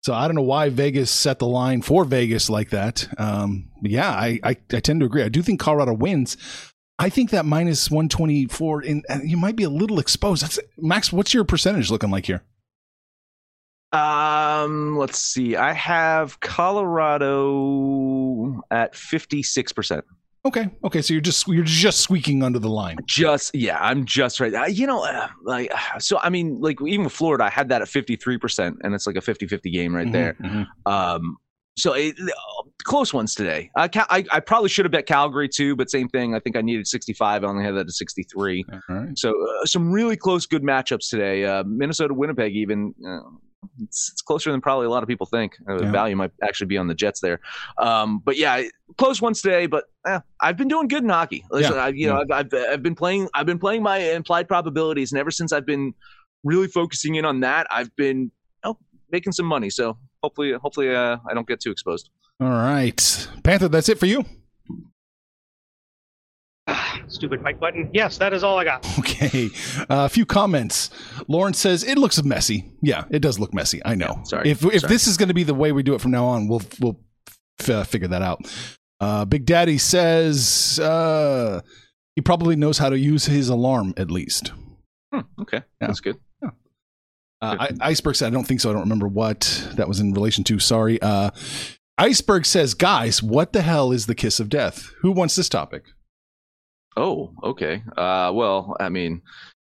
So 0.04 0.12
I 0.12 0.28
don't 0.28 0.34
know 0.34 0.42
why 0.42 0.68
Vegas 0.68 1.10
set 1.10 1.38
the 1.38 1.46
line 1.46 1.80
for 1.80 2.04
Vegas 2.04 2.50
like 2.50 2.68
that. 2.70 3.08
Um, 3.16 3.70
yeah, 3.80 4.10
I, 4.10 4.38
I, 4.44 4.50
I 4.50 4.80
tend 4.80 5.00
to 5.00 5.06
agree. 5.06 5.22
I 5.22 5.30
do 5.30 5.40
think 5.40 5.60
Colorado 5.60 5.94
wins. 5.94 6.36
I 6.98 7.08
think 7.08 7.30
that 7.30 7.46
minus 7.46 7.90
124, 7.90 8.82
in, 8.82 9.02
you 9.24 9.38
might 9.38 9.56
be 9.56 9.64
a 9.64 9.70
little 9.70 9.98
exposed. 9.98 10.42
That's, 10.42 10.58
Max, 10.76 11.10
what's 11.10 11.32
your 11.32 11.44
percentage 11.44 11.90
looking 11.90 12.10
like 12.10 12.26
here? 12.26 12.42
Um, 13.92 14.98
let's 14.98 15.18
see. 15.18 15.56
I 15.56 15.72
have 15.72 16.38
Colorado 16.38 17.32
at 18.70 18.92
56%. 18.92 20.02
Okay. 20.46 20.68
Okay. 20.84 21.00
So 21.00 21.14
you're 21.14 21.20
just 21.22 21.48
you're 21.48 21.64
just 21.64 22.00
squeaking 22.00 22.42
under 22.42 22.58
the 22.58 22.68
line. 22.68 22.98
Just 23.06 23.54
yeah, 23.54 23.78
I'm 23.80 24.04
just 24.04 24.40
right. 24.40 24.52
Uh, 24.54 24.64
you 24.66 24.86
know, 24.86 25.02
uh, 25.02 25.28
like 25.42 25.72
so. 25.98 26.18
I 26.22 26.28
mean, 26.28 26.60
like 26.60 26.76
even 26.86 27.04
with 27.04 27.14
Florida, 27.14 27.44
I 27.44 27.50
had 27.50 27.70
that 27.70 27.80
at 27.80 27.88
53 27.88 28.36
percent, 28.38 28.76
and 28.84 28.94
it's 28.94 29.06
like 29.06 29.16
a 29.16 29.20
50-50 29.20 29.72
game 29.72 29.94
right 29.96 30.06
Mhm, 30.06 30.12
there. 30.12 30.34
mhm. 30.42 30.66
Um, 30.84 31.36
so 31.76 31.92
it, 31.94 32.14
close 32.84 33.12
ones 33.12 33.34
today. 33.34 33.70
I, 33.76 33.88
I 34.10 34.24
I 34.30 34.40
probably 34.40 34.68
should 34.68 34.84
have 34.84 34.92
bet 34.92 35.06
Calgary 35.06 35.48
too, 35.48 35.74
but 35.76 35.90
same 35.90 36.08
thing. 36.08 36.34
I 36.34 36.40
think 36.40 36.56
I 36.56 36.60
needed 36.60 36.86
65. 36.86 37.42
I 37.42 37.46
only 37.48 37.64
had 37.64 37.74
that 37.74 37.86
at 37.86 37.90
63. 37.90 38.64
All 38.70 38.80
right. 38.96 39.18
So 39.18 39.30
uh, 39.30 39.64
some 39.64 39.90
really 39.90 40.16
close, 40.16 40.44
good 40.46 40.62
matchups 40.62 41.08
today. 41.08 41.44
Uh, 41.46 41.64
Minnesota, 41.66 42.12
Winnipeg, 42.14 42.54
even 42.54 42.94
uh, 43.08 43.20
it's, 43.82 44.10
it's 44.12 44.22
closer 44.22 44.50
than 44.50 44.60
probably 44.60 44.86
a 44.86 44.90
lot 44.90 45.02
of 45.02 45.08
people 45.08 45.26
think. 45.26 45.56
Uh, 45.68 45.82
Yeah. 45.82 45.90
value 45.92 46.16
might 46.16 46.32
actually 46.42 46.66
be 46.66 46.78
on 46.78 46.88
the 46.88 46.94
Jets 46.94 47.20
there. 47.20 47.40
Um, 47.78 48.20
but 48.24 48.36
yeah, 48.36 48.62
close 48.96 49.20
ones 49.20 49.42
today. 49.42 49.66
But 49.66 49.84
eh, 50.06 50.20
I've 50.40 50.56
been 50.56 50.68
doing 50.68 50.88
good 50.88 51.02
in 51.02 51.08
hockey. 51.08 51.44
Listen, 51.50 51.74
Yeah, 51.74 51.84
I, 51.84 51.88
you 51.88 52.06
know, 52.08 52.20
I've, 52.20 52.30
I've 52.30 52.54
I've 52.70 52.82
been 52.82 52.94
playing. 52.94 53.28
I've 53.34 53.46
been 53.46 53.58
playing 53.58 53.82
my 53.82 53.98
implied 53.98 54.48
probabilities, 54.48 55.12
and 55.12 55.18
ever 55.18 55.30
since 55.30 55.52
I've 55.52 55.66
been 55.66 55.94
really 56.44 56.68
focusing 56.68 57.14
in 57.14 57.24
on 57.24 57.40
that, 57.40 57.66
I've 57.70 57.94
been 57.96 58.30
know, 58.64 58.78
making 59.10 59.32
some 59.32 59.46
money. 59.46 59.70
So 59.70 59.96
hopefully, 60.22 60.52
hopefully, 60.52 60.94
uh, 60.94 61.16
I 61.28 61.34
don't 61.34 61.46
get 61.48 61.60
too 61.60 61.70
exposed. 61.70 62.10
All 62.40 62.48
right. 62.48 63.28
Panther, 63.44 63.68
that's 63.68 63.88
it 63.88 63.98
for 63.98 64.06
you? 64.06 64.24
Stupid 67.08 67.42
mic 67.42 67.60
button. 67.60 67.90
Yes, 67.92 68.18
that 68.18 68.32
is 68.32 68.42
all 68.42 68.58
I 68.58 68.64
got. 68.64 68.86
Okay. 68.98 69.50
Uh, 69.80 70.04
a 70.04 70.08
few 70.08 70.26
comments. 70.26 70.90
Lawrence 71.28 71.58
says 71.58 71.82
it 71.84 71.96
looks 71.98 72.22
messy. 72.22 72.64
Yeah, 72.82 73.04
it 73.10 73.20
does 73.20 73.38
look 73.38 73.54
messy. 73.54 73.80
I 73.84 73.94
know. 73.94 74.20
sorry. 74.24 74.50
If 74.50 74.64
if 74.64 74.80
Sorry. 74.82 74.92
this 74.92 75.06
is 75.06 75.16
going 75.16 75.28
to 75.28 75.34
be 75.34 75.42
the 75.44 75.54
way 75.54 75.72
we 75.72 75.82
do 75.82 75.94
it 75.94 76.00
from 76.00 76.10
now 76.10 76.24
on, 76.26 76.46
we'll 76.48 76.62
we'll 76.80 77.00
f- 77.60 77.70
uh, 77.70 77.84
figure 77.84 78.08
that 78.08 78.22
out. 78.22 78.40
Uh, 79.00 79.24
Big 79.24 79.44
Daddy 79.46 79.78
says 79.78 80.78
uh, 80.80 81.60
he 82.16 82.22
probably 82.22 82.56
knows 82.56 82.78
how 82.78 82.88
to 82.90 82.98
use 82.98 83.24
his 83.26 83.48
alarm 83.48 83.94
at 83.96 84.10
least. 84.10 84.52
Hmm, 85.12 85.20
okay, 85.40 85.62
Yeah. 85.80 85.86
that's 85.86 86.00
good. 86.00 86.16
Uh, 86.42 86.50
I, 87.60 87.70
Iceberg 87.80 88.16
said, 88.16 88.28
I 88.28 88.30
don't 88.30 88.46
think 88.46 88.60
so. 88.60 88.70
I 88.70 88.72
don't 88.72 88.82
remember 88.82 89.08
what 89.08 89.68
that 89.74 89.86
was 89.86 90.00
in 90.00 90.12
relation 90.14 90.44
to. 90.44 90.58
Sorry. 90.58 91.00
Uh, 91.02 91.30
Iceberg 91.98 92.46
says, 92.46 92.72
guys, 92.74 93.22
what 93.22 93.52
the 93.52 93.60
hell 93.62 93.92
is 93.92 94.06
the 94.06 94.14
kiss 94.14 94.40
of 94.40 94.48
death? 94.48 94.90
Who 95.02 95.12
wants 95.12 95.36
this 95.36 95.48
topic? 95.50 95.84
Oh, 96.96 97.32
okay. 97.42 97.82
Uh, 97.96 98.30
well, 98.34 98.76
I 98.78 98.88
mean, 98.88 99.22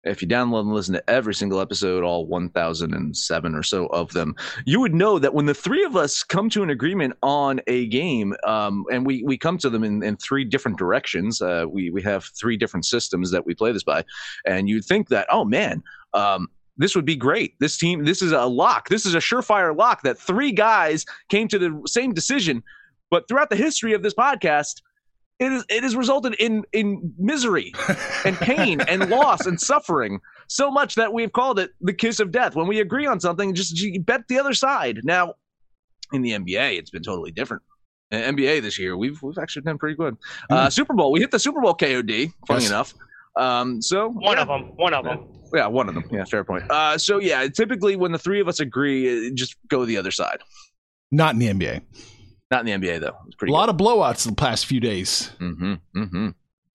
if 0.04 0.22
you 0.22 0.28
download 0.28 0.62
and 0.62 0.74
listen 0.74 0.94
to 0.96 1.10
every 1.10 1.34
single 1.34 1.62
episode, 1.62 2.04
all 2.04 2.28
1,007 2.28 3.56
or 3.56 3.64
so 3.64 3.86
of 3.88 4.12
them, 4.12 4.36
you 4.66 4.82
would 4.82 4.94
know 4.94 5.18
that 5.18 5.34
when 5.34 5.46
the 5.46 5.54
three 5.54 5.86
of 5.86 5.96
us 5.96 6.24
come 6.24 6.50
to 6.50 6.64
an 6.64 6.70
agreement 6.70 7.16
on 7.24 7.62
a 7.68 7.88
game, 7.88 8.36
um, 8.46 8.84
and 8.92 9.06
we, 9.06 9.24
we 9.24 9.38
come 9.38 9.58
to 9.60 9.70
them 9.70 9.84
in, 9.84 10.04
in 10.04 10.18
three 10.18 10.44
different 10.44 10.78
directions, 10.78 11.42
uh, 11.42 11.66
we, 11.70 11.90
we 11.90 12.02
have 12.02 12.26
three 12.38 12.58
different 12.58 12.86
systems 12.86 13.32
that 13.32 13.46
we 13.46 13.56
play 13.56 13.72
this 13.72 13.84
by, 13.84 14.04
and 14.46 14.68
you'd 14.68 14.86
think 14.86 15.08
that, 15.08 15.28
oh 15.32 15.46
man, 15.46 15.82
um, 16.14 16.50
this 16.76 16.96
would 16.96 17.06
be 17.06 17.16
great. 17.16 17.54
This 17.60 17.78
team, 17.78 18.04
this 18.04 18.22
is 18.22 18.32
a 18.32 18.46
lock. 18.46 18.90
This 18.90 19.06
is 19.06 19.16
a 19.16 19.20
surefire 19.20 19.78
lock 19.78 20.02
that 20.04 20.18
three 20.18 20.52
guys 20.52 21.06
came 21.30 21.48
to 21.50 21.60
the 21.60 21.82
same 21.86 22.14
decision. 22.14 22.64
But 23.10 23.28
throughout 23.28 23.52
the 23.52 23.56
history 23.56 23.94
of 23.94 24.02
this 24.02 24.16
podcast, 24.16 24.82
it 25.40 25.52
is 25.52 25.66
it 25.70 25.84
has 25.84 25.96
resulted 25.96 26.36
in 26.36 26.64
in 26.74 27.14
misery 27.18 27.74
and 28.26 28.38
pain 28.38 28.82
and 28.82 29.10
loss 29.10 29.46
and 29.46 29.60
suffering 29.60 30.20
so 30.48 30.70
much 30.70 30.96
that 30.96 31.12
we've 31.14 31.32
called 31.32 31.60
it 31.60 31.72
the 31.82 31.94
kiss 31.94 32.20
of 32.20 32.32
death. 32.32 32.56
When 32.56 32.68
we 32.68 32.80
agree 32.80 33.08
on 33.08 33.20
something, 33.20 33.54
just 33.56 33.82
bet 34.06 34.28
the 34.28 34.40
other 34.40 34.54
side. 34.54 35.00
Now, 35.04 35.34
in 36.12 36.22
the 36.22 36.32
NBA, 36.32 36.78
it's 36.78 36.92
been 36.92 37.02
totally 37.04 37.32
different. 37.32 37.64
In 38.12 38.36
NBA 38.36 38.62
this 38.62 38.78
year, 38.78 38.96
we've 38.96 39.22
we've 39.24 39.38
actually 39.40 39.64
done 39.64 39.78
pretty 39.80 39.96
good. 39.96 40.16
Uh, 40.50 40.70
Super 40.70 40.94
Bowl, 40.94 41.12
we 41.12 41.20
hit 41.20 41.32
the 41.32 41.40
Super 41.40 41.62
Bowl 41.62 41.74
KOD. 41.74 42.32
Funny 42.48 42.62
Yes. 42.62 42.70
enough. 42.70 42.94
Um, 43.36 43.82
so 43.82 44.10
One 44.10 44.36
yeah. 44.38 44.42
of 44.44 44.48
them. 44.48 44.62
One 44.76 44.94
of 44.94 45.04
them. 45.04 45.28
Yeah, 45.54 45.66
one 45.68 45.90
of 45.90 45.96
them. 45.96 46.04
Yeah, 46.12 46.24
fair 46.26 46.44
point. 46.44 46.70
Uh, 46.70 46.98
so 47.00 47.20
yeah, 47.20 47.48
typically 47.48 47.96
when 47.96 48.12
the 48.12 48.20
three 48.20 48.40
of 48.40 48.48
us 48.48 48.60
agree, 48.60 49.28
uh, 49.28 49.32
just 49.34 49.56
go 49.70 49.86
the 49.86 49.98
other 49.98 50.12
side. 50.12 50.40
Not 51.12 51.34
in 51.34 51.40
the 51.40 51.48
NBA. 51.48 51.82
Not 52.54 52.68
in 52.68 52.82
the 52.82 52.88
NBA 52.88 53.00
though. 53.00 53.18
It's 53.26 53.34
A 53.34 53.38
pretty. 53.38 53.52
lot 53.52 53.70
of 53.70 53.78
blowouts 53.78 54.28
the 54.28 54.36
past 54.36 54.68
few 54.68 54.80
days. 54.80 55.32
Mm-hmm. 55.40 55.74
Mm-hmm. 55.98 56.28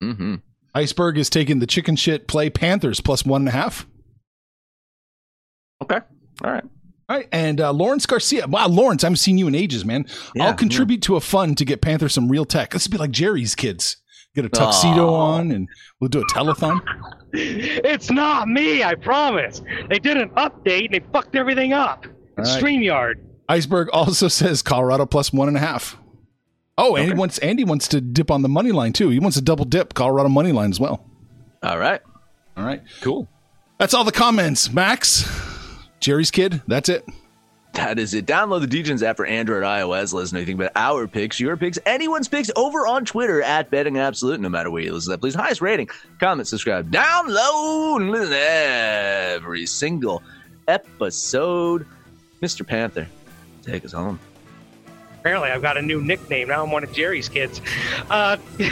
Mm-hmm. 0.03 0.35
Iceberg 0.75 1.17
is 1.17 1.29
taking 1.29 1.59
the 1.59 1.67
chicken 1.67 1.95
shit 1.95 2.27
play 2.27 2.49
Panthers 2.49 2.99
plus 2.99 3.25
one 3.25 3.43
and 3.43 3.47
a 3.49 3.51
half. 3.51 3.87
Okay. 5.81 5.99
All 6.43 6.51
right. 6.51 6.63
All 7.07 7.15
right. 7.17 7.27
And 7.31 7.61
uh, 7.61 7.71
Lawrence 7.71 8.05
Garcia. 8.05 8.45
Wow, 8.47 8.67
Lawrence, 8.67 9.03
I 9.03 9.07
haven't 9.07 9.17
seen 9.17 9.37
you 9.37 9.47
in 9.47 9.55
ages, 9.55 9.85
man. 9.85 10.05
Yeah, 10.35 10.47
I'll 10.47 10.53
contribute 10.53 11.01
to 11.03 11.15
a 11.15 11.21
fund 11.21 11.57
to 11.59 11.65
get 11.65 11.81
Panther 11.81 12.09
some 12.09 12.27
real 12.29 12.45
tech. 12.45 12.71
This 12.71 12.85
would 12.85 12.91
be 12.91 12.97
like 12.97 13.11
Jerry's 13.11 13.55
kids. 13.55 13.97
Get 14.35 14.45
a 14.45 14.49
tuxedo 14.49 15.09
Aw. 15.09 15.15
on 15.37 15.51
and 15.51 15.67
we'll 15.99 16.09
do 16.09 16.19
a 16.21 16.25
telethon. 16.25 16.79
It's 17.31 18.09
not 18.09 18.47
me, 18.47 18.83
I 18.83 18.95
promise. 18.95 19.61
They 19.87 19.99
did 19.99 20.17
an 20.17 20.29
update 20.29 20.85
and 20.85 20.93
they 20.95 20.99
fucked 21.13 21.35
everything 21.35 21.73
up. 21.73 22.07
All 22.07 22.43
right. 22.43 22.47
StreamYard. 22.63 23.17
Iceberg 23.49 23.89
also 23.93 24.29
says 24.29 24.61
Colorado 24.61 25.05
plus 25.05 25.33
one 25.33 25.49
and 25.49 25.57
a 25.57 25.59
half. 25.59 25.97
Oh, 26.77 26.95
and 26.95 27.03
he 27.05 27.11
Okay. 27.11 27.19
wants 27.19 27.37
Andy 27.39 27.65
wants 27.65 27.89
to 27.89 27.99
dip 27.99 28.31
on 28.31 28.41
the 28.41 28.47
money 28.47 28.71
line 28.71 28.93
too. 28.93 29.09
He 29.09 29.19
wants 29.19 29.35
to 29.35 29.43
double 29.43 29.65
dip 29.65 29.93
Colorado 29.93 30.29
money 30.29 30.53
line 30.53 30.69
as 30.71 30.79
well. 30.79 31.05
All 31.61 31.77
right. 31.77 31.99
All 32.55 32.63
right. 32.63 32.81
Cool. 33.01 33.27
That's 33.77 33.93
all 33.93 34.05
the 34.05 34.13
comments. 34.13 34.71
Max, 34.71 35.27
Jerry's 35.99 36.31
kid. 36.31 36.61
That's 36.67 36.87
it. 36.87 37.05
That 37.73 37.99
is 37.99 38.13
it. 38.13 38.25
Download 38.25 38.67
the 38.67 38.67
Degens 38.83 39.03
app 39.03 39.17
for 39.17 39.25
Android, 39.25 39.63
iOS. 39.63 40.11
Listen 40.13 40.35
to 40.35 40.41
anything 40.41 40.57
but 40.57 40.71
our 40.75 41.05
picks, 41.07 41.39
your 41.39 41.55
picks, 41.55 41.77
anyone's 41.85 42.27
picks 42.27 42.49
over 42.55 42.87
on 42.87 43.05
Twitter 43.05 43.41
at 43.41 43.69
Betting 43.69 43.97
Absolute. 43.97 44.39
No 44.39 44.49
matter 44.49 44.71
where 44.71 44.81
you 44.81 44.91
listen 44.93 45.11
to 45.11 45.13
that, 45.17 45.21
please 45.21 45.35
highest 45.35 45.61
rating, 45.61 45.87
comment, 46.19 46.47
subscribe, 46.47 46.91
download, 46.91 47.97
and 48.01 48.11
listen 48.11 48.33
every 48.33 49.65
single 49.65 50.23
episode. 50.67 51.85
Mr. 52.41 52.65
Panther, 52.65 53.07
take 53.63 53.85
us 53.85 53.91
home. 53.91 54.19
Apparently, 55.19 55.49
I've 55.49 55.61
got 55.61 55.77
a 55.77 55.81
new 55.81 56.01
nickname. 56.01 56.47
Now 56.47 56.63
I'm 56.63 56.71
one 56.71 56.83
of 56.83 56.93
Jerry's 56.93 57.27
kids. 57.27 57.61
Uh, 58.09 58.37
you 58.57 58.71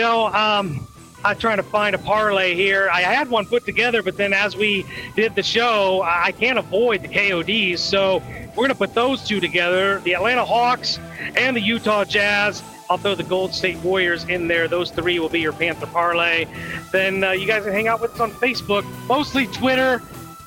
know, 0.00 0.26
um, 0.28 0.86
I'm 1.24 1.36
trying 1.36 1.58
to 1.58 1.62
find 1.62 1.94
a 1.94 1.98
parlay 1.98 2.54
here. 2.54 2.88
I 2.90 3.02
had 3.02 3.28
one 3.28 3.44
put 3.44 3.66
together, 3.66 4.02
but 4.02 4.16
then 4.16 4.32
as 4.32 4.56
we 4.56 4.86
did 5.16 5.34
the 5.34 5.42
show, 5.42 6.02
I 6.02 6.32
can't 6.32 6.58
avoid 6.58 7.02
the 7.02 7.08
KODs. 7.08 7.80
So 7.80 8.22
we're 8.50 8.54
going 8.54 8.68
to 8.70 8.74
put 8.74 8.94
those 8.94 9.24
two 9.24 9.40
together 9.40 10.00
the 10.00 10.14
Atlanta 10.14 10.44
Hawks 10.44 10.98
and 11.36 11.54
the 11.56 11.60
Utah 11.60 12.04
Jazz. 12.04 12.62
I'll 12.90 12.96
throw 12.96 13.14
the 13.14 13.22
Gold 13.22 13.52
State 13.52 13.76
Warriors 13.78 14.24
in 14.24 14.48
there. 14.48 14.68
Those 14.68 14.90
three 14.90 15.18
will 15.18 15.28
be 15.28 15.40
your 15.40 15.52
Panther 15.52 15.86
parlay. 15.86 16.46
Then 16.90 17.22
uh, 17.22 17.32
you 17.32 17.46
guys 17.46 17.64
can 17.64 17.72
hang 17.72 17.88
out 17.88 18.00
with 18.00 18.14
us 18.14 18.20
on 18.20 18.30
Facebook, 18.30 18.84
mostly 19.06 19.46
Twitter. 19.48 20.00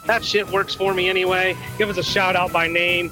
That 0.08 0.26
shit 0.26 0.50
works 0.50 0.74
for 0.74 0.94
me 0.94 1.10
anyway. 1.10 1.56
Give 1.78 1.90
us 1.90 1.98
a 1.98 2.04
shout 2.04 2.36
out 2.36 2.52
by 2.52 2.68
name. 2.68 3.12